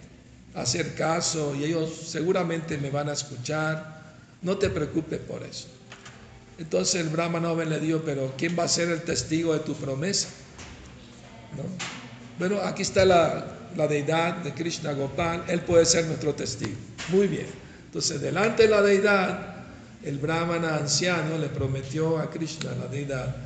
hacer 0.55 0.94
caso 0.94 1.55
y 1.55 1.64
ellos 1.64 1.94
seguramente 2.07 2.78
me 2.78 2.90
van 2.90 3.09
a 3.09 3.12
escuchar. 3.12 4.01
No 4.42 4.57
te 4.57 4.70
preocupes 4.70 5.20
por 5.20 5.42
eso. 5.42 5.68
Entonces 6.59 7.01
el 7.01 7.09
Brahma 7.09 7.40
le 7.64 7.80
dijo, 7.80 8.03
pero 8.05 8.34
¿quién 8.36 8.57
va 8.59 8.64
a 8.64 8.68
ser 8.68 8.90
el 8.90 9.03
testigo 9.03 9.53
de 9.53 9.61
tu 9.61 9.74
promesa? 9.74 10.28
Bueno, 12.38 12.59
aquí 12.62 12.82
está 12.82 13.05
la, 13.05 13.57
deidad 13.88 14.36
de 14.38 14.53
Krishna 14.53 14.92
Gopal, 14.92 15.44
él 15.48 15.61
puede 15.61 15.86
ser 15.86 16.07
nuestro 16.07 16.34
testigo. 16.34 16.76
Muy 17.09 17.28
bien. 17.28 17.46
Entonces, 17.86 18.20
delante 18.20 18.64
de 18.64 18.68
la 18.68 18.82
deidad, 18.82 19.57
el 20.05 20.18
brahmana 20.18 20.76
anciano 20.76 21.38
le 21.38 21.48
prometió 21.48 22.18
a 22.18 22.30
Krishna, 22.30 22.72
la 22.78 22.86
deidad, 22.86 23.36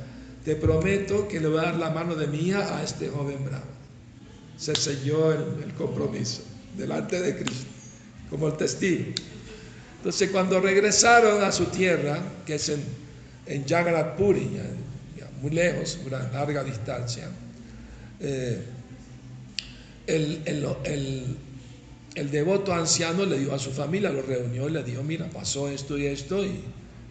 te 0.43 0.55
prometo 0.55 1.27
que 1.27 1.39
le 1.39 1.47
voy 1.47 1.59
a 1.59 1.63
dar 1.63 1.75
la 1.75 1.89
mano 1.89 2.15
de 2.15 2.27
mi 2.27 2.37
hija 2.37 2.77
a 2.77 2.83
este 2.83 3.09
joven 3.09 3.43
brahmana. 3.43 3.63
Se 4.57 4.75
selló 4.75 5.31
el, 5.33 5.63
el 5.63 5.73
compromiso 5.73 6.43
delante 6.77 7.21
de 7.21 7.35
Krishna, 7.35 7.69
como 8.29 8.47
el 8.47 8.57
testigo. 8.57 9.05
Entonces, 9.97 10.29
cuando 10.29 10.59
regresaron 10.59 11.43
a 11.43 11.51
su 11.51 11.65
tierra, 11.65 12.19
que 12.45 12.55
es 12.55 12.69
en 12.69 13.05
en 13.45 13.67
Jagannath 13.67 14.15
Puri, 14.17 14.49
muy 15.41 15.51
lejos, 15.51 15.99
una 16.05 16.19
larga 16.31 16.63
distancia, 16.63 17.29
eh, 18.19 18.63
el, 20.07 20.31
devoto 22.31 22.73
anciano 22.73 23.25
le 23.25 23.39
dio 23.39 23.53
a 23.53 23.59
su 23.59 23.71
familia, 23.71 24.09
lo 24.09 24.21
reunió 24.21 24.69
y 24.69 24.71
le 24.71 24.83
dijo, 24.83 25.03
mira, 25.03 25.29
pasó 25.29 25.69
esto 25.69 25.97
y 25.97 26.05
esto 26.07 26.43
y 26.43 26.61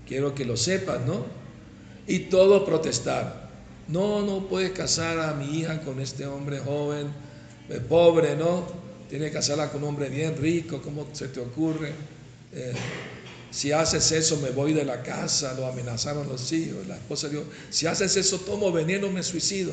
quiero 0.09 0.35
que 0.35 0.45
lo 0.45 0.57
sepas, 0.57 1.01
¿no? 1.07 1.27
Y 2.07 2.21
todos 2.21 2.65
protestaron. 2.65 3.45
No, 3.89 4.23
no 4.23 4.49
puedes 4.49 4.73
casar 4.73 5.19
a 5.21 5.35
mi 5.35 5.59
hija 5.59 5.81
con 5.83 6.01
este 6.01 6.27
hombre 6.27 6.59
joven, 6.59 7.09
eh, 7.69 7.81
pobre, 7.87 8.35
¿no? 8.35 8.67
Tiene 9.09 9.27
que 9.27 9.33
casarla 9.33 9.71
con 9.71 9.83
un 9.83 9.91
hombre 9.91 10.09
bien 10.09 10.37
rico, 10.37 10.81
¿cómo 10.83 11.09
se 11.13 11.29
te 11.29 11.41
ocurre? 11.41 11.93
Eh, 12.53 12.73
si 13.51 13.71
haces 13.71 14.11
eso 14.11 14.39
me 14.39 14.51
voy 14.51 14.73
de 14.73 14.85
la 14.85 15.03
casa, 15.03 15.55
lo 15.55 15.67
amenazaron 15.67 16.29
los 16.29 16.51
hijos. 16.51 16.87
La 16.89 16.97
esposa 16.97 17.29
dijo, 17.29 17.45
si 17.71 17.87
haces 17.87 18.17
eso 18.17 18.41
tomo 18.41 18.73
veneno, 18.73 19.09
me 19.11 19.23
suicido. 19.23 19.73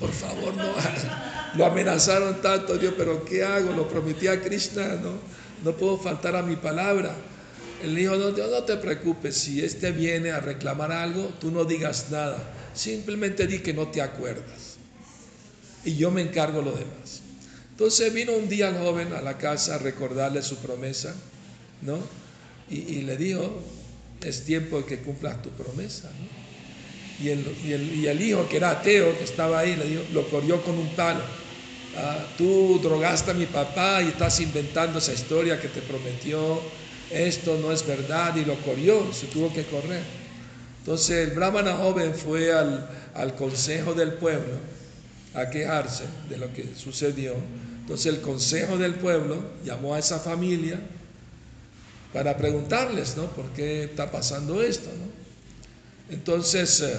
Por 0.00 0.10
favor, 0.10 0.56
no. 0.56 0.72
Lo 1.54 1.66
amenazaron 1.66 2.40
tanto, 2.40 2.78
Dios, 2.78 2.94
pero 2.96 3.24
¿qué 3.24 3.44
hago? 3.44 3.72
Lo 3.72 3.86
prometí 3.88 4.28
a 4.28 4.40
Krishna, 4.40 4.96
¿no? 4.96 5.18
No 5.62 5.76
puedo 5.76 5.98
faltar 5.98 6.34
a 6.34 6.42
mi 6.42 6.56
palabra. 6.56 7.14
Él 7.82 7.94
dijo, 7.94 8.16
no, 8.16 8.30
no 8.30 8.64
te 8.64 8.76
preocupes, 8.76 9.36
si 9.36 9.62
este 9.62 9.92
viene 9.92 10.30
a 10.32 10.40
reclamar 10.40 10.90
algo, 10.90 11.32
tú 11.40 11.50
no 11.50 11.64
digas 11.64 12.06
nada. 12.10 12.38
Simplemente 12.74 13.46
di 13.46 13.60
que 13.60 13.74
no 13.74 13.88
te 13.88 14.00
acuerdas. 14.02 14.78
Y 15.84 15.96
yo 15.96 16.10
me 16.10 16.22
encargo 16.22 16.62
lo 16.62 16.72
demás. 16.72 17.22
Entonces 17.80 18.12
vino 18.12 18.34
un 18.34 18.46
día 18.46 18.68
el 18.68 18.76
joven 18.76 19.14
a 19.14 19.22
la 19.22 19.38
casa 19.38 19.76
a 19.76 19.78
recordarle 19.78 20.42
su 20.42 20.56
promesa, 20.56 21.14
¿no? 21.80 21.98
Y, 22.68 23.00
le 23.00 23.16
dijo, 23.16 23.62
es 24.22 24.44
tiempo 24.44 24.80
de 24.80 24.84
que 24.84 24.98
cumplas 24.98 25.40
tu 25.40 25.48
promesa, 25.48 26.10
¿no? 26.20 27.24
Y 27.24 27.30
el, 27.30 28.20
hijo 28.20 28.46
que 28.50 28.58
era 28.58 28.72
ateo, 28.72 29.16
que 29.16 29.24
estaba 29.24 29.60
ahí, 29.60 29.76
le 29.76 29.86
dijo, 29.86 30.02
lo 30.12 30.28
corrió 30.28 30.62
con 30.62 30.76
un 30.76 30.94
palo. 30.94 31.22
Ah, 31.94 32.34
tú 32.36 32.78
drogaste 32.82 33.30
a 33.30 33.34
mi 33.34 33.46
papá 33.46 34.02
y 34.02 34.08
estás 34.08 34.40
inventando 34.40 34.98
esa 34.98 35.14
historia 35.14 35.58
que 35.58 35.68
te 35.68 35.80
prometió, 35.80 36.60
esto 37.08 37.56
no 37.56 37.72
es 37.72 37.86
verdad, 37.86 38.36
y 38.36 38.44
lo 38.44 38.60
corrió, 38.60 39.10
se 39.14 39.28
tuvo 39.28 39.54
que 39.54 39.64
correr. 39.64 40.04
Entonces 40.80 41.28
el 41.28 41.34
brahmana 41.34 41.76
joven 41.76 42.14
fue 42.14 42.52
al, 42.52 42.90
al 43.14 43.34
consejo 43.34 43.94
del 43.94 44.12
pueblo 44.12 44.58
a 45.32 45.48
quejarse 45.48 46.04
de 46.28 46.36
lo 46.36 46.52
que 46.52 46.74
sucedió 46.74 47.36
entonces 47.80 48.14
el 48.14 48.20
Consejo 48.20 48.78
del 48.78 48.94
Pueblo 48.94 49.42
llamó 49.64 49.94
a 49.94 49.98
esa 49.98 50.18
familia 50.18 50.80
para 52.12 52.36
preguntarles, 52.36 53.16
¿no? 53.16 53.26
¿Por 53.26 53.46
qué 53.50 53.84
está 53.84 54.10
pasando 54.10 54.62
esto? 54.62 54.88
¿no? 54.88 56.14
Entonces 56.14 56.80
eh, 56.80 56.96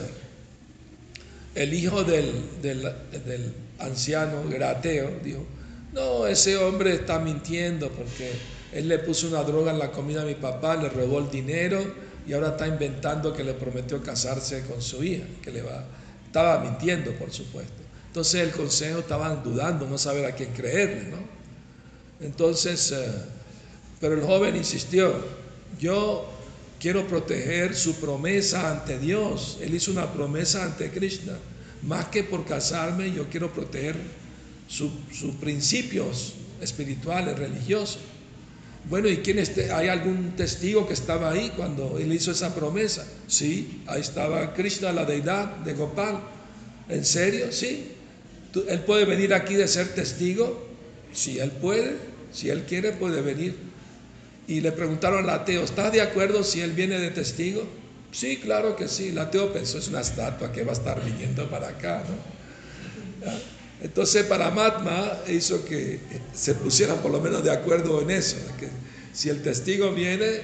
el 1.55 1.73
hijo 1.73 2.03
del, 2.03 2.61
del, 2.61 3.53
anciano 3.79 4.43
Grateo 4.47 5.19
dijo, 5.23 5.45
no, 5.93 6.27
ese 6.27 6.57
hombre 6.57 6.93
está 6.93 7.19
mintiendo 7.19 7.89
porque 7.89 8.32
él 8.71 8.88
le 8.88 8.99
puso 8.99 9.27
una 9.27 9.43
droga 9.43 9.71
en 9.71 9.79
la 9.79 9.91
comida 9.91 10.21
a 10.21 10.25
mi 10.25 10.36
papá, 10.36 10.77
le 10.77 10.88
robó 10.88 11.19
el 11.19 11.29
dinero 11.29 11.79
y 12.25 12.34
ahora 12.34 12.49
está 12.49 12.67
inventando 12.67 13.34
que 13.34 13.43
le 13.43 13.53
prometió 13.53 14.01
casarse 14.01 14.63
con 14.65 14.82
su 14.82 15.03
hija, 15.03 15.25
que 15.41 15.51
le 15.51 15.61
va, 15.61 15.84
estaba 16.25 16.63
mintiendo, 16.63 17.11
por 17.13 17.32
supuesto. 17.32 17.82
Entonces 18.12 18.41
el 18.41 18.51
consejo 18.51 18.99
estaban 18.99 19.41
dudando, 19.41 19.88
no 19.88 19.97
saber 19.97 20.26
a 20.26 20.36
quién 20.36 20.51
creerle, 20.51 21.12
¿no? 21.12 21.18
Entonces, 22.20 22.91
eh, 22.91 23.09
pero 24.01 24.16
el 24.16 24.22
joven 24.22 24.57
insistió, 24.57 25.14
yo 25.80 26.30
quiero 26.78 27.07
proteger 27.07 27.74
su 27.74 27.95
promesa 28.01 28.70
ante 28.70 28.99
Dios. 28.99 29.59
Él 29.62 29.74
hizo 29.74 29.91
una 29.91 30.12
promesa 30.12 30.66
ante 30.66 30.91
Krishna. 30.91 31.38
Más 31.84 32.07
que 32.07 32.26
por 32.26 32.43
casarme, 32.43 33.14
yo 33.14 33.30
quiero 33.30 33.53
proteger 33.53 33.95
sus 34.68 34.91
principios 35.39 36.34
espirituales, 36.59 37.39
religiosos. 37.39 37.99
Bueno, 38.89 39.07
¿y 39.07 39.20
quién 39.20 39.39
este? 39.39 39.72
¿Hay 39.72 39.88
algún 39.88 40.32
testigo 40.36 40.86
que 40.86 40.95
estaba 40.95 41.32
ahí 41.32 41.53
cuando 41.55 41.97
él 41.97 42.12
hizo 42.12 42.32
esa 42.32 42.53
promesa? 42.53 43.07
Sí, 43.28 43.84
ahí 43.88 44.01
estaba 44.01 44.53
Krishna, 44.53 44.91
la 44.91 45.05
deidad 45.05 45.45
de 45.59 45.76
Gopal. 45.76 46.20
¿En 46.89 47.05
serio? 47.05 47.53
Sí 47.53 47.99
él 48.68 48.80
puede 48.82 49.06
venir 49.06 49.34
aquí 49.34 49.56
de 49.56 49.68
ser 49.68 49.89
testigo, 49.89 50.68
si 51.14 51.39
él 51.39 51.52
puede, 51.52 51.95
si 52.32 52.49
él 52.49 52.64
quiere, 52.64 52.91
puede 52.91 53.22
venir. 53.22 53.56
Y 54.47 54.62
le 54.62 54.72
preguntaron 54.72 55.24
al 55.24 55.30
ateo, 55.30 55.64
¿estás 55.64 55.91
de 55.91 56.02
acuerdo 56.02 56.43
si 56.43 56.62
él 56.62 56.72
viene 56.72 56.99
de 56.99 57.12
testigo? 57.12 57.64
Sí, 58.12 58.38
claro 58.38 58.76
que 58.76 58.88
sí. 58.88 59.10
El 59.10 59.20
ateo 59.20 59.54
pensó, 59.54 59.78
es 59.78 59.88
una 59.88 60.02
estatua 60.02 60.52
que 60.52 60.64
va 60.64 60.72
a 60.72 60.76
estar 60.76 61.04
viniendo 61.04 61.49
para 61.49 61.70
acá, 61.70 62.04
¿no? 62.08 63.32
Entonces 63.82 64.26
Paramatma 64.26 65.20
hizo 65.28 65.66
que 65.66 65.99
se 66.34 66.54
pusieran 66.56 66.97
por 66.97 67.12
lo 67.12 67.20
menos 67.20 67.43
de 67.43 67.52
acuerdo 67.52 68.02
en 68.02 68.12
eso, 68.12 68.38
que 68.60 68.68
si 69.14 69.30
el 69.30 69.41
testigo 69.41 69.91
viene, 69.91 70.41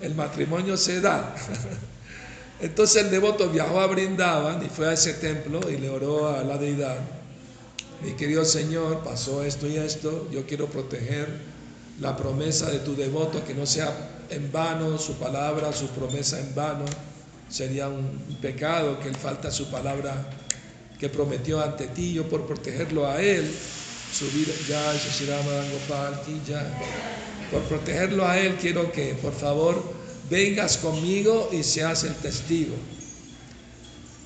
el 0.00 0.14
matrimonio 0.14 0.76
se 0.76 1.00
da. 1.00 1.34
Entonces 2.60 3.04
el 3.04 3.10
devoto 3.10 3.48
viajó 3.50 3.80
a 3.80 3.86
Brindavan 3.86 4.64
y 4.64 4.68
fue 4.68 4.88
a 4.88 4.92
ese 4.92 5.14
templo 5.14 5.60
y 5.70 5.76
le 5.76 5.88
oró 5.88 6.28
a 6.28 6.42
la 6.42 6.56
deidad 6.56 6.96
mi 8.04 8.12
querido 8.12 8.44
Señor, 8.44 9.02
pasó 9.02 9.42
esto 9.42 9.66
y 9.66 9.76
esto, 9.76 10.28
yo 10.30 10.44
quiero 10.46 10.66
proteger 10.66 11.26
la 12.00 12.16
promesa 12.16 12.70
de 12.70 12.80
tu 12.80 12.94
devoto, 12.94 13.42
que 13.44 13.54
no 13.54 13.64
sea 13.64 14.26
en 14.28 14.52
vano 14.52 14.98
su 14.98 15.14
palabra, 15.14 15.72
su 15.72 15.88
promesa 15.88 16.38
en 16.38 16.54
vano. 16.54 16.84
Sería 17.48 17.88
un 17.88 18.18
pecado 18.42 18.98
que 19.00 19.08
él 19.08 19.16
falta 19.16 19.50
su 19.50 19.70
palabra 19.70 20.28
que 20.98 21.08
prometió 21.08 21.62
ante 21.62 21.86
ti, 21.88 22.12
yo 22.12 22.28
por 22.28 22.46
protegerlo 22.46 23.06
a 23.06 23.22
él, 23.22 23.50
subir 24.12 24.52
ya, 24.68 24.92
ya, 26.46 26.78
por 27.50 27.62
protegerlo 27.62 28.26
a 28.26 28.38
él 28.38 28.56
quiero 28.60 28.90
que 28.92 29.14
por 29.14 29.32
favor 29.32 29.82
vengas 30.28 30.78
conmigo 30.78 31.48
y 31.52 31.62
seas 31.62 32.04
el 32.04 32.14
testigo. 32.16 32.74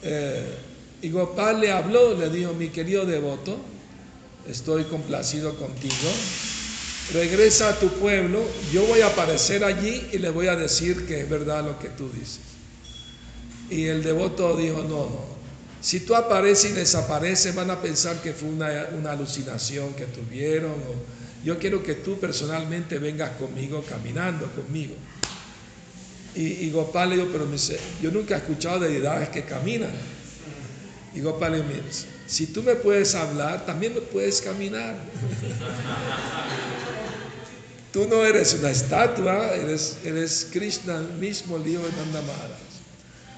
Eh, 0.02 0.67
y 1.00 1.10
Gopal 1.10 1.60
le 1.60 1.70
habló, 1.70 2.14
le 2.14 2.28
dijo, 2.30 2.52
mi 2.54 2.68
querido 2.68 3.06
devoto, 3.06 3.58
estoy 4.48 4.84
complacido 4.84 5.54
contigo, 5.56 6.10
regresa 7.12 7.70
a 7.70 7.78
tu 7.78 7.88
pueblo, 7.88 8.42
yo 8.72 8.84
voy 8.84 9.00
a 9.02 9.08
aparecer 9.08 9.64
allí 9.64 10.08
y 10.12 10.18
le 10.18 10.30
voy 10.30 10.48
a 10.48 10.56
decir 10.56 11.06
que 11.06 11.20
es 11.20 11.30
verdad 11.30 11.64
lo 11.64 11.78
que 11.78 11.88
tú 11.88 12.10
dices. 12.10 12.40
Y 13.70 13.84
el 13.84 14.02
devoto 14.02 14.56
dijo, 14.56 14.82
no, 14.82 14.88
no, 14.88 15.38
si 15.80 16.00
tú 16.00 16.14
apareces 16.14 16.72
y 16.72 16.74
desapareces 16.74 17.54
van 17.54 17.70
a 17.70 17.80
pensar 17.80 18.20
que 18.20 18.32
fue 18.32 18.48
una, 18.48 19.10
alucinación 19.10 19.94
que 19.94 20.06
tuvieron. 20.06 20.74
yo 21.44 21.58
quiero 21.58 21.82
que 21.82 21.94
tú 21.94 22.18
personalmente 22.18 22.98
vengas 22.98 23.30
conmigo, 23.32 23.84
caminando 23.88 24.50
conmigo. 24.52 24.94
Y, 26.34 26.70
Gopal 26.70 27.10
le 27.10 27.16
dijo, 27.16 27.28
pero 27.32 27.46
dice, 27.46 27.78
yo 28.00 28.10
nunca 28.10 28.34
he 28.34 28.38
escuchado 28.38 28.80
de 28.80 28.90
deidades 28.90 29.28
que 29.28 29.44
caminan. 29.44 29.90
Y 31.14 31.20
Gopal 31.20 31.64
si 32.26 32.46
tú 32.46 32.62
me 32.62 32.74
puedes 32.74 33.14
hablar, 33.14 33.64
también 33.64 33.94
me 33.94 34.02
puedes 34.02 34.42
caminar. 34.42 34.94
tú 37.92 38.06
no 38.06 38.24
eres 38.24 38.54
una 38.54 38.70
estatua, 38.70 39.54
eres, 39.54 39.98
eres 40.04 40.48
Krishna 40.52 41.00
mismo, 41.18 41.56
el 41.56 41.66
hijo 41.66 41.82
de 41.82 41.90
Nanda 41.92 42.20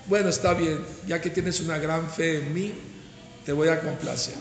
Bueno, 0.07 0.29
está 0.29 0.55
bien, 0.55 0.81
ya 1.07 1.21
que 1.21 1.31
tienes 1.31 1.61
una 1.61 1.79
gran 1.79 2.11
fe 2.11 2.39
en 2.39 2.53
mí, 2.53 2.75
te 3.45 3.53
voy 3.53 3.69
a 3.69 3.81
complacer. 3.81 4.35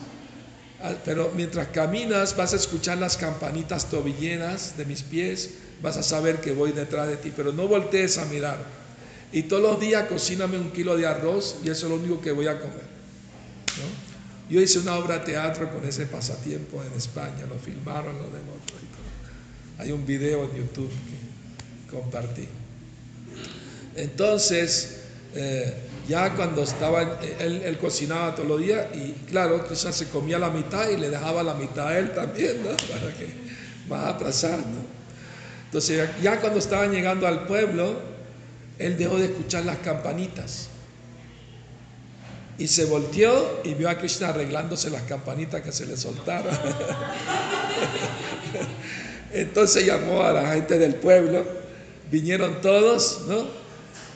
Ah, 0.82 0.94
pero 1.06 1.32
mientras 1.36 1.68
caminas 1.68 2.36
vas 2.36 2.54
a 2.54 2.56
escuchar 2.56 2.98
las 2.98 3.18
campanitas 3.18 3.90
tobilleras 3.90 4.78
de 4.78 4.86
mis 4.86 5.04
pies, 5.04 5.52
vas 5.82 5.98
a 5.98 6.04
saber 6.04 6.42
que 6.42 6.54
voy 6.54 6.72
detrás 6.72 7.08
de 7.08 7.18
ti, 7.18 7.32
pero 7.36 7.52
no 7.52 7.68
voltees 7.68 8.18
a 8.18 8.26
mirar. 8.26 8.58
Y 9.32 9.44
todos 9.44 9.62
los 9.62 9.80
días 9.80 10.08
cocíname 10.08 10.58
un 10.58 10.72
kilo 10.72 10.98
de 10.98 11.06
arroz 11.06 11.58
y 11.64 11.70
eso 11.70 11.86
es 11.86 11.92
lo 11.92 11.98
único 11.98 12.20
que 12.20 12.32
voy 12.32 12.48
a 12.48 12.60
comer. 12.60 12.89
Yo 14.50 14.60
hice 14.60 14.80
una 14.80 14.96
obra 14.96 15.20
de 15.20 15.26
teatro 15.26 15.72
con 15.72 15.86
ese 15.86 16.08
pasatiempo 16.08 16.84
en 16.84 16.92
España, 16.94 17.46
lo 17.48 17.60
filmaron, 17.60 18.18
lo 18.18 18.24
demostró 18.24 18.78
Hay 19.78 19.92
un 19.92 20.06
video 20.06 20.46
en 20.46 20.56
YouTube 20.56 20.90
que 20.90 21.96
compartí. 21.96 22.48
Entonces, 23.96 25.02
eh, 25.36 25.74
ya 26.08 26.34
cuando 26.34 26.64
estaba, 26.64 27.20
él, 27.40 27.78
cocinaba 27.80 28.34
todos 28.34 28.48
los 28.48 28.60
días 28.60 28.88
y 28.96 29.12
claro, 29.30 29.68
quizás 29.68 29.96
se 29.96 30.08
comía 30.08 30.40
la 30.40 30.50
mitad 30.50 30.90
y 30.90 30.98
le 30.98 31.12
dejaba 31.12 31.44
la 31.44 31.54
mitad 31.54 31.88
a 31.88 32.00
él 32.00 32.12
también, 32.14 32.64
¿no? 32.64 32.70
Para 32.92 33.14
que 33.16 33.28
más 33.88 34.16
atrasar, 34.16 34.60
Entonces, 35.66 36.10
ya 36.24 36.40
cuando 36.40 36.58
estaban 36.58 36.92
llegando 36.92 37.28
al 37.28 37.46
pueblo, 37.46 38.00
él 38.80 38.98
dejó 38.98 39.20
de 39.20 39.26
escuchar 39.26 39.66
las 39.66 39.78
campanitas 39.78 40.70
y 42.60 42.68
se 42.68 42.86
volteó 42.86 43.62
y 43.64 43.74
vio 43.74 43.90
a 43.90 43.98
Krishna 43.98 44.30
arreglándose 44.30 44.90
las 44.90 45.04
campanitas 45.04 45.62
que 45.62 45.72
se 45.72 45.86
le 45.86 45.96
soltaron. 45.96 46.54
Entonces 49.34 49.86
llamó 49.86 50.24
a 50.24 50.34
la 50.34 50.54
gente 50.54 50.78
del 50.78 50.96
pueblo, 50.96 51.46
vinieron 52.12 52.60
todos, 52.62 53.22
¿no? 53.28 53.48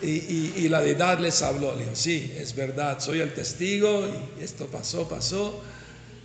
Y, 0.02 0.68
la 0.68 0.82
deidad 0.82 1.20
les 1.20 1.42
habló, 1.42 1.74
le 1.74 1.84
dijo, 1.84 1.96
sí, 1.96 2.34
es 2.38 2.54
verdad, 2.54 3.00
soy 3.00 3.22
el 3.22 3.34
testigo 3.34 4.06
y 4.38 4.44
esto 4.44 4.68
pasó, 4.68 5.08
pasó. 5.08 5.62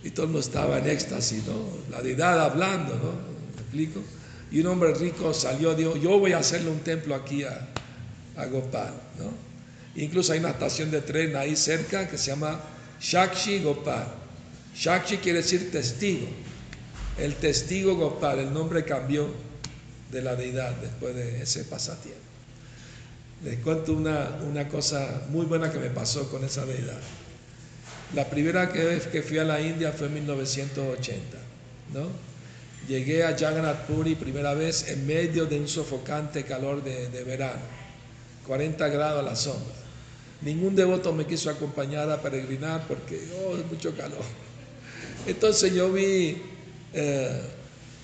Y 0.03 0.09
todo 0.09 0.25
el 0.25 0.31
mundo 0.31 0.45
estaba 0.45 0.79
en 0.79 0.89
éxtasis, 0.89 1.45
¿no? 1.45 1.53
La 1.89 2.01
deidad 2.01 2.41
hablando, 2.41 2.95
¿no? 2.95 3.11
¿Me 3.55 3.61
explico? 3.61 4.01
Y 4.51 4.59
un 4.59 4.67
hombre 4.67 4.93
rico 4.93 5.33
salió, 5.33 5.73
dijo, 5.75 5.95
yo 5.95 6.19
voy 6.19 6.33
a 6.33 6.39
hacerle 6.39 6.69
un 6.69 6.79
templo 6.79 7.15
aquí 7.15 7.43
a, 7.43 7.69
a 8.35 8.45
Gopal, 8.47 8.93
¿no? 9.17 9.48
Incluso 9.99 10.31
hay 10.31 10.39
una 10.39 10.51
estación 10.51 10.91
de 10.91 11.01
tren 11.01 11.35
ahí 11.35 11.57
cerca 11.57 12.07
que 12.07 12.17
se 12.17 12.27
llama 12.31 12.57
Shakshi 13.01 13.59
Gopal. 13.59 14.07
Shakshi 14.73 15.17
quiere 15.17 15.39
decir 15.39 15.71
testigo. 15.71 16.25
El 17.17 17.35
testigo 17.35 17.95
Gopal, 17.95 18.39
el 18.39 18.53
nombre 18.53 18.85
cambió 18.85 19.27
de 20.09 20.21
la 20.21 20.37
deidad 20.37 20.73
después 20.77 21.13
de 21.15 21.41
ese 21.41 21.65
pasatiempo. 21.65 22.21
Les 23.43 23.59
cuento 23.59 23.91
una, 23.91 24.39
una 24.47 24.69
cosa 24.69 25.23
muy 25.31 25.45
buena 25.45 25.69
que 25.69 25.79
me 25.79 25.89
pasó 25.89 26.29
con 26.29 26.45
esa 26.45 26.65
deidad. 26.65 26.99
La 28.15 28.29
primera 28.29 28.67
vez 28.67 29.07
que 29.07 29.21
fui 29.21 29.37
a 29.37 29.43
la 29.43 29.59
India 29.59 29.91
fue 29.91 30.07
en 30.07 30.13
1980, 30.13 31.37
¿no? 31.93 32.07
Llegué 32.87 33.25
a 33.25 33.37
Jagannath 33.37 33.85
Puri 33.85 34.15
primera 34.15 34.53
vez 34.53 34.87
en 34.87 35.05
medio 35.05 35.45
de 35.45 35.59
un 35.59 35.67
sofocante 35.67 36.45
calor 36.45 36.81
de, 36.85 37.09
de 37.09 37.23
verano, 37.25 37.59
40 38.47 38.87
grados 38.87 39.19
a 39.19 39.23
la 39.23 39.35
sombra. 39.35 39.79
Ningún 40.41 40.75
devoto 40.75 41.13
me 41.13 41.25
quiso 41.25 41.49
acompañar 41.49 42.09
a 42.09 42.21
peregrinar 42.21 42.85
porque, 42.87 43.19
oh, 43.43 43.57
es 43.57 43.65
mucho 43.65 43.95
calor. 43.95 44.23
Entonces 45.27 45.73
yo 45.73 45.91
vi 45.91 46.41
eh, 46.93 47.41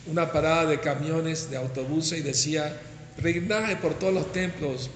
una 0.08 0.32
parada 0.32 0.66
de 0.66 0.80
camiones, 0.80 1.50
de 1.50 1.58
autobuses 1.58 2.20
y 2.20 2.22
decía, 2.22 2.78
peregrinaje 3.16 3.78
por 3.78 3.94
todos 3.94 4.14
los 4.14 4.32
templos, 4.34 4.90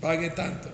pague 0.00 0.30
tanto. 0.30 0.68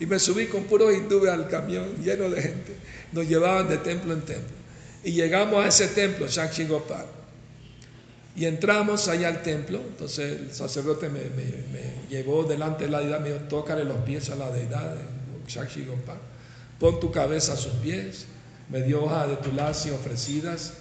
Y 0.00 0.06
me 0.06 0.18
subí 0.18 0.46
con 0.46 0.64
puro 0.64 0.92
hindú 0.92 1.28
al 1.28 1.48
camión 1.48 1.96
lleno 2.02 2.28
de 2.30 2.42
gente. 2.42 2.76
Nos 3.12 3.26
llevaban 3.28 3.68
de 3.68 3.78
templo 3.78 4.12
en 4.12 4.22
templo. 4.22 4.56
Y 5.04 5.12
llegamos 5.12 5.64
a 5.64 5.68
ese 5.68 5.88
templo, 5.88 6.26
Shakshi 6.26 6.66
Gopal. 6.66 7.17
Y 8.38 8.46
entramos 8.46 9.08
allá 9.08 9.28
al 9.28 9.42
templo. 9.42 9.80
Entonces 9.80 10.40
el 10.40 10.54
sacerdote 10.54 11.08
me, 11.08 11.20
llevó 12.08 12.44
delante 12.44 12.84
de 12.84 12.90
la 12.90 13.00
deidad, 13.00 13.20
me 13.20 13.32
dijo, 13.32 13.40
tócale 13.48 13.84
los 13.84 13.98
pies 13.98 14.30
a 14.30 14.36
la 14.36 14.50
deidad, 14.50 14.96
Shakshi 15.48 15.84
Gopal. 15.84 16.18
Pon 16.78 17.00
tu 17.00 17.10
cabeza 17.10 17.54
a 17.54 17.56
sus 17.56 17.72
pies. 17.74 18.26
Me 18.68 18.82
dio 18.82 19.04
hoja 19.04 19.26
de 19.26 19.36
tulasi 19.36 19.90
ofrecidas. 19.90 20.74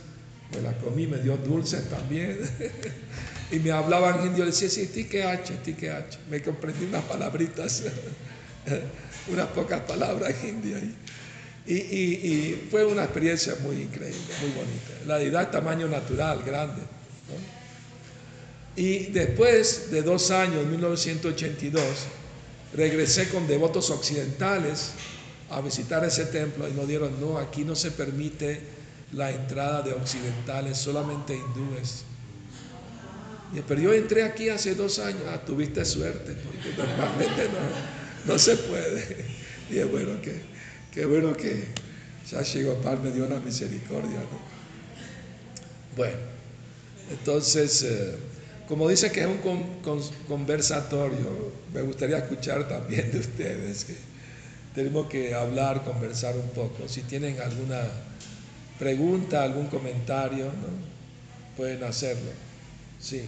Me 0.54 0.62
la 0.62 0.78
comí, 0.78 1.08
me 1.08 1.18
dio 1.18 1.36
dulces 1.38 1.90
también. 1.90 2.40
y 3.52 3.58
me 3.58 3.72
hablaban 3.72 4.28
indio. 4.28 4.46
Le 4.46 4.52
decía, 4.52 4.70
sí, 4.70 4.86
ti 4.86 5.06
que 5.06 5.24
H, 5.24 5.56
ti 5.66 5.74
que 5.74 5.90
H. 5.90 6.20
Me 6.30 6.44
comprendí 6.44 6.86
unas 6.86 7.06
palabritas. 7.06 7.86
unas 9.32 9.48
pocas 9.48 9.82
palabras 9.82 10.32
indio 10.44 10.78
ahí. 10.78 10.96
Y, 11.66 12.68
fue 12.70 12.86
una 12.86 13.04
experiencia 13.04 13.56
muy 13.62 13.82
increíble, 13.82 14.22
muy 14.42 14.52
bonita. 14.52 14.92
La 15.08 15.18
deidad 15.18 15.50
tamaño 15.50 15.88
natural, 15.88 16.44
grande. 16.46 16.97
Y 18.78 19.08
después 19.08 19.90
de 19.90 20.04
dos 20.04 20.30
años, 20.30 20.64
en 20.64 20.70
1982, 20.70 21.84
regresé 22.76 23.28
con 23.28 23.48
devotos 23.48 23.90
occidentales 23.90 24.92
a 25.50 25.62
visitar 25.62 26.06
ese 26.06 26.26
templo 26.26 26.68
y 26.70 26.74
nos 26.74 26.88
dieron, 26.88 27.20
no, 27.20 27.40
aquí 27.40 27.66
no 27.66 27.76
se 27.76 27.90
permite 27.90 28.62
la 29.14 29.32
entrada 29.32 29.82
de 29.82 29.94
occidentales, 29.94 30.78
solamente 30.78 31.36
hindúes. 31.36 32.04
Pero 33.68 33.82
yo 33.82 33.94
entré 33.94 34.24
aquí 34.24 34.50
hace 34.50 34.76
dos 34.76 35.00
años, 35.00 35.24
ah, 35.28 35.44
tuviste 35.44 35.84
suerte, 35.84 36.34
porque 36.34 36.78
normalmente 36.78 37.50
no, 38.26 38.34
no 38.34 38.38
se 38.38 38.58
puede. 38.58 39.26
Y 39.72 39.80
es 39.80 39.90
bueno 39.90 40.22
que, 40.22 40.40
qué 40.94 41.06
bueno 41.08 41.34
que 41.34 41.64
Shashi 42.30 42.62
Gopal 42.62 43.02
me 43.02 43.12
dio 43.12 43.26
una 43.26 43.40
misericordia. 43.40 44.20
Bueno, 45.96 46.18
entonces, 47.10 47.82
eh, 47.82 48.16
como 48.68 48.90
dice 48.90 49.12
que 49.12 49.22
es 49.22 49.28
un 49.28 49.40
conversatorio, 50.28 51.52
me 51.74 51.82
gustaría 51.82 52.18
escuchar 52.18 52.68
también 52.68 53.12
de 53.12 53.20
ustedes. 53.20 53.88
Tenemos 54.76 55.08
que 55.08 55.34
hablar, 55.34 55.84
conversar 55.84 56.36
un 56.36 56.50
poco. 56.50 56.88
Si 56.88 57.02
tienen 57.02 57.40
alguna 57.40 57.82
pregunta, 58.78 59.44
algún 59.44 59.68
comentario, 59.68 60.52
pueden 61.56 61.84
hacerlo. 61.84 62.32
Sí. 63.00 63.26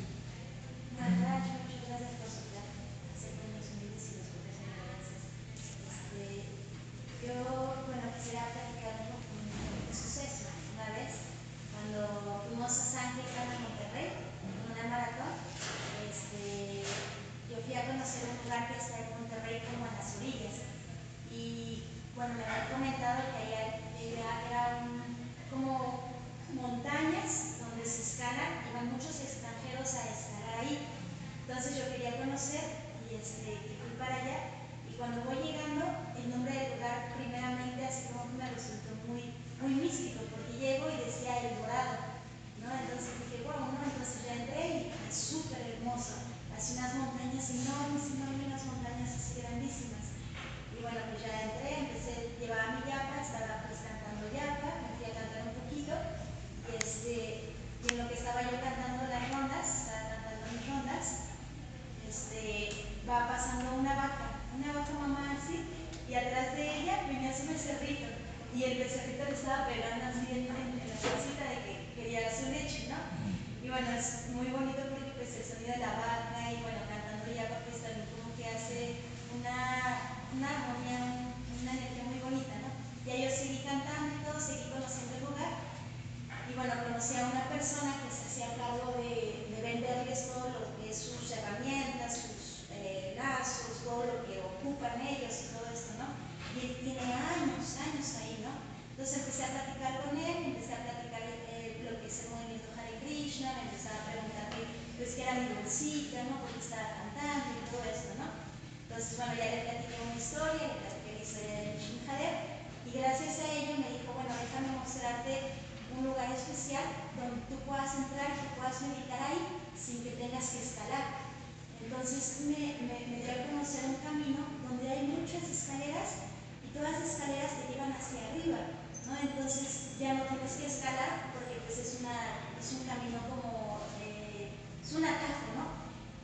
¿no? 128.47 129.19
Entonces 129.19 129.99
ya 129.99 130.13
no 130.13 130.23
tienes 130.23 130.53
que 130.53 130.67
escalar 130.67 131.33
porque 131.33 131.59
pues 131.65 131.77
es, 131.79 131.99
una, 131.99 132.39
es 132.55 132.71
un 132.71 132.87
camino 132.87 133.19
como, 133.27 133.83
eh, 133.99 134.55
es 134.79 134.93
un 134.93 135.03
atajo, 135.03 135.51
¿no? 135.59 135.65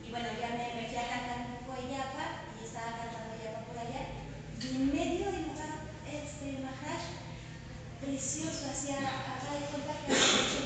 Y 0.00 0.10
bueno, 0.10 0.28
ya 0.40 0.56
me 0.56 0.80
metí 0.80 0.96
a 0.96 1.08
cantar 1.08 1.44
un 1.44 1.66
poco 1.66 1.76
Yapa 1.82 2.48
y 2.56 2.64
estaba 2.64 2.96
cantando 2.96 3.36
Yapa 3.36 3.68
por 3.68 3.76
allá 3.76 4.16
y 4.56 4.76
en 4.76 4.86
medio 4.88 5.28
dibujaba 5.28 5.92
este 6.08 6.64
Maharaj 6.64 7.04
precioso, 8.00 8.70
hacía, 8.70 8.96
acá 8.96 9.52
de 9.52 9.66
cuenta 9.68 9.92
que 10.06 10.16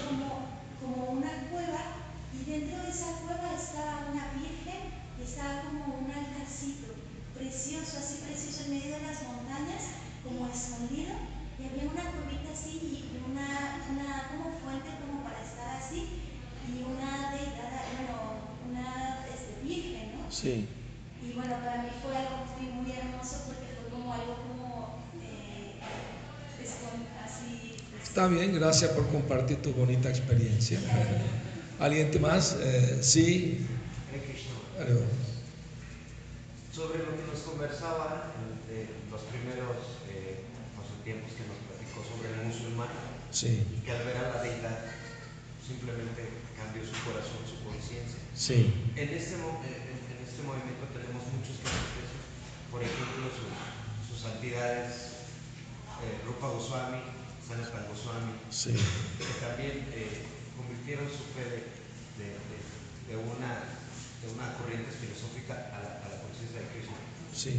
como, 0.07 0.55
como 0.79 1.19
una 1.19 1.51
cueva 1.51 1.99
y 2.31 2.45
dentro 2.49 2.79
de 2.79 2.91
esa 2.91 3.27
cueva 3.27 3.59
estaba 3.59 4.07
una 4.13 4.31
virgen 4.39 4.95
y 5.19 5.23
estaba 5.23 5.63
como 5.67 5.99
un 5.99 6.11
altarcito, 6.13 6.95
precioso, 7.35 7.99
así 7.99 8.23
precioso, 8.23 8.65
en 8.65 8.71
medio 8.71 8.95
de 8.97 9.03
las 9.03 9.23
montañas, 9.25 9.99
como 10.23 10.47
escondido. 10.47 11.40
Sí. 20.41 20.67
Y 21.23 21.33
bueno, 21.33 21.55
para 21.63 21.83
mí 21.83 21.89
fue 22.03 22.17
algo 22.17 22.47
muy, 22.83 22.93
hermoso 22.93 23.45
porque 23.47 23.67
fue 23.77 23.91
como 23.91 24.15
algo 24.15 24.37
como 24.37 25.05
eh, 25.23 25.75
así. 27.23 27.77
Está 28.03 28.27
bien, 28.29 28.55
gracias 28.55 28.93
por 28.93 29.07
compartir 29.09 29.61
tu 29.61 29.73
bonita 29.73 30.09
experiencia. 30.09 30.81
¿Alguien 31.79 32.11
más? 32.23 32.57
Eh, 32.59 33.01
sí. 33.03 33.67
Sobre 36.73 37.01
lo 37.01 37.17
que 37.17 37.23
nos 37.31 37.41
conversaba 37.41 38.33
en 38.71 39.11
los 39.11 39.21
primeros 39.23 39.77
eh, 40.09 40.45
tiempos 41.05 41.33
que 41.33 41.50
el 42.27 42.47
musulmán 42.47 42.89
sí. 43.31 43.65
y 43.73 43.81
que 43.81 43.93
al 43.93 44.05
ver 44.05 44.17
a 44.17 44.37
la 44.37 44.43
deidad 44.43 44.85
simplemente 45.65 46.29
cambió 46.57 46.83
su 46.85 46.97
corazón, 47.05 47.41
su 47.47 47.63
conciencia. 47.65 48.19
Sí. 48.35 48.93
En 48.97 49.09
este 49.09 49.37
momento 49.37 49.69
este 50.21 50.43
movimiento 50.43 50.85
tenemos 50.93 51.23
muchos 51.33 51.57
casos 51.63 52.01
por 52.71 52.83
ejemplo, 52.83 53.27
sus, 53.35 54.21
santidades, 54.21 55.27
eh, 56.05 56.21
Rupa 56.27 56.49
Goswami, 56.49 57.01
Sanatan 57.41 57.89
Goswami, 57.89 58.37
sí. 58.51 58.77
que 59.19 59.35
también 59.41 59.89
eh, 59.97 60.23
convirtieron 60.57 61.09
su 61.09 61.25
fe 61.35 61.67
de, 62.21 63.17
una, 63.17 63.65
de 64.23 64.29
una 64.37 64.55
corriente 64.55 64.93
filosófica 64.93 65.73
a 65.73 65.79
la, 65.83 65.91
a 66.05 66.09
la 66.15 66.19
conciencia 66.23 66.61
de 66.61 66.69
Cristo. 66.69 66.95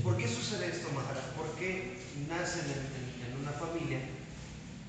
¿Por 0.04 0.16
qué 0.18 0.28
sucede 0.28 0.70
esto, 0.70 0.92
Maharaj? 0.94 1.34
¿Por 1.36 1.50
qué 1.58 1.98
nacen 2.30 2.66
en, 2.70 3.42
una 3.42 3.52
familia 3.52 3.98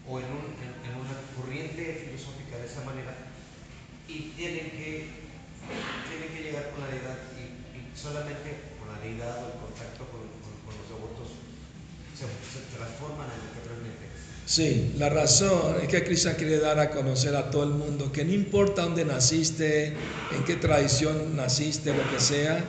o 0.08 0.18
en, 0.18 0.26
en, 0.26 0.94
una 0.98 1.14
corriente 1.36 2.04
filosófica 2.04 2.58
de 2.58 2.66
esa 2.66 2.84
manera 2.84 3.14
y 4.08 4.34
tienen 4.36 4.70
que, 4.70 5.06
tienen 6.10 6.28
que 6.34 6.42
llegar 6.42 6.70
con 6.70 6.82
la 6.82 6.90
deidad 6.90 7.18
y, 7.38 7.52
solamente 7.96 8.74
con 8.80 8.88
la 8.90 8.98
deidad 8.98 9.44
o 9.44 9.46
el 9.52 9.58
contacto 9.62 10.08
con, 10.10 10.26
los 10.26 10.88
devotos 10.88 11.38
se, 12.16 12.26
transforman 12.76 13.28
en 13.30 13.40
lo 13.46 13.50
que 13.52 13.68
realmente 13.68 14.02
Sí, 14.44 14.94
la 14.98 15.08
razón 15.08 15.76
es 15.82 15.88
que 15.88 16.02
Krishna 16.02 16.34
quiere 16.34 16.58
dar 16.58 16.80
a 16.80 16.90
conocer 16.90 17.36
a 17.36 17.50
todo 17.50 17.62
el 17.62 17.70
mundo 17.70 18.10
que 18.10 18.24
no 18.24 18.32
importa 18.32 18.82
dónde 18.82 19.04
naciste, 19.04 19.94
en 20.34 20.44
qué 20.44 20.56
tradición 20.56 21.36
naciste, 21.36 21.94
lo 21.94 22.10
que 22.10 22.18
sea, 22.18 22.62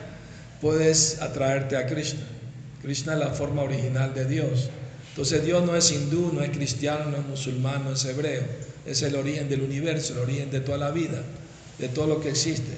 puedes 0.60 1.20
atraerte 1.20 1.76
a 1.76 1.86
Krishna. 1.86 2.22
Krishna 2.80 3.14
es 3.14 3.18
la 3.18 3.30
forma 3.30 3.62
original 3.62 4.14
de 4.14 4.24
Dios. 4.24 4.70
Entonces 5.14 5.44
Dios 5.44 5.64
no 5.64 5.76
es 5.76 5.90
hindú, 5.92 6.32
no 6.32 6.42
es 6.42 6.50
cristiano, 6.50 7.10
no 7.10 7.18
es 7.18 7.26
musulmán, 7.26 7.84
no 7.84 7.92
es 7.92 8.04
hebreo. 8.04 8.42
Es 8.84 9.02
el 9.02 9.14
origen 9.14 9.48
del 9.48 9.62
universo, 9.62 10.14
el 10.14 10.20
origen 10.20 10.50
de 10.50 10.60
toda 10.60 10.76
la 10.78 10.90
vida, 10.90 11.22
de 11.78 11.88
todo 11.88 12.06
lo 12.06 12.20
que 12.20 12.30
existe. 12.30 12.76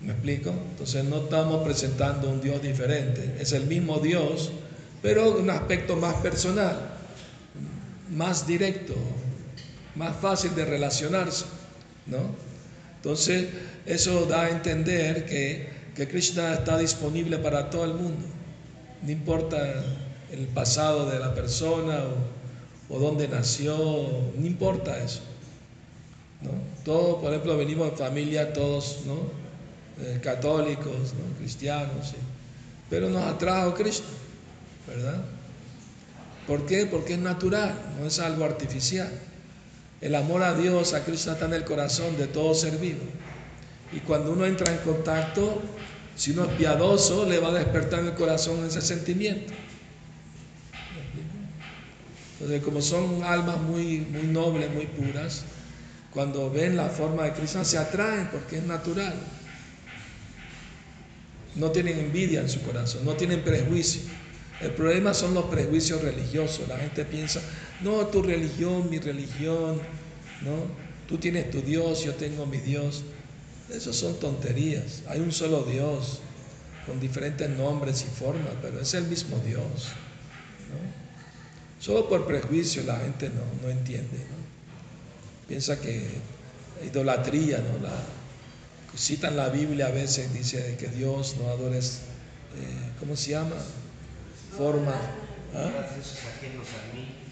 ¿Me 0.00 0.12
explico? 0.12 0.50
Entonces 0.50 1.04
no 1.04 1.24
estamos 1.24 1.64
presentando 1.64 2.30
un 2.30 2.40
Dios 2.40 2.62
diferente. 2.62 3.36
Es 3.40 3.52
el 3.52 3.66
mismo 3.66 3.98
Dios, 3.98 4.52
pero 5.02 5.36
un 5.36 5.50
aspecto 5.50 5.96
más 5.96 6.14
personal, 6.16 6.78
más 8.10 8.46
directo, 8.46 8.94
más 9.96 10.16
fácil 10.16 10.54
de 10.54 10.64
relacionarse. 10.64 11.46
¿no? 12.06 12.36
Entonces 12.96 13.48
eso 13.86 14.26
da 14.26 14.42
a 14.42 14.50
entender 14.50 15.26
que 15.26 15.74
que 15.94 16.08
Krishna 16.08 16.54
está 16.54 16.76
disponible 16.78 17.38
para 17.38 17.70
todo 17.70 17.84
el 17.84 17.94
mundo. 17.94 18.26
No 19.02 19.10
importa 19.10 19.84
el 20.34 20.46
pasado 20.48 21.08
de 21.10 21.18
la 21.18 21.34
persona 21.34 22.00
o, 22.88 22.98
dónde 22.98 23.28
nació, 23.28 23.76
no 24.36 24.46
importa 24.46 24.98
eso. 24.98 25.20
¿no? 26.42 26.50
Todos, 26.84 27.20
por 27.20 27.30
ejemplo, 27.32 27.56
venimos 27.56 27.90
de 27.90 27.96
familia, 27.96 28.52
todos 28.52 29.00
¿no? 29.06 29.14
Eh, 30.04 30.20
católicos, 30.22 31.14
cristianos, 31.38 32.14
pero 32.90 33.08
nos 33.08 33.24
atrajo 33.24 33.74
Cristo, 33.74 34.08
¿verdad? 34.86 35.24
¿Por 36.46 36.66
qué? 36.66 36.86
Porque 36.86 37.14
es 37.14 37.20
natural, 37.20 37.74
no 37.98 38.06
es 38.06 38.18
algo 38.18 38.44
artificial. 38.44 39.10
El 40.00 40.14
amor 40.16 40.42
a 40.42 40.54
Dios, 40.54 40.92
a 40.92 41.04
Cristo 41.04 41.32
está 41.32 41.46
en 41.46 41.54
el 41.54 41.64
corazón 41.64 42.16
de 42.16 42.26
todo 42.26 42.54
ser 42.54 42.76
vivo. 42.78 43.04
Y 43.92 44.00
cuando 44.00 44.32
uno 44.32 44.44
entra 44.44 44.72
en 44.72 44.78
contacto, 44.78 45.62
si 46.16 46.32
uno 46.32 46.44
es 46.44 46.50
piadoso, 46.56 47.24
le 47.24 47.38
va 47.38 47.48
a 47.48 47.54
despertar 47.54 48.00
en 48.00 48.08
el 48.08 48.14
corazón 48.14 48.64
ese 48.66 48.82
sentimiento. 48.82 49.52
Entonces, 52.44 52.62
como 52.62 52.82
son 52.82 53.22
almas 53.22 53.58
muy, 53.58 54.00
muy 54.00 54.24
nobles, 54.24 54.70
muy 54.70 54.84
puras, 54.84 55.44
cuando 56.12 56.50
ven 56.50 56.76
la 56.76 56.90
forma 56.90 57.22
de 57.22 57.32
Cristo 57.32 57.64
se 57.64 57.78
atraen 57.78 58.28
porque 58.30 58.58
es 58.58 58.64
natural. 58.64 59.14
No 61.54 61.70
tienen 61.70 61.98
envidia 61.98 62.42
en 62.42 62.50
su 62.50 62.60
corazón, 62.60 63.06
no 63.06 63.14
tienen 63.14 63.42
prejuicio. 63.42 64.02
El 64.60 64.72
problema 64.72 65.14
son 65.14 65.32
los 65.32 65.46
prejuicios 65.46 66.02
religiosos. 66.02 66.68
La 66.68 66.76
gente 66.76 67.06
piensa, 67.06 67.40
no, 67.80 68.08
tu 68.08 68.20
religión, 68.20 68.90
mi 68.90 68.98
religión, 68.98 69.80
¿no? 70.42 70.66
Tú 71.08 71.16
tienes 71.16 71.50
tu 71.50 71.62
Dios, 71.62 72.04
yo 72.04 72.12
tengo 72.14 72.44
mi 72.44 72.58
Dios. 72.58 73.04
Esas 73.70 73.96
son 73.96 74.20
tonterías. 74.20 75.02
Hay 75.08 75.20
un 75.20 75.32
solo 75.32 75.62
Dios 75.62 76.20
con 76.84 77.00
diferentes 77.00 77.48
nombres 77.48 78.02
y 78.06 78.14
formas, 78.14 78.52
pero 78.60 78.80
es 78.80 78.92
el 78.92 79.04
mismo 79.04 79.38
Dios. 79.46 79.94
Solo 81.84 82.08
por 82.08 82.26
prejuicio 82.26 82.82
la 82.84 82.96
gente 82.96 83.28
no, 83.28 83.68
entiende. 83.68 84.16
Piensa 85.46 85.78
que 85.78 86.02
idolatría, 86.82 87.58
¿no? 87.58 87.86
La, 87.86 87.92
citan 88.96 89.36
la 89.36 89.50
Biblia 89.50 89.88
a 89.88 89.90
veces, 89.90 90.32
dice 90.32 90.76
que 90.78 90.88
Dios 90.88 91.36
no 91.38 91.50
adores, 91.50 92.00
eh, 92.56 92.90
¿cómo 92.98 93.14
se 93.16 93.32
llama? 93.32 93.56
Forma. 94.56 94.94
¿ah? 95.54 95.70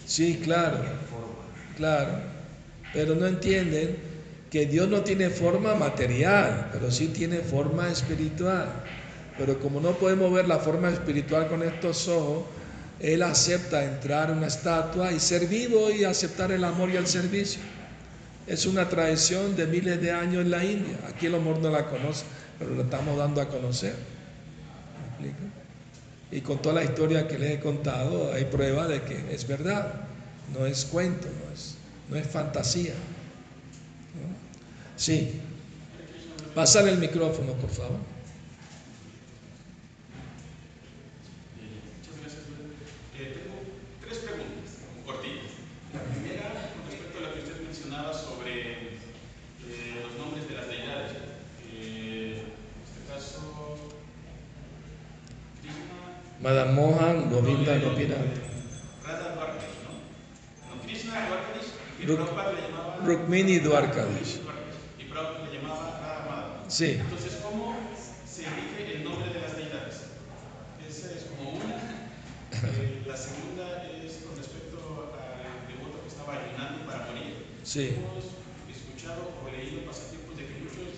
Sí, 0.05 0.39
claro. 0.43 0.77
Claro. 1.75 2.19
Pero 2.93 3.15
no 3.15 3.25
entienden 3.25 3.97
que 4.51 4.67
Dios 4.67 4.87
no 4.87 5.01
tiene 5.01 5.31
forma 5.31 5.73
material, 5.73 6.69
pero 6.71 6.91
sí 6.91 7.07
tiene 7.07 7.39
forma 7.39 7.89
espiritual. 7.89 8.83
Pero 9.35 9.59
como 9.59 9.79
no 9.79 9.93
podemos 9.93 10.31
ver 10.31 10.47
la 10.47 10.59
forma 10.59 10.91
espiritual 10.91 11.47
con 11.47 11.63
estos 11.63 12.07
ojos, 12.07 12.43
Él 13.03 13.21
acepta 13.21 13.83
entrar 13.83 14.31
en 14.31 14.37
una 14.37 14.47
estatua 14.47 15.11
y 15.11 15.19
ser 15.19 15.45
vivo 15.47 15.91
y 15.91 16.05
aceptar 16.05 16.51
el 16.51 16.63
amor 16.63 16.89
y 16.89 16.95
el 16.95 17.05
servicio. 17.05 17.61
Es 18.47 18.65
una 18.65 18.89
tradición 18.89 19.55
de 19.55 19.67
miles 19.67 20.01
de 20.01 20.11
años 20.11 20.41
en 20.41 20.49
la 20.49 20.63
India. 20.63 20.97
Aquí 21.07 21.27
el 21.27 21.35
amor 21.35 21.59
no 21.59 21.69
la 21.69 21.85
conoce, 21.85 22.25
pero 22.57 22.73
lo 22.73 22.81
estamos 22.83 23.15
dando 23.17 23.41
a 23.41 23.47
conocer. 23.47 23.93
¿Me 25.21 25.27
explico? 25.27 25.53
Y 26.31 26.41
con 26.41 26.59
toda 26.61 26.75
la 26.75 26.83
historia 26.83 27.27
que 27.27 27.37
les 27.37 27.51
he 27.51 27.59
contado, 27.59 28.33
hay 28.33 28.45
prueba 28.45 28.87
de 28.87 29.03
que 29.03 29.31
es 29.31 29.45
verdad. 29.47 29.93
No 30.51 30.65
es 30.65 30.85
cuento, 30.85 31.27
no 31.27 31.53
es, 31.53 31.75
no 32.09 32.15
es 32.15 32.25
fantasía. 32.25 32.93
Sí. 34.95 35.41
Pasar 36.55 36.87
el 36.87 36.97
micrófono, 36.97 37.53
por 37.53 37.69
favor. 37.69 37.97
Muchas 41.97 42.21
gracias. 42.21 42.43
Eh, 43.19 43.33
tengo 43.33 43.57
tres 44.01 44.19
preguntas, 44.19 44.85
cortitas. 45.05 45.51
La 45.93 46.01
primera, 46.13 46.71
con 46.73 46.85
respecto 46.89 47.17
a 47.17 47.21
lo 47.21 47.33
que 47.33 47.39
usted 47.39 47.61
mencionaba 47.63 48.13
sobre 48.13 48.53
eh, 48.61 50.01
los 50.03 50.13
nombres 50.17 50.47
de 50.47 50.55
las 50.55 50.67
deidades. 50.67 51.11
Eh, 51.73 52.41
en 52.41 52.53
este 52.85 53.01
caso, 53.11 53.77
Krishna. 55.61 56.21
Madame 56.43 56.73
Mohan, 56.75 57.29
Govinda. 57.29 57.71
Radha 57.71 57.87
¿no? 59.31 59.95
No, 60.75 60.81
Krishna 60.83 61.13
Dwarkadish 61.23 61.71
y 62.01 62.05
Prabhupada 62.05 62.51
le 62.51 62.61
llamaba. 62.67 62.99
Rukmini 63.05 63.59
Dwarkadish. 63.59 64.41
Sí. 66.67 66.99
Entonces, 66.99 67.39
¿cómo 67.41 67.77
se 68.27 68.43
elige 68.43 68.95
el 68.95 69.03
nombre 69.05 69.31
de 69.31 69.39
las 69.39 69.55
deidades? 69.55 70.11
Esa 70.83 71.15
es 71.15 71.23
como 71.31 71.51
una. 71.51 71.79
Eh, 72.51 73.03
la 73.07 73.15
segunda 73.15 73.87
es 74.03 74.27
con 74.27 74.35
respecto 74.35 75.15
al 75.15 75.63
devoto 75.71 76.01
que 76.03 76.09
estaba 76.09 76.43
ayunando 76.43 76.85
para 76.85 77.07
morir. 77.07 77.39
Sí. 77.63 77.95
Hemos 77.95 78.35
escuchado 78.67 79.31
o 79.31 79.47
leído 79.47 79.85
pasatiempos 79.87 80.35
de 80.35 80.43
que 80.43 80.59
muchos 80.59 80.91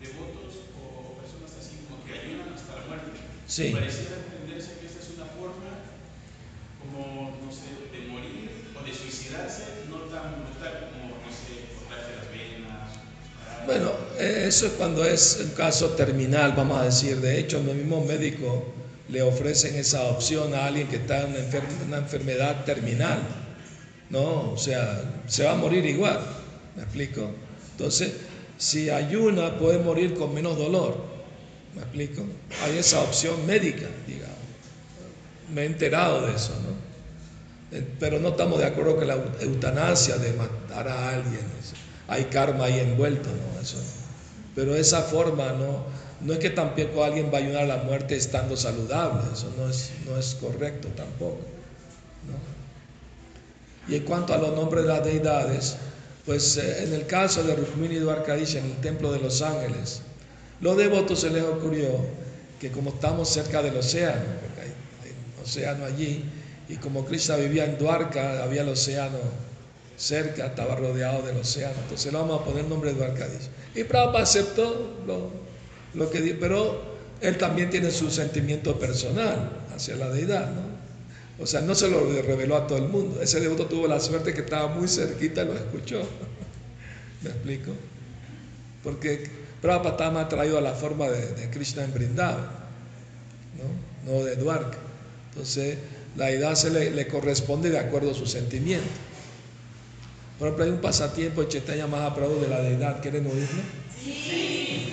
devotos 0.00 0.64
o 0.80 1.20
personas 1.20 1.52
así 1.52 1.84
como 1.84 2.00
que 2.00 2.16
ayunan 2.16 2.56
hasta 2.56 2.80
la 2.80 2.86
muerte. 2.88 3.12
Sí. 3.44 3.76
Pareciera 3.76 4.25
eso 14.46 14.66
es 14.66 14.72
cuando 14.72 15.04
es 15.04 15.38
un 15.42 15.50
caso 15.50 15.90
terminal, 15.90 16.54
vamos 16.56 16.80
a 16.80 16.84
decir. 16.84 17.20
De 17.20 17.38
hecho, 17.38 17.62
los 17.62 17.74
mismos 17.74 18.06
médicos 18.06 18.62
le 19.08 19.22
ofrecen 19.22 19.76
esa 19.76 20.04
opción 20.04 20.54
a 20.54 20.66
alguien 20.66 20.88
que 20.88 20.96
está 20.96 21.22
en 21.22 21.34
una, 21.86 21.98
enfermedad 21.98 22.64
terminal. 22.64 23.18
¿No? 24.08 24.52
O 24.52 24.56
sea, 24.56 25.02
se 25.26 25.44
va 25.44 25.52
a 25.52 25.56
morir 25.56 25.84
igual. 25.84 26.20
¿Me 26.76 26.82
explico? 26.82 27.30
Entonces, 27.72 28.12
si 28.56 28.88
ayuna, 28.90 29.58
puede 29.58 29.78
morir 29.78 30.14
con 30.14 30.32
menos 30.32 30.56
dolor. 30.56 30.96
¿Me 31.74 31.82
explico? 31.82 32.22
Hay 32.64 32.78
esa 32.78 33.02
opción 33.02 33.44
médica, 33.46 33.86
digamos. 34.06 34.36
Me 35.52 35.62
he 35.62 35.66
enterado 35.66 36.26
de 36.26 36.34
eso, 36.34 36.52
¿no? 36.62 37.76
Eh, 37.76 37.84
pero 37.98 38.18
no 38.20 38.28
estamos 38.28 38.58
de 38.58 38.66
acuerdo 38.66 38.96
con 38.96 39.08
la 39.08 39.18
eutanasia 39.40 40.16
de 40.18 40.32
matar 40.32 40.88
a 40.88 41.10
alguien 41.10 41.56
hay 42.08 42.24
karma 42.24 42.64
ahí 42.64 42.78
envuelto, 42.80 43.28
¿no? 43.28 43.60
Eso, 43.60 43.78
pero 44.56 44.74
esa 44.74 45.02
forma 45.02 45.52
no, 45.52 45.84
no 46.22 46.32
es 46.32 46.38
que 46.38 46.50
tampoco 46.50 47.04
alguien 47.04 47.30
va 47.32 47.38
a 47.38 47.42
ayudar 47.42 47.64
a 47.64 47.66
la 47.66 47.82
muerte 47.84 48.16
estando 48.16 48.56
saludable, 48.56 49.20
eso 49.32 49.52
no 49.56 49.68
es, 49.68 49.90
no 50.08 50.18
es 50.18 50.34
correcto 50.40 50.88
tampoco. 50.96 51.38
¿no? 52.26 53.92
Y 53.92 53.96
en 53.96 54.04
cuanto 54.04 54.34
a 54.34 54.38
los 54.38 54.52
nombres 54.54 54.84
de 54.84 54.88
las 54.88 55.04
deidades, 55.04 55.76
pues 56.24 56.56
eh, 56.56 56.84
en 56.84 56.94
el 56.94 57.06
caso 57.06 57.44
de 57.44 57.54
Rukmini 57.54 57.96
Dwarkadish 57.96 58.56
en 58.56 58.64
el 58.64 58.76
templo 58.78 59.12
de 59.12 59.20
los 59.20 59.42
ángeles, 59.42 60.00
los 60.60 60.76
devotos 60.76 61.20
se 61.20 61.30
les 61.30 61.44
ocurrió 61.44 61.88
que 62.58 62.72
como 62.72 62.90
estamos 62.90 63.28
cerca 63.28 63.62
del 63.62 63.76
océano, 63.76 64.24
porque 64.40 64.62
hay, 64.62 64.74
océano 65.44 65.84
allí, 65.84 66.24
y 66.68 66.76
como 66.76 67.04
Krishna 67.04 67.36
vivía 67.36 67.66
en 67.66 67.78
Dwarka, 67.78 68.42
había 68.42 68.62
el 68.62 68.70
océano 68.70 69.18
cerca, 69.96 70.46
estaba 70.46 70.76
rodeado 70.76 71.22
del 71.22 71.36
océano. 71.36 71.74
Entonces 71.82 72.12
le 72.12 72.18
vamos 72.18 72.40
a 72.40 72.44
poner 72.44 72.64
el 72.64 72.68
nombre 72.68 72.92
de 72.92 72.96
Dwarkadish. 72.96 73.48
Y 73.74 73.84
Prabhupada 73.84 74.24
aceptó 74.24 74.96
lo, 75.06 75.30
lo 75.94 76.10
que 76.10 76.20
dijo, 76.20 76.36
pero 76.40 76.96
él 77.20 77.36
también 77.38 77.70
tiene 77.70 77.90
su 77.90 78.10
sentimiento 78.10 78.78
personal 78.78 79.50
hacia 79.74 79.96
la 79.96 80.08
deidad, 80.10 80.50
¿no? 80.50 80.76
O 81.38 81.46
sea, 81.46 81.60
no 81.60 81.74
se 81.74 81.90
lo 81.90 82.00
reveló 82.22 82.56
a 82.56 82.66
todo 82.66 82.78
el 82.78 82.88
mundo. 82.88 83.20
Ese 83.20 83.40
devoto 83.40 83.66
tuvo 83.66 83.86
la 83.86 84.00
suerte 84.00 84.32
que 84.32 84.40
estaba 84.40 84.68
muy 84.68 84.88
cerquita 84.88 85.42
y 85.42 85.46
lo 85.46 85.54
escuchó. 85.54 86.00
¿Me 87.22 87.30
explico? 87.30 87.72
Porque 88.82 89.28
Prabhupada 89.60 89.90
estaba 89.90 90.10
más 90.12 90.24
atraído 90.26 90.58
a 90.58 90.62
la 90.62 90.72
forma 90.72 91.08
de, 91.08 91.50
Krishna 91.50 91.84
en 91.84 91.92
Vrindavan, 91.92 92.46
¿no? 94.06 94.12
no 94.12 94.24
de 94.24 94.36
Dwarka. 94.36 94.78
Entonces, 95.32 95.76
la 96.16 96.30
edad 96.30 96.54
se 96.54 96.70
le, 96.70 97.06
corresponde 97.08 97.68
de 97.70 97.78
acuerdo 97.78 98.12
a 98.12 98.14
su 98.14 98.26
sentimiento. 98.26 98.86
Por 100.38 100.48
ejemplo, 100.48 100.64
hay 100.64 100.70
un 100.70 100.80
pasatiempo 100.80 101.42
de 101.42 101.48
Chaitanya 101.48 101.86
Mahaprabhu 101.86 102.40
de 102.40 102.48
la 102.48 102.60
deidad. 102.60 103.00
¿Quieren 103.00 103.26
oírlo? 103.26 103.62
Sí. 104.04 104.92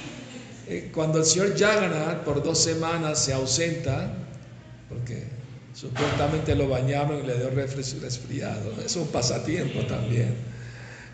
Eh, 0.68 0.92
cuando 0.94 1.20
el 1.20 1.26
señor 1.26 1.58
Jagannath 1.58 2.24
por 2.24 2.42
dos 2.42 2.58
semanas 2.58 3.20
se 3.20 3.34
ausenta, 3.34 4.14
porque 4.88 5.26
supuestamente 5.74 6.56
lo 6.56 6.70
bañaron 6.70 7.24
y 7.24 7.28
le 7.28 7.36
dio 7.36 7.50
resfriado, 7.50 8.74
es 8.84 8.96
un 8.96 9.08
pasatiempo 9.08 9.82
también. 9.82 10.34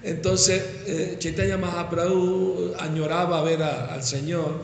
Entonces, 0.04 0.64
eh, 0.86 1.16
Chaitanya 1.18 1.58
Mahaprabhu 1.58 2.74
añoraba 2.80 3.42
ver 3.42 3.64
al 3.64 4.04
Señor. 4.04 4.62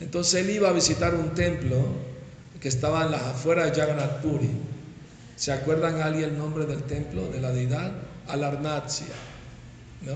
Entonces 0.00 0.44
él 0.44 0.50
iba 0.50 0.68
a 0.68 0.72
visitar 0.72 1.14
un 1.14 1.34
templo 1.34 1.76
que 2.60 2.68
estaba 2.68 3.04
en 3.04 3.10
las 3.10 3.22
afueras 3.22 3.70
de 3.70 3.80
Jagannath 3.80 4.22
Puri. 4.22 4.50
¿Se 5.36 5.52
acuerdan 5.52 6.00
alguien 6.00 6.30
el 6.30 6.38
nombre 6.38 6.64
del 6.64 6.82
templo, 6.84 7.28
de 7.28 7.40
la 7.40 7.50
deidad? 7.50 7.92
Alarnatia. 8.28 9.06
¿no? 10.02 10.14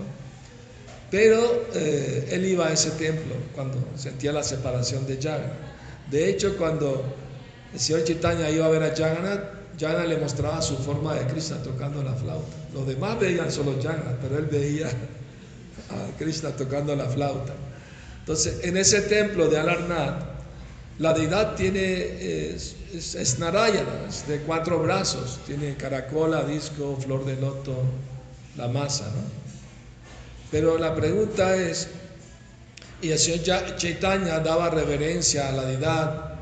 Pero 1.10 1.66
eh, 1.74 2.28
él 2.30 2.44
iba 2.46 2.68
a 2.68 2.72
ese 2.72 2.90
templo 2.92 3.34
cuando 3.54 3.82
sentía 3.96 4.32
la 4.32 4.42
separación 4.42 5.06
de 5.06 5.16
Jagannath. 5.16 5.52
De 6.10 6.28
hecho, 6.30 6.56
cuando 6.56 7.04
el 7.72 7.80
señor 7.80 8.04
Chaitanya 8.04 8.48
iba 8.50 8.66
a 8.66 8.68
ver 8.68 8.82
a 8.82 8.94
Jagannath, 8.94 9.42
Jagannath 9.78 10.08
le 10.08 10.16
mostraba 10.18 10.62
su 10.62 10.76
forma 10.76 11.14
de 11.14 11.26
Krishna 11.26 11.62
tocando 11.62 12.02
la 12.02 12.14
flauta. 12.14 12.56
Los 12.72 12.86
demás 12.86 13.18
veían 13.18 13.50
solo 13.50 13.74
Jagannath, 13.82 14.18
pero 14.22 14.38
él 14.38 14.46
veía 14.46 14.86
a 14.86 16.18
Krishna 16.18 16.50
tocando 16.50 16.94
la 16.94 17.06
flauta. 17.06 17.54
Entonces, 18.20 18.60
en 18.62 18.76
ese 18.76 19.00
templo 19.02 19.48
de 19.48 19.58
Alarnath, 19.58 20.22
la 20.98 21.12
deidad 21.12 21.56
tiene, 21.56 22.56
es, 22.92 23.38
Narayana, 23.38 24.06
es 24.08 24.26
de 24.26 24.40
cuatro 24.40 24.80
brazos, 24.80 25.38
tiene 25.46 25.76
caracola, 25.76 26.44
disco, 26.44 26.96
flor 27.00 27.24
de 27.24 27.36
loto, 27.36 27.74
la 28.56 28.68
masa, 28.68 29.06
¿no? 29.06 29.22
Pero 30.50 30.78
la 30.78 30.94
pregunta 30.94 31.54
es, 31.56 31.88
y 33.00 33.10
el 33.10 33.18
señor 33.18 33.76
Chaitanya 33.76 34.40
daba 34.40 34.70
reverencia 34.70 35.48
a 35.48 35.52
la 35.52 35.64
deidad, 35.64 36.34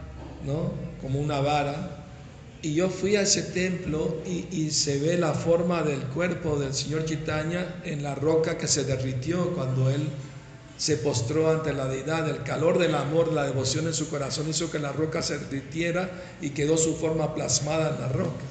¿no? 0.44 0.72
Como 1.02 1.20
una 1.20 1.40
vara, 1.40 2.04
y 2.62 2.74
yo 2.74 2.88
fui 2.88 3.14
a 3.16 3.22
ese 3.22 3.42
templo 3.42 4.20
y, 4.26 4.48
y, 4.50 4.70
se 4.70 4.98
ve 4.98 5.16
la 5.16 5.32
forma 5.32 5.82
del 5.82 6.00
cuerpo 6.08 6.58
del 6.58 6.74
señor 6.74 7.04
Chaitanya 7.04 7.80
en 7.84 8.02
la 8.02 8.16
roca 8.16 8.58
que 8.58 8.66
se 8.66 8.82
derritió 8.82 9.54
cuando 9.54 9.90
él 9.90 10.08
se 10.78 10.96
postró 10.96 11.50
ante 11.50 11.72
la 11.72 11.86
deidad, 11.86 12.28
el 12.28 12.44
calor 12.44 12.78
del 12.78 12.94
amor, 12.94 13.32
la 13.32 13.44
devoción 13.44 13.88
en 13.88 13.94
su 13.94 14.08
corazón 14.08 14.48
hizo 14.48 14.70
que 14.70 14.78
la 14.78 14.92
roca 14.92 15.22
se 15.22 15.36
derritiera 15.36 16.08
y 16.40 16.50
quedó 16.50 16.76
su 16.76 16.94
forma 16.96 17.34
plasmada 17.34 17.90
en 17.90 18.00
la 18.00 18.08
roca. 18.08 18.44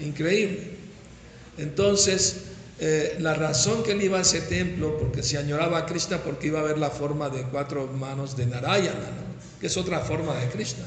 Increíble. 0.00 0.70
Entonces, 1.58 2.44
eh, 2.78 3.16
la 3.18 3.34
razón 3.34 3.82
que 3.82 3.92
él 3.92 4.02
iba 4.02 4.18
a 4.18 4.22
ese 4.22 4.40
templo, 4.42 4.96
porque 4.98 5.24
se 5.24 5.36
añoraba 5.36 5.78
a 5.78 5.86
Krishna, 5.86 6.18
porque 6.18 6.46
iba 6.46 6.60
a 6.60 6.62
ver 6.62 6.78
la 6.78 6.90
forma 6.90 7.28
de 7.28 7.42
cuatro 7.42 7.88
manos 7.88 8.36
de 8.36 8.46
Narayana, 8.46 9.10
que 9.60 9.66
es 9.66 9.76
otra 9.76 10.00
forma 10.00 10.32
de 10.36 10.48
Krishna. 10.50 10.84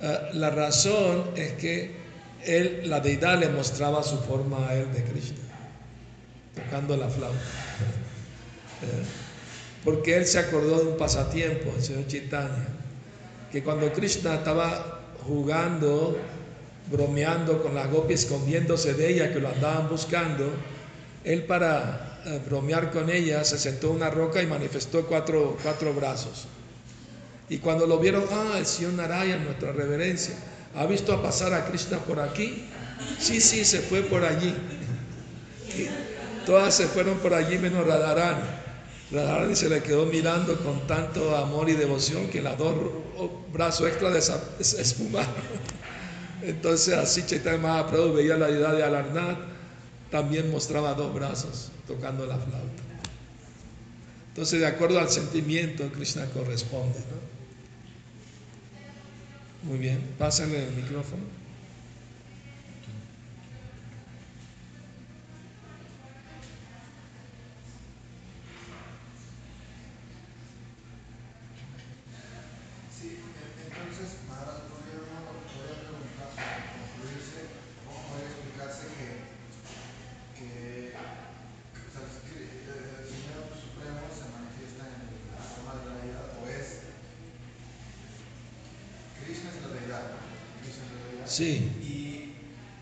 Eh, 0.00 0.18
la 0.32 0.50
razón 0.50 1.30
es 1.36 1.52
que 1.52 1.94
él, 2.44 2.82
la 2.86 2.98
deidad 2.98 3.38
le 3.38 3.48
mostraba 3.48 4.02
su 4.02 4.18
forma 4.18 4.68
a 4.68 4.74
él 4.74 4.92
de 4.92 5.04
Krishna, 5.04 5.38
tocando 6.56 6.96
la 6.96 7.08
flauta. 7.08 7.38
Eh, 8.82 9.04
porque 9.84 10.16
él 10.16 10.26
se 10.26 10.38
acordó 10.38 10.80
de 10.80 10.88
un 10.88 10.96
pasatiempo, 10.96 11.72
el 11.76 11.82
señor 11.82 12.06
Chaitanya, 12.06 12.66
que 13.50 13.62
cuando 13.62 13.92
Krishna 13.92 14.34
estaba 14.34 15.00
jugando, 15.26 16.18
bromeando 16.90 17.62
con 17.62 17.74
la 17.74 17.86
gopis, 17.86 18.24
escondiéndose 18.24 18.94
de 18.94 19.10
ella, 19.10 19.32
que 19.32 19.40
lo 19.40 19.48
andaban 19.48 19.88
buscando, 19.88 20.50
él 21.24 21.44
para 21.44 22.20
eh, 22.26 22.40
bromear 22.44 22.90
con 22.90 23.08
ella 23.10 23.44
se 23.44 23.58
sentó 23.58 23.90
en 23.90 23.96
una 23.96 24.10
roca 24.10 24.42
y 24.42 24.46
manifestó 24.46 25.06
cuatro, 25.06 25.56
cuatro 25.62 25.94
brazos. 25.94 26.46
Y 27.48 27.58
cuando 27.58 27.86
lo 27.86 27.98
vieron, 27.98 28.24
ah, 28.30 28.58
el 28.58 28.66
señor 28.66 28.94
Narayan, 28.94 29.44
nuestra 29.44 29.72
reverencia, 29.72 30.34
¿ha 30.74 30.86
visto 30.86 31.20
pasar 31.22 31.54
a 31.54 31.66
Krishna 31.66 31.98
por 31.98 32.20
aquí? 32.20 32.68
Sí, 33.18 33.40
sí, 33.40 33.64
se 33.64 33.80
fue 33.80 34.02
por 34.02 34.24
allí. 34.24 34.54
todas 36.44 36.74
se 36.74 36.86
fueron 36.86 37.18
por 37.18 37.32
allí 37.32 37.58
menos 37.58 37.86
Radharani. 37.86 38.67
Radharani 39.10 39.56
se 39.56 39.68
le 39.68 39.82
quedó 39.82 40.04
mirando 40.06 40.58
con 40.58 40.86
tanto 40.86 41.34
amor 41.36 41.70
y 41.70 41.72
devoción 41.72 42.28
que 42.28 42.42
las 42.42 42.58
dos 42.58 42.74
brazos 43.52 43.88
extra 43.88 44.16
esfumaron. 44.60 45.32
Entonces 46.42 46.94
así 46.94 47.24
Chaitanya 47.24 47.58
Mahaprabhu 47.58 48.12
veía 48.12 48.36
la 48.36 48.48
deidad 48.48 48.76
de 48.76 48.84
Alarnath, 48.84 49.38
también 50.10 50.50
mostraba 50.50 50.94
dos 50.94 51.12
brazos 51.14 51.70
tocando 51.86 52.26
la 52.26 52.36
flauta. 52.36 52.82
Entonces 54.28 54.60
de 54.60 54.66
acuerdo 54.66 55.00
al 55.00 55.08
sentimiento 55.08 55.90
Krishna 55.90 56.26
corresponde. 56.26 56.98
Muy 59.62 59.78
bien, 59.78 60.14
pásenle 60.18 60.68
el 60.68 60.74
micrófono. 60.74 61.37
Sí. 91.38 91.70
Y, 91.78 92.34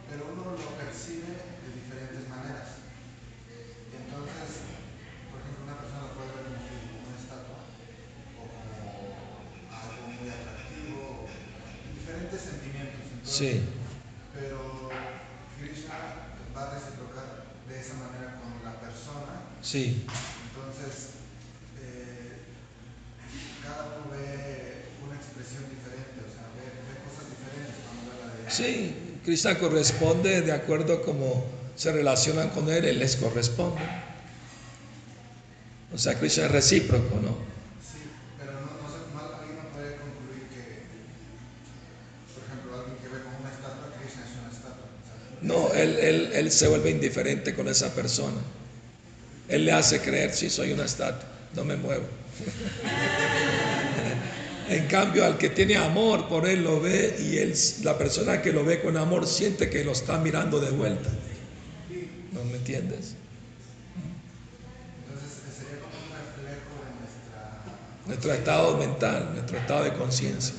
pero 0.09 0.33
uno 0.33 0.57
lo 0.57 0.71
percibe 0.81 1.29
de 1.29 1.69
diferentes 1.77 2.25
maneras. 2.25 2.81
Entonces, 3.93 4.65
por 5.29 5.45
ejemplo, 5.45 5.69
una 5.69 5.77
persona 5.77 6.17
puede 6.17 6.33
ver 6.33 6.57
como 6.57 7.05
una 7.05 7.21
estatua 7.21 7.61
o 8.41 8.49
como 8.49 9.13
algo 9.77 10.09
muy 10.09 10.33
atractivo, 10.33 11.29
diferentes 12.01 12.41
sentimientos. 12.49 13.05
sí. 13.29 13.61
Pero 14.33 14.89
Krishna 15.61 16.33
va 16.57 16.73
a 16.73 16.81
reciprocar 16.81 17.45
de 17.69 17.77
esa 17.77 18.01
manera 18.01 18.41
con 18.41 18.57
la 18.65 18.81
persona. 18.81 19.53
Sí. 19.61 20.07
Sí, 28.49 29.21
Krishna 29.37 29.59
corresponde 29.59 30.41
de 30.41 30.51
acuerdo 30.51 30.95
a 30.95 31.03
cómo 31.03 31.45
se 31.77 31.93
relacionan 31.93 32.49
con 32.49 32.71
él, 32.71 32.87
él 32.87 32.99
les 32.99 33.17
corresponde. 33.17 33.83
O 35.93 35.99
sea, 35.99 36.19
Krishna 36.19 36.47
es 36.47 36.51
recíproco, 36.53 37.17
¿no? 37.17 37.37
Sí, 37.85 38.01
pero 38.39 38.53
no, 38.53 38.61
no, 38.61 39.37
alguien 39.37 39.57
no 39.59 39.69
puede 39.75 39.97
concluir 39.97 40.49
que, 40.49 40.87
por 42.33 42.45
ejemplo, 42.47 42.79
alguien 42.79 42.97
que 42.97 43.09
ve 43.09 43.23
como 43.25 43.39
una 43.41 43.51
estatua, 43.51 43.93
Krishna 44.01 44.25
es 44.25 44.41
una 44.41 44.51
estatua. 44.57 44.89
no, 45.43 45.75
él, 45.75 45.99
él, 45.99 46.31
él 46.33 46.51
se 46.51 46.69
vuelve 46.69 46.91
indiferente 46.91 47.55
con 47.55 47.69
esa 47.69 47.95
persona. 47.95 48.41
Él 49.49 49.67
le 49.67 49.73
hace 49.73 50.01
creer, 50.01 50.33
sí, 50.33 50.49
soy 50.49 50.73
una 50.73 50.87
estatua, 50.87 51.29
no 51.55 51.63
me 51.63 51.77
muevo. 51.77 52.07
En 54.69 54.87
cambio, 54.89 55.25
al 55.25 55.39
que 55.39 55.51
tiene 55.51 55.77
amor 55.77 56.29
por 56.29 56.47
él 56.47 56.65
lo 56.65 56.81
ve 56.81 57.17
y 57.21 57.39
él, 57.39 57.55
la 57.83 57.97
persona 57.97 58.43
que 58.43 58.53
lo 58.53 58.65
ve 58.65 58.81
con 58.81 58.97
amor 58.97 59.27
siente 59.27 59.71
que 59.71 59.85
lo 59.85 59.93
está 59.93 60.19
mirando 60.19 60.59
de 60.59 60.71
vuelta. 60.71 61.09
¿No 62.33 62.45
me 62.45 62.57
entiendes? 62.57 63.15
Entonces 65.09 65.55
sería 65.57 65.79
como 65.81 65.95
un 65.95 66.11
reflejo 66.19 66.75
de. 68.03 68.09
Nuestro 68.09 68.33
estado 68.33 68.77
mental, 68.77 69.31
nuestro 69.35 69.59
estado 69.59 69.85
de 69.85 69.93
conciencia. 69.93 70.55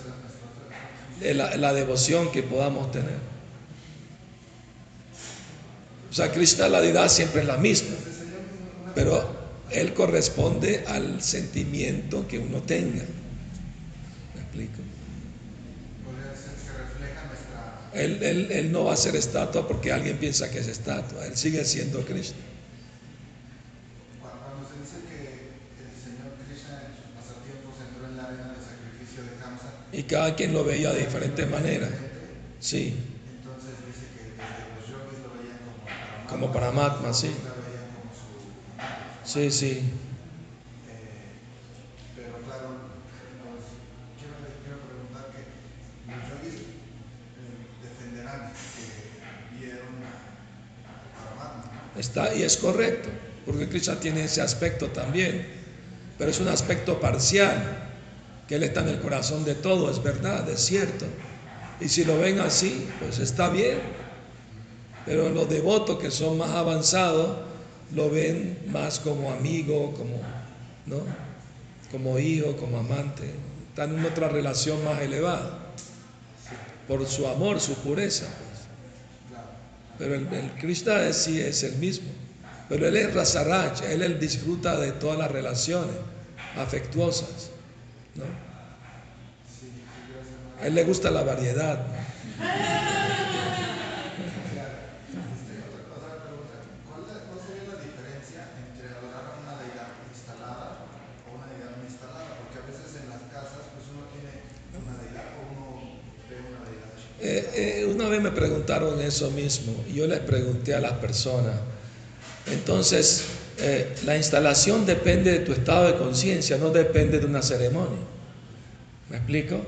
La, 1.22 1.74
devoción 1.74 2.32
que 2.32 2.44
podamos 2.44 2.92
tener. 2.92 3.18
sea, 6.18 6.32
Krishna, 6.32 6.68
la 6.68 6.82
deidad 6.82 7.10
siempre 7.10 7.42
es 7.42 7.48
la 7.48 7.58
misma, 7.58 7.96
pero 8.96 9.36
él 9.70 9.94
corresponde 9.94 10.84
al 10.88 11.22
sentimiento 11.22 12.28
que 12.28 12.40
uno 12.40 12.62
tenga. 12.64 13.04
¿Me 14.58 14.64
explico? 14.64 14.84
Él, 17.94 18.22
él, 18.22 18.52
él, 18.52 18.72
no 18.72 18.86
va 18.86 18.94
a 18.94 18.98
ser 18.98 19.16
estatua 19.16 19.68
porque 19.68 19.92
alguien 19.92 20.18
piensa 20.18 20.52
que 20.52 20.60
es 20.60 20.68
estatua, 20.68 21.26
él 21.26 21.36
sigue 21.36 21.64
siendo 21.66 22.04
Krishna. 22.06 22.38
Cuando 24.22 24.68
se 24.68 24.80
dice 24.82 25.08
que 25.10 25.50
el 25.82 25.94
Señor 25.98 26.34
Krishna 26.46 26.82
en 26.86 26.94
sus 26.94 27.10
pasatiempos 27.18 27.74
entró 27.88 28.08
en 28.08 28.18
la 28.18 28.26
arena 28.26 28.54
de 28.54 28.62
sacrificio 28.62 29.24
de 29.24 29.38
Kamsa. 29.42 29.74
Y 29.94 30.04
cada 30.04 30.36
quien 30.36 30.54
lo 30.54 30.64
veía 30.64 30.92
de 30.94 31.00
diferente 31.00 31.46
manera. 31.48 31.90
Sí. 32.60 32.96
Entonces 33.38 33.74
dice 33.88 34.06
que 34.14 34.38
los 34.38 34.90
yogis 34.90 35.20
lo 35.24 35.34
veían 35.38 35.58
como 36.28 36.42
Como 36.48 36.54
Paramatma, 36.54 37.14
sí. 37.14 37.32
Sí, 39.24 39.52
sí. 39.52 39.82
pero 42.16 42.34
claro, 42.44 42.74
nos, 42.74 43.62
quiero, 44.18 44.34
quiero, 44.64 44.80
preguntar 44.88 45.30
que 45.30 45.46
los 46.10 46.22
yogis 46.28 46.66
defenderán 47.84 48.52
que 48.52 48.86
vieron 49.60 50.02
a 50.02 50.18
Paramatma. 51.14 51.87
Está, 51.98 52.34
y 52.34 52.44
es 52.44 52.58
correcto, 52.58 53.10
porque 53.46 53.68
Krishna 53.68 54.00
tiene 54.00 54.26
ese 54.26 54.42
aspecto 54.42 54.88
también, 54.88 55.48
pero 56.18 56.32
es 56.32 56.40
un 56.40 56.48
aspecto 56.48 57.00
parcial, 57.00 57.90
que 58.48 58.56
Él 58.56 58.64
está 58.64 58.82
en 58.82 58.90
el 58.90 59.00
corazón 59.00 59.44
de 59.46 59.56
todo, 59.56 59.92
es 59.92 60.02
verdad, 60.02 60.48
es 60.50 60.62
cierto. 60.62 61.06
Y 61.80 61.90
si 61.90 62.06
lo 62.06 62.18
ven 62.18 62.40
así, 62.40 62.88
pues 63.00 63.20
está 63.20 63.50
bien. 63.50 63.80
Pero 65.06 65.30
los 65.30 65.50
devotos 65.50 66.00
que 66.00 66.12
son 66.12 66.38
más 66.38 66.52
avanzados, 66.52 67.38
lo 67.94 68.10
ven 68.10 68.58
más 68.72 69.00
como 69.00 69.32
amigo, 69.32 69.94
como, 69.94 70.22
¿no? 70.86 71.02
como 71.92 72.20
hijo, 72.20 72.56
como 72.58 72.80
amante. 72.80 73.32
Están 73.70 73.98
en 73.98 74.06
otra 74.06 74.28
relación 74.28 74.84
más 74.84 75.02
elevada. 75.02 75.60
Por 76.88 77.06
su 77.06 77.28
amor, 77.28 77.60
su 77.60 77.76
pureza. 77.76 78.28
Pero 79.98 80.16
el, 80.16 80.28
el 80.34 80.52
Krishna 80.60 81.12
sí 81.14 81.40
es 81.40 81.64
el 81.64 81.76
mismo. 81.78 82.10
Pero 82.70 82.88
él 82.88 82.98
es 82.98 83.14
Rasaraj, 83.14 83.84
él, 83.90 84.20
disfruta 84.20 84.78
de 84.78 84.92
todas 84.92 85.18
las 85.18 85.32
relaciones 85.32 85.96
afectuosas. 86.58 87.52
¿no? 88.16 88.26
A 90.62 90.68
él 90.68 90.76
le 90.76 90.84
gusta 90.84 91.10
la 91.12 91.24
variedad. 91.24 91.86
Eh, 107.20 107.50
eh, 107.56 107.86
una 107.86 108.08
vez 108.10 108.17
me 108.28 108.36
preguntaron 108.36 109.00
eso 109.02 109.32
mismo 109.32 109.74
yo 109.94 110.06
les 110.06 110.20
pregunté 110.20 110.76
a 110.76 110.80
las 110.80 110.94
personas. 110.94 111.56
Entonces, 112.52 113.24
eh, 113.60 113.96
la 114.06 114.18
instalación 114.18 114.86
depende 114.86 115.32
de 115.32 115.40
tu 115.40 115.54
estado 115.54 115.88
de 115.88 115.96
conciencia, 115.96 116.58
no 116.58 116.70
depende 116.70 117.20
de 117.20 117.26
una 117.26 117.42
ceremonia. 117.42 118.00
¿Me 119.10 119.18
explico? 119.18 119.62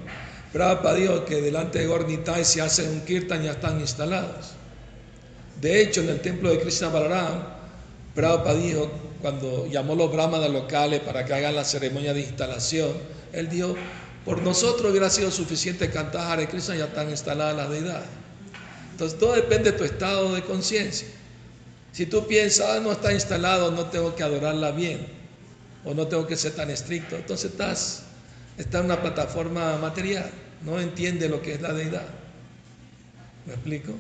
Prabhupada 0.52 0.96
dijo 0.96 1.26
que 1.26 1.42
delante 1.42 1.80
de 1.80 1.88
Gornitai 1.88 2.44
si 2.44 2.60
hacen 2.60 2.90
un 2.90 3.02
kirtan 3.02 3.44
ya 3.44 3.52
están 3.52 3.80
instalados. 3.80 4.52
De 5.62 5.82
hecho, 5.82 6.02
en 6.02 6.10
el 6.10 6.20
templo 6.20 6.50
de 6.50 6.60
Krishna 6.60 6.90
Balaram, 6.90 7.44
Prabhupada 8.14 8.56
dijo, 8.56 8.92
cuando 9.22 9.68
llamó 9.68 9.94
a 9.94 9.96
los 9.96 10.12
brahmanas 10.12 10.50
locales 10.50 11.00
para 11.02 11.24
que 11.24 11.34
hagan 11.34 11.56
la 11.56 11.64
ceremonia 11.64 12.14
de 12.14 12.22
instalación, 12.22 12.92
él 13.32 13.50
dijo, 13.50 13.76
por 14.26 14.42
nosotros 14.42 14.92
hubiera 14.92 15.10
sido 15.10 15.32
suficiente 15.32 15.90
cantar 15.90 16.32
Hare 16.32 16.48
Krishna, 16.48 16.76
ya 16.76 16.86
están 16.86 17.10
instaladas 17.10 17.56
las 17.56 17.70
deidades. 17.70 18.19
Entonces 19.00 19.18
todo 19.18 19.34
depende 19.34 19.72
de 19.72 19.78
tu 19.78 19.86
estado 19.86 20.36
de 20.36 20.44
conciencia. 20.44 21.08
Si 21.94 22.06
tú 22.06 22.28
piensas, 22.28 22.68
ah, 22.70 22.80
no 22.82 22.92
está 22.92 23.14
instalado, 23.14 23.72
no 23.72 23.86
tengo 23.86 24.14
que 24.14 24.24
adorarla 24.24 24.72
bien, 24.72 25.08
o 25.86 25.94
no 25.94 26.06
tengo 26.08 26.28
que 26.28 26.36
ser 26.36 26.52
tan 26.52 26.70
estricto, 26.70 27.16
entonces 27.16 27.52
estás, 27.52 28.04
estás 28.58 28.82
en 28.82 28.88
una 28.88 29.02
plataforma 29.02 29.78
material, 29.78 30.30
no 30.66 30.82
entiende 30.82 31.30
lo 31.30 31.42
que 31.42 31.54
es 31.54 31.62
la 31.62 31.72
deidad. 31.72 32.08
¿Me 33.46 33.54
explico? 33.54 33.94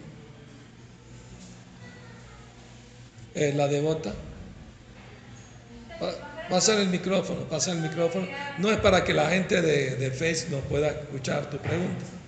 Eh, 3.36 3.54
la 3.56 3.70
devota. 3.70 4.14
Pasa 6.50 6.78
el 6.78 6.90
micrófono, 6.90 7.46
pasa 7.46 7.72
el 7.72 7.80
micrófono. 7.80 8.28
No 8.58 8.70
es 8.70 8.78
para 8.80 9.06
que 9.06 9.14
la 9.14 9.30
gente 9.30 9.62
de, 9.62 9.96
de 9.96 10.48
no 10.50 10.58
pueda 10.60 10.90
escuchar 10.90 11.50
tu 11.50 11.58
pregunta. 11.58 12.19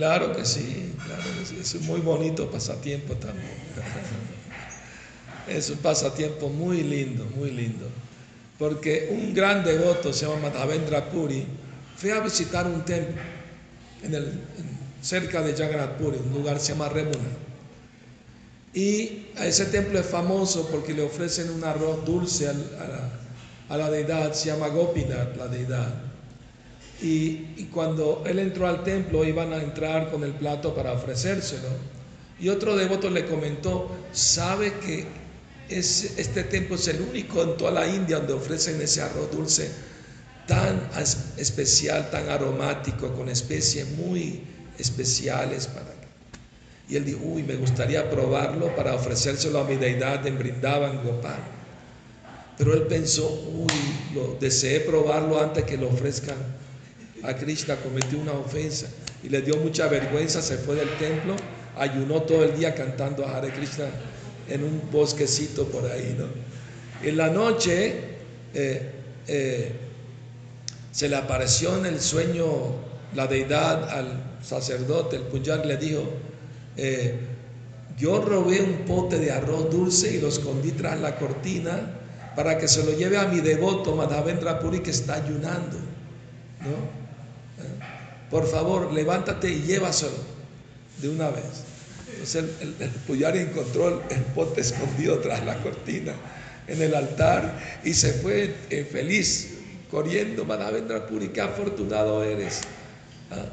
Claro 0.00 0.32
que 0.34 0.44
sí, 0.44 0.94
claro 1.04 1.22
que 1.38 1.46
sí. 1.46 1.58
Es 1.60 1.74
un 1.74 1.86
muy 1.86 2.00
bonito 2.00 2.50
pasatiempo 2.50 3.14
también. 3.14 3.52
Es 5.46 5.68
un 5.68 5.78
pasatiempo 5.78 6.48
muy 6.48 6.82
lindo, 6.82 7.24
muy 7.36 7.50
lindo 7.50 7.86
porque 8.60 9.08
un 9.10 9.32
gran 9.32 9.64
devoto 9.64 10.12
se 10.12 10.26
llama 10.26 10.50
Madhavendra 10.50 11.08
Puri 11.08 11.46
fue 11.96 12.12
a 12.12 12.20
visitar 12.20 12.66
un 12.66 12.84
templo 12.84 13.20
en 14.02 14.14
el, 14.14 14.40
cerca 15.00 15.40
de 15.40 15.54
Jagannath 15.54 15.96
Puri, 15.96 16.18
un 16.18 16.34
lugar 16.34 16.56
que 16.56 16.60
se 16.60 16.72
llama 16.72 16.90
Remuna. 16.90 17.30
Y 18.74 19.28
ese 19.38 19.64
templo 19.64 19.98
es 19.98 20.06
famoso 20.06 20.68
porque 20.70 20.92
le 20.92 21.02
ofrecen 21.02 21.50
un 21.50 21.64
arroz 21.64 22.04
dulce 22.04 22.48
a, 22.48 22.52
la, 22.52 23.10
a 23.70 23.76
la, 23.78 23.90
deidad, 23.90 24.34
se 24.34 24.50
llama 24.50 24.68
Gopinath, 24.68 25.36
la 25.38 25.48
deidad. 25.48 26.09
Y, 27.02 27.68
cuando 27.72 28.22
él 28.26 28.38
entró 28.38 28.66
al 28.66 28.82
templo 28.82 29.24
iban 29.24 29.52
a 29.52 29.62
entrar 29.62 30.10
con 30.10 30.24
el 30.24 30.32
plato 30.32 30.74
para 30.74 30.92
ofrecérselo. 30.92 31.68
Y 32.38 32.48
otro 32.48 32.76
devoto 32.76 33.08
le 33.10 33.26
comentó, 33.26 33.90
¿sabe 34.12 34.74
que 34.84 35.06
este 35.68 36.42
templo 36.44 36.74
es 36.74 36.88
el 36.88 37.00
único 37.00 37.42
en 37.42 37.56
toda 37.56 37.70
la 37.70 37.86
India 37.86 38.18
donde 38.18 38.32
ofrecen 38.32 38.80
ese 38.80 39.02
arroz 39.02 39.30
dulce 39.30 39.70
tan 40.46 40.80
especial, 41.36 42.10
tan 42.10 42.28
aromático, 42.28 43.12
con 43.14 43.28
especies 43.28 43.88
muy 43.90 44.42
especiales 44.78 45.68
para 45.68 46.00
y 46.90 46.96
él 46.96 47.04
dijo, 47.04 47.20
uy, 47.22 47.44
me 47.44 47.54
gustaría 47.54 48.10
probarlo 48.10 48.74
para 48.74 48.94
ofrecérselo 48.94 49.60
a 49.60 49.64
mi 49.64 49.76
deidad 49.76 50.26
en 50.26 50.36
Brindavan, 50.36 51.04
Gopal. 51.04 51.38
Pero 52.58 52.74
él 52.74 52.82
pensó, 52.82 53.30
uy, 53.30 53.72
lo, 54.12 54.36
deseé 54.40 54.80
probarlo 54.80 55.40
antes 55.40 55.64
que 55.64 55.76
lo 55.76 55.88
ofrezcan 55.88 56.34
a 57.22 57.34
Krishna, 57.34 57.76
cometió 57.76 58.18
una 58.18 58.32
ofensa 58.32 58.86
y 59.22 59.28
le 59.28 59.42
dio 59.42 59.56
mucha 59.56 59.88
vergüenza, 59.88 60.40
se 60.42 60.56
fue 60.58 60.76
del 60.76 60.88
templo, 60.98 61.36
ayunó 61.76 62.22
todo 62.22 62.44
el 62.44 62.56
día 62.58 62.74
cantando 62.74 63.26
a 63.26 63.36
Hare 63.36 63.52
Krishna 63.52 63.86
en 64.48 64.64
un 64.64 64.82
bosquecito 64.90 65.66
por 65.66 65.90
ahí, 65.90 66.16
¿no? 66.18 66.26
En 67.06 67.16
la 67.16 67.28
noche 67.28 67.94
eh, 68.52 68.90
eh, 69.26 69.72
se 70.92 71.08
le 71.08 71.16
apareció 71.16 71.76
en 71.78 71.86
el 71.86 72.00
sueño 72.00 72.46
la 73.14 73.26
deidad 73.26 73.88
al 73.90 74.38
sacerdote, 74.42 75.16
el 75.16 75.22
punyar 75.22 75.64
le 75.64 75.76
dijo, 75.76 76.02
eh, 76.76 77.18
yo 77.98 78.20
robé 78.20 78.60
un 78.60 78.84
pote 78.86 79.18
de 79.18 79.30
arroz 79.30 79.70
dulce 79.70 80.14
y 80.16 80.20
lo 80.20 80.28
escondí 80.28 80.72
tras 80.72 80.98
la 81.00 81.16
cortina 81.16 81.96
para 82.34 82.56
que 82.56 82.68
se 82.68 82.84
lo 82.84 82.92
lleve 82.92 83.18
a 83.18 83.26
mi 83.26 83.40
devoto 83.40 83.94
Madhavendra 83.94 84.58
Puri 84.60 84.80
que 84.80 84.90
está 84.90 85.14
ayunando, 85.14 85.76
¿no? 86.60 86.99
Por 88.30 88.46
favor, 88.46 88.92
levántate 88.92 89.50
y 89.50 89.62
llévaselo 89.62 90.12
de 90.98 91.08
una 91.08 91.30
vez. 91.30 91.64
Entonces 92.12 92.44
el, 92.60 92.76
el, 92.80 92.90
Puyari 92.90 93.40
encontró 93.40 94.02
el, 94.10 94.20
pote 94.34 94.60
escondido 94.60 95.18
tras 95.20 95.44
la 95.44 95.56
cortina 95.62 96.12
en 96.66 96.82
el 96.82 96.94
altar 96.94 97.80
y 97.84 97.94
se 97.94 98.12
fue 98.14 98.54
eh, 98.70 98.84
feliz 98.90 99.58
corriendo. 99.90 100.44
Madhavendra 100.44 101.06
Puri, 101.06 101.28
qué 101.28 101.40
afortunado 101.40 102.22
eres. 102.22 102.60
¿Ah? 103.30 103.46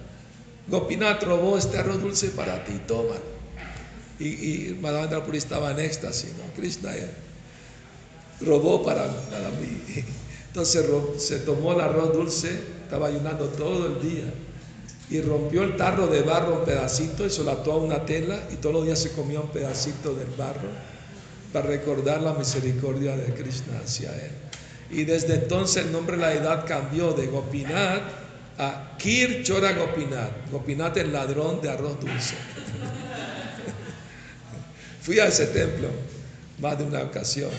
Gopinath 0.68 1.24
robó 1.24 1.58
este 1.58 1.78
arroz 1.78 2.01
dulce 2.01 2.30
para 2.30 2.64
ti, 2.64 2.74
toma. 2.88 3.16
Y, 4.20 4.28
y 4.28 4.78
Madhavendra 4.82 5.24
Puri 5.24 5.38
estaba 5.38 5.72
en 5.72 5.80
éxtasis, 5.80 6.32
¿no? 6.38 6.53
Krishna 6.55 6.95
eh, 6.95 7.10
robó 8.41 8.84
para, 8.84 9.08
para 9.08 9.49
mí. 9.51 9.82
Entonces 10.47 10.86
se 11.20 11.39
tomó 11.39 11.74
el 11.74 11.82
arroz 11.82 12.14
dulce, 12.14 12.60
estaba 12.88 13.08
ayunando 13.08 13.48
todo 13.50 13.86
el 13.88 14.02
día 14.02 14.34
y 15.10 15.20
rompió 15.20 15.64
el 15.64 15.76
tarro 15.76 16.08
de 16.08 16.22
barro 16.22 16.60
en 16.60 16.66
pedacitos 16.66 17.28
y 17.28 17.36
se 17.36 17.44
lo 17.44 17.52
ató 17.52 17.74
a 17.74 17.78
una 17.78 18.06
tela 18.06 18.40
y 18.50 18.56
todos 18.56 18.76
los 18.76 18.86
días 18.86 19.00
se 19.00 19.12
comía 19.12 19.42
un 19.42 19.50
pedacito 19.50 20.14
del 20.16 20.30
barro 20.38 20.70
para 21.52 21.68
recordar 21.68 22.22
la 22.22 22.34
misericordia 22.34 23.18
de 23.18 23.34
Krishna 23.34 23.80
hacia 23.84 24.12
él. 24.12 24.32
Y 24.90 25.04
desde 25.04 25.36
entonces 25.36 25.86
el 25.86 25.92
nombre 25.92 26.16
de 26.16 26.22
la 26.22 26.34
edad 26.34 26.66
cambió 26.66 27.12
de 27.12 27.28
Gopinath 27.28 28.04
a 28.58 28.96
Kir 28.98 29.44
Chora 29.44 29.74
Gopinath. 29.74 30.50
Gopinath 30.50 30.96
el 30.96 31.12
ladrón 31.12 31.60
de 31.62 31.70
arroz 31.70 32.00
dulce. 32.00 32.36
Fui 35.02 35.20
a 35.20 35.28
ese 35.28 35.48
templo 35.48 35.90
más 36.60 36.78
de 36.78 36.86
una 36.86 37.02
ocasión. 37.02 37.52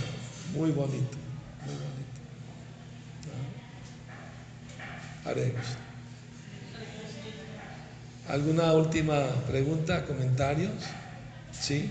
Muy 0.54 0.70
bonito, 0.70 1.18
bonito. 5.34 5.58
¿Alguna 8.28 8.72
última 8.74 9.26
pregunta, 9.46 10.04
comentarios? 10.04 10.72
¿Sí? 11.58 11.90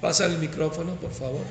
Pasa 0.00 0.26
el 0.26 0.38
micrófono, 0.38 0.94
por 0.94 1.12
favor. 1.12 1.44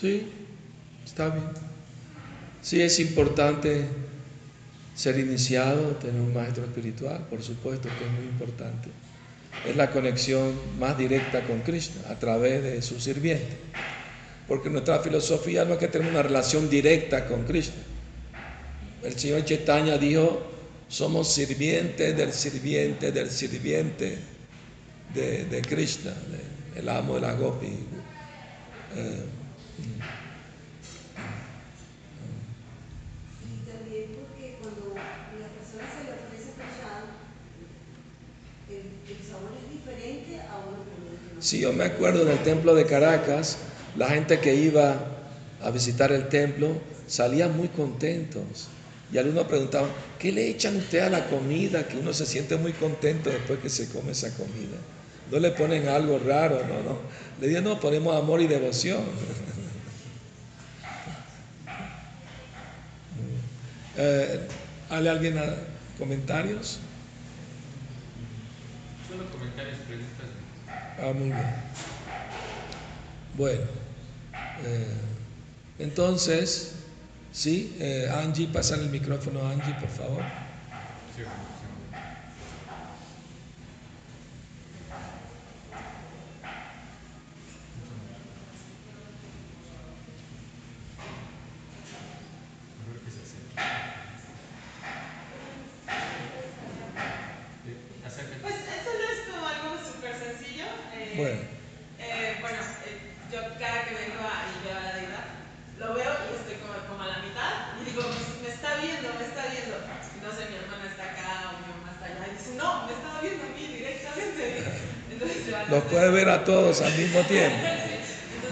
Sí, 0.00 0.28
está 1.04 1.28
bien. 1.30 1.44
Sí 2.62 2.80
es 2.80 3.00
importante 3.00 3.84
ser 4.94 5.18
iniciado, 5.18 5.96
tener 5.96 6.20
un 6.20 6.32
maestro 6.32 6.64
espiritual, 6.64 7.26
por 7.28 7.42
supuesto 7.42 7.88
que 7.88 8.04
es 8.04 8.10
muy 8.12 8.24
importante. 8.24 8.90
Es 9.66 9.74
la 9.74 9.90
conexión 9.90 10.52
más 10.78 10.96
directa 10.96 11.44
con 11.44 11.60
Krishna 11.62 12.02
a 12.10 12.18
través 12.18 12.62
de 12.62 12.80
su 12.80 13.00
sirviente. 13.00 13.56
Porque 14.46 14.70
nuestra 14.70 15.00
filosofía 15.00 15.64
no 15.64 15.74
es 15.74 15.78
que 15.78 15.88
tenemos 15.88 16.12
una 16.12 16.22
relación 16.22 16.70
directa 16.70 17.26
con 17.26 17.44
Krishna. 17.44 17.82
El 19.02 19.18
Señor 19.18 19.44
Chaitanya 19.44 19.98
dijo, 19.98 20.42
somos 20.88 21.32
sirvientes 21.34 22.16
del 22.16 22.32
sirviente 22.32 23.10
del 23.10 23.30
sirviente 23.30 24.18
de, 25.12 25.62
Krishna, 25.62 26.12
el 26.76 26.88
amo 26.88 27.16
de 27.16 27.20
la 27.20 27.32
Gopi. 27.34 27.66
Eh, 28.96 29.37
y 33.44 33.70
también 33.70 34.06
porque 34.18 34.56
cuando 34.60 34.94
la 34.94 35.48
persona 35.54 35.86
se 35.94 36.02
le 36.04 36.10
el, 38.78 38.84
sabor 39.24 39.52
es 39.56 39.70
diferente 39.72 40.40
a 40.40 40.58
uno 40.58 40.78
que 40.84 41.42
Sí, 41.42 41.60
yo 41.60 41.72
me 41.72 41.84
acuerdo 41.84 42.24
del 42.24 42.42
templo 42.42 42.74
de 42.74 42.84
Caracas, 42.86 43.58
la 43.96 44.08
gente 44.08 44.40
que 44.40 44.54
iba 44.54 44.96
a 45.62 45.70
visitar 45.70 46.12
el 46.12 46.28
templo 46.28 46.80
salía 47.06 47.48
muy 47.48 47.68
contentos. 47.68 48.68
Y 49.12 49.16
algunos 49.18 49.46
preguntaban, 49.46 49.90
¿qué 50.18 50.32
le 50.32 50.48
echan 50.48 50.76
usted 50.76 50.98
a 51.00 51.08
la 51.08 51.26
comida? 51.28 51.88
Que 51.88 51.96
uno 51.96 52.12
se 52.12 52.26
siente 52.26 52.56
muy 52.56 52.72
contento 52.72 53.30
después 53.30 53.58
que 53.60 53.70
se 53.70 53.88
come 53.88 54.12
esa 54.12 54.30
comida. 54.34 54.76
No 55.30 55.38
le 55.38 55.50
ponen 55.52 55.88
algo 55.88 56.18
raro, 56.18 56.60
no, 56.66 56.82
no. 56.82 56.98
Le 57.40 57.48
dije, 57.48 57.60
no, 57.62 57.80
ponemos 57.80 58.16
amor 58.16 58.40
y 58.42 58.46
devoción. 58.46 59.00
Eh, 64.00 64.40
¿Hay 64.90 65.08
alguien 65.08 65.36
a 65.38 65.54
comentarios? 65.98 66.78
Solo 69.08 69.28
comentarios, 69.30 69.76
preguntas. 69.88 70.26
Ah, 71.00 71.12
muy 71.12 71.30
bien. 71.30 71.46
Bueno, 73.36 73.62
eh, 74.64 74.86
entonces, 75.80 76.74
sí, 77.32 77.76
eh, 77.80 78.08
Angie, 78.22 78.46
pasa 78.46 78.76
el 78.76 78.88
micrófono 78.88 79.40
a 79.42 79.50
Angie, 79.50 79.74
por 79.74 79.90
favor. 79.90 80.22
Sí, 81.16 81.22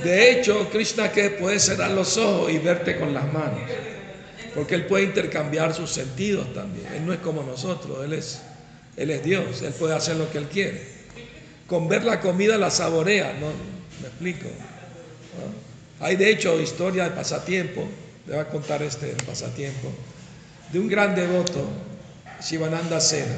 De 0.04 0.30
hecho, 0.30 0.68
Krishna 0.70 1.10
que 1.10 1.30
puede 1.30 1.58
cerrar 1.58 1.90
los 1.90 2.16
ojos 2.16 2.50
y 2.52 2.58
verte 2.58 2.98
con 2.98 3.14
las 3.14 3.32
manos. 3.32 3.60
Porque 4.54 4.74
Él 4.74 4.86
puede 4.86 5.04
intercambiar 5.04 5.74
sus 5.74 5.90
sentidos 5.90 6.52
también. 6.54 6.86
Él 6.94 7.06
no 7.06 7.12
es 7.12 7.20
como 7.20 7.42
nosotros, 7.42 8.04
Él 8.04 8.12
es, 8.12 8.40
él 8.96 9.10
es 9.10 9.22
Dios, 9.22 9.62
Él 9.62 9.72
puede 9.72 9.94
hacer 9.94 10.16
lo 10.16 10.30
que 10.30 10.38
Él 10.38 10.46
quiere. 10.46 10.96
Con 11.66 11.88
ver 11.88 12.04
la 12.04 12.20
comida 12.20 12.56
la 12.56 12.70
saborea, 12.70 13.34
¿no? 13.34 13.48
¿Me 14.00 14.08
explico? 14.08 14.48
Hay 16.00 16.16
de 16.16 16.30
hecho 16.30 16.60
historia 16.60 17.04
de 17.04 17.10
pasatiempo, 17.10 17.86
le 18.26 18.34
voy 18.34 18.42
a 18.42 18.48
contar 18.48 18.82
este 18.82 19.08
pasatiempo, 19.26 19.90
de 20.72 20.78
un 20.78 20.88
gran 20.88 21.14
devoto, 21.14 21.66
Shivananda 22.40 23.00
Sena. 23.00 23.36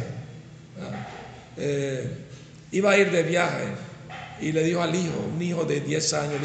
Eh, 1.57 2.09
iba 2.73 2.93
a 2.93 2.99
ir 2.99 3.11
de 3.11 3.23
viaje 3.23 3.65
y 4.41 4.53
le 4.53 4.63
dijo 4.65 4.83
al 4.83 4.95
hijo, 4.95 5.15
un 5.35 5.41
hijo 5.43 5.65
de 5.65 5.81
10 5.81 6.13
años, 6.15 6.41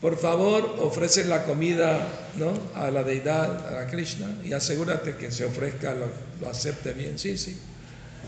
por 0.00 0.18
favor 0.18 0.76
ofrece 0.80 1.24
la 1.24 1.44
comida 1.44 2.06
¿no? 2.36 2.52
a 2.74 2.90
la 2.90 3.02
deidad, 3.02 3.78
a 3.78 3.86
Krishna, 3.86 4.26
y 4.44 4.52
asegúrate 4.52 5.16
que 5.16 5.30
se 5.30 5.44
ofrezca, 5.44 5.94
lo, 5.94 6.48
acepte 6.48 6.92
bien. 6.92 7.18
Sí, 7.18 7.38
sí. 7.38 7.56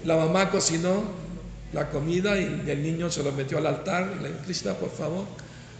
La 0.04 0.16
mamá 0.16 0.50
cocinó 0.50 1.02
la 1.72 1.90
comida 1.90 2.38
y 2.38 2.64
el 2.66 2.82
niño 2.82 3.10
se 3.10 3.22
lo 3.22 3.32
metió 3.32 3.58
al 3.58 3.66
altar 3.66 4.14
y 4.18 4.22
le 4.22 4.28
dijo, 4.28 4.40
Krishna, 4.44 4.74
por 4.74 4.90
favor, 4.90 5.26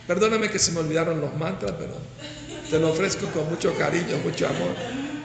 perdóname 0.07 0.51
que 0.51 0.59
se 0.59 0.73
me 0.73 0.81
olvidaron 0.81 1.20
los 1.20 1.35
mantras, 1.35 1.73
pero 1.78 1.95
te 2.70 2.78
lo 2.78 2.91
ofrezco 2.91 3.27
con 3.28 3.49
mucho 3.49 3.74
cariño, 3.78 4.19
mucho 4.23 4.49
amor. 4.49 4.74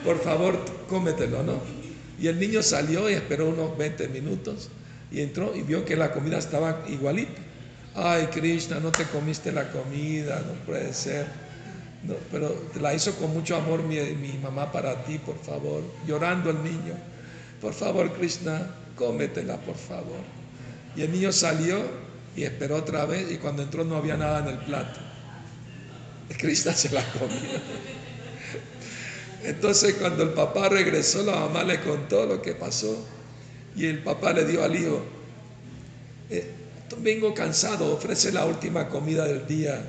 Por 0.06 0.22
favor, 0.22 0.58
cómetelo, 0.88 1.44
¿no? 1.44 1.60
Y 2.20 2.28
el 2.28 2.40
niño 2.40 2.64
salió 2.64 3.10
y 3.10 3.14
esperó 3.14 3.49
unos 3.49 3.78
20 3.78 4.08
minutos 4.08 4.70
y 5.12 5.22
entró 5.22 5.53
y 5.56 5.64
vio 5.64 5.84
que 5.84 5.95
la 5.95 6.14
comida 6.14 6.38
estaba 6.38 6.86
igualita. 6.88 7.41
Ay, 7.95 8.27
Krishna, 8.27 8.80
no 8.80 8.91
te 8.91 9.03
comiste 9.05 9.51
la 9.51 9.69
comida, 9.69 10.41
no 10.47 10.53
puede 10.65 10.93
ser. 10.93 11.27
Pero 12.31 12.55
la 12.80 12.93
hizo 12.93 13.13
con 13.15 13.34
mucho 13.34 13.55
amor 13.55 13.84
mi, 13.84 13.99
mi, 14.15 14.38
mamá 14.41 14.72
para 14.72 15.03
ti, 15.03 15.19
por 15.19 15.38
favor. 15.38 15.84
Llorando 16.07 16.49
el 16.49 16.63
niño. 16.63 16.95
Por 17.59 17.73
favor, 17.73 18.11
Krishna, 18.13 18.76
cómetela, 18.95 19.57
por 19.57 19.76
favor. 19.76 20.19
Y 20.95 21.03
el 21.03 21.11
niño 21.11 21.31
salió 21.31 21.80
y 22.35 22.43
esperó 22.43 22.77
otra 22.77 23.05
vez 23.05 23.31
y 23.31 23.38
cuando 23.38 23.61
entró 23.61 23.84
no 23.84 23.97
había 23.97 24.18
nada 24.18 24.39
en 24.39 24.47
el 24.47 24.65
plato. 24.65 24.99
Krishna 26.38 26.73
se 26.73 26.89
la 26.89 27.03
comió. 27.11 27.59
Entonces 29.43 29.95
cuando 29.95 30.23
el 30.23 30.30
papá 30.30 30.69
regresó, 30.69 31.23
la 31.23 31.35
mamá 31.35 31.63
le 31.63 31.81
contó 31.81 32.26
lo 32.26 32.41
que 32.41 32.53
pasó. 32.53 33.05
Y 33.76 33.85
el 33.85 34.03
papá 34.03 34.34
le 34.34 34.45
dio 34.45 34.63
al 34.63 34.76
hijo, 34.76 35.01
eh, 36.30 36.61
vengo 36.99 37.34
cansado, 37.34 37.93
ofrece 37.93 38.31
la 38.31 38.45
última 38.45 38.89
comida 38.89 39.26
del 39.26 39.45
día 39.47 39.81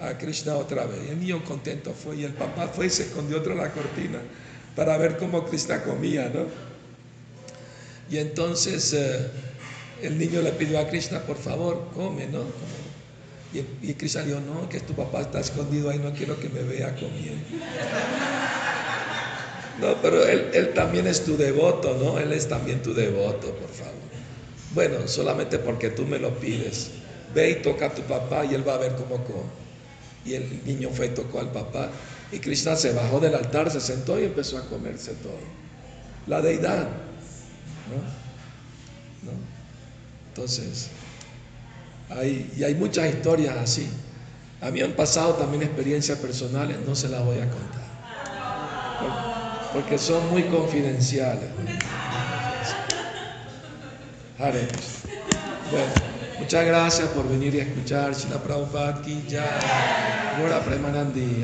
a 0.00 0.16
Krishna 0.18 0.56
otra 0.56 0.86
vez. 0.86 0.98
Y 1.06 1.10
el 1.10 1.20
niño 1.20 1.44
contento 1.44 1.92
fue 1.92 2.16
y 2.16 2.24
el 2.24 2.32
papá 2.32 2.68
fue 2.68 2.86
y 2.86 2.90
se 2.90 3.04
escondió 3.04 3.42
tras 3.42 3.56
la 3.56 3.70
cortina 3.70 4.18
para 4.74 4.96
ver 4.98 5.16
cómo 5.16 5.44
Krishna 5.44 5.82
comía, 5.82 6.30
¿no? 6.32 6.46
Y 8.10 8.18
entonces 8.18 8.92
eh, 8.92 9.30
el 10.02 10.18
niño 10.18 10.42
le 10.42 10.52
pidió 10.52 10.78
a 10.78 10.86
Krishna, 10.88 11.20
por 11.20 11.38
favor, 11.38 11.88
come, 11.94 12.26
¿no? 12.26 12.44
Y, 13.52 13.90
y 13.90 13.94
Krishna 13.94 14.22
dijo, 14.22 14.40
no, 14.40 14.68
que 14.68 14.80
tu 14.80 14.92
papá 14.94 15.22
está 15.22 15.40
escondido 15.40 15.90
ahí, 15.90 15.98
no 15.98 16.12
quiero 16.12 16.38
que 16.38 16.48
me 16.48 16.62
vea 16.62 16.94
comiendo. 16.94 17.46
No, 19.80 19.94
pero 20.00 20.26
él, 20.26 20.50
él 20.54 20.72
también 20.72 21.06
es 21.06 21.24
tu 21.24 21.36
devoto, 21.36 21.96
¿no? 22.02 22.18
Él 22.18 22.32
es 22.32 22.48
también 22.48 22.82
tu 22.82 22.94
devoto, 22.94 23.54
por 23.54 23.68
favor. 23.68 24.15
Bueno, 24.74 25.06
solamente 25.06 25.58
porque 25.58 25.90
tú 25.90 26.04
me 26.04 26.18
lo 26.18 26.38
pides. 26.38 26.90
Ve 27.34 27.50
y 27.50 27.62
toca 27.62 27.86
a 27.86 27.94
tu 27.94 28.02
papá 28.02 28.44
y 28.44 28.54
él 28.54 28.66
va 28.66 28.74
a 28.74 28.78
ver 28.78 28.94
cómo 28.94 29.22
come. 29.24 29.66
Y 30.24 30.34
el 30.34 30.64
niño 30.64 30.90
fue 30.90 31.06
y 31.06 31.10
tocó 31.10 31.40
al 31.40 31.52
papá. 31.52 31.90
Y 32.32 32.38
Krishna 32.38 32.76
se 32.76 32.92
bajó 32.92 33.20
del 33.20 33.34
altar, 33.34 33.70
se 33.70 33.80
sentó 33.80 34.18
y 34.18 34.24
empezó 34.24 34.58
a 34.58 34.68
comerse 34.68 35.12
todo. 35.22 35.38
La 36.26 36.40
deidad. 36.40 36.88
¿no? 37.88 39.30
¿No? 39.30 39.38
Entonces, 40.28 40.88
hay, 42.10 42.52
y 42.56 42.64
hay 42.64 42.74
muchas 42.74 43.08
historias 43.08 43.56
así. 43.56 43.88
A 44.60 44.70
mí 44.70 44.80
han 44.80 44.92
pasado 44.92 45.34
también 45.34 45.62
experiencias 45.62 46.18
personales, 46.18 46.78
no 46.86 46.94
se 46.94 47.08
las 47.08 47.24
voy 47.24 47.36
a 47.36 47.48
contar. 47.50 47.86
Porque 49.72 49.98
son 49.98 50.28
muy 50.30 50.44
confidenciales. 50.44 51.48
Bueno, 54.38 55.86
muchas 56.38 56.66
gracias 56.66 57.08
por 57.08 57.26
venir 57.28 57.54
y 57.54 57.60
escuchar. 57.60 58.14
Shila 58.14 58.42
Prabhupada 58.42 59.00
ki. 59.00 59.24
Ahora 60.38 60.60
Premanandi 60.62 61.42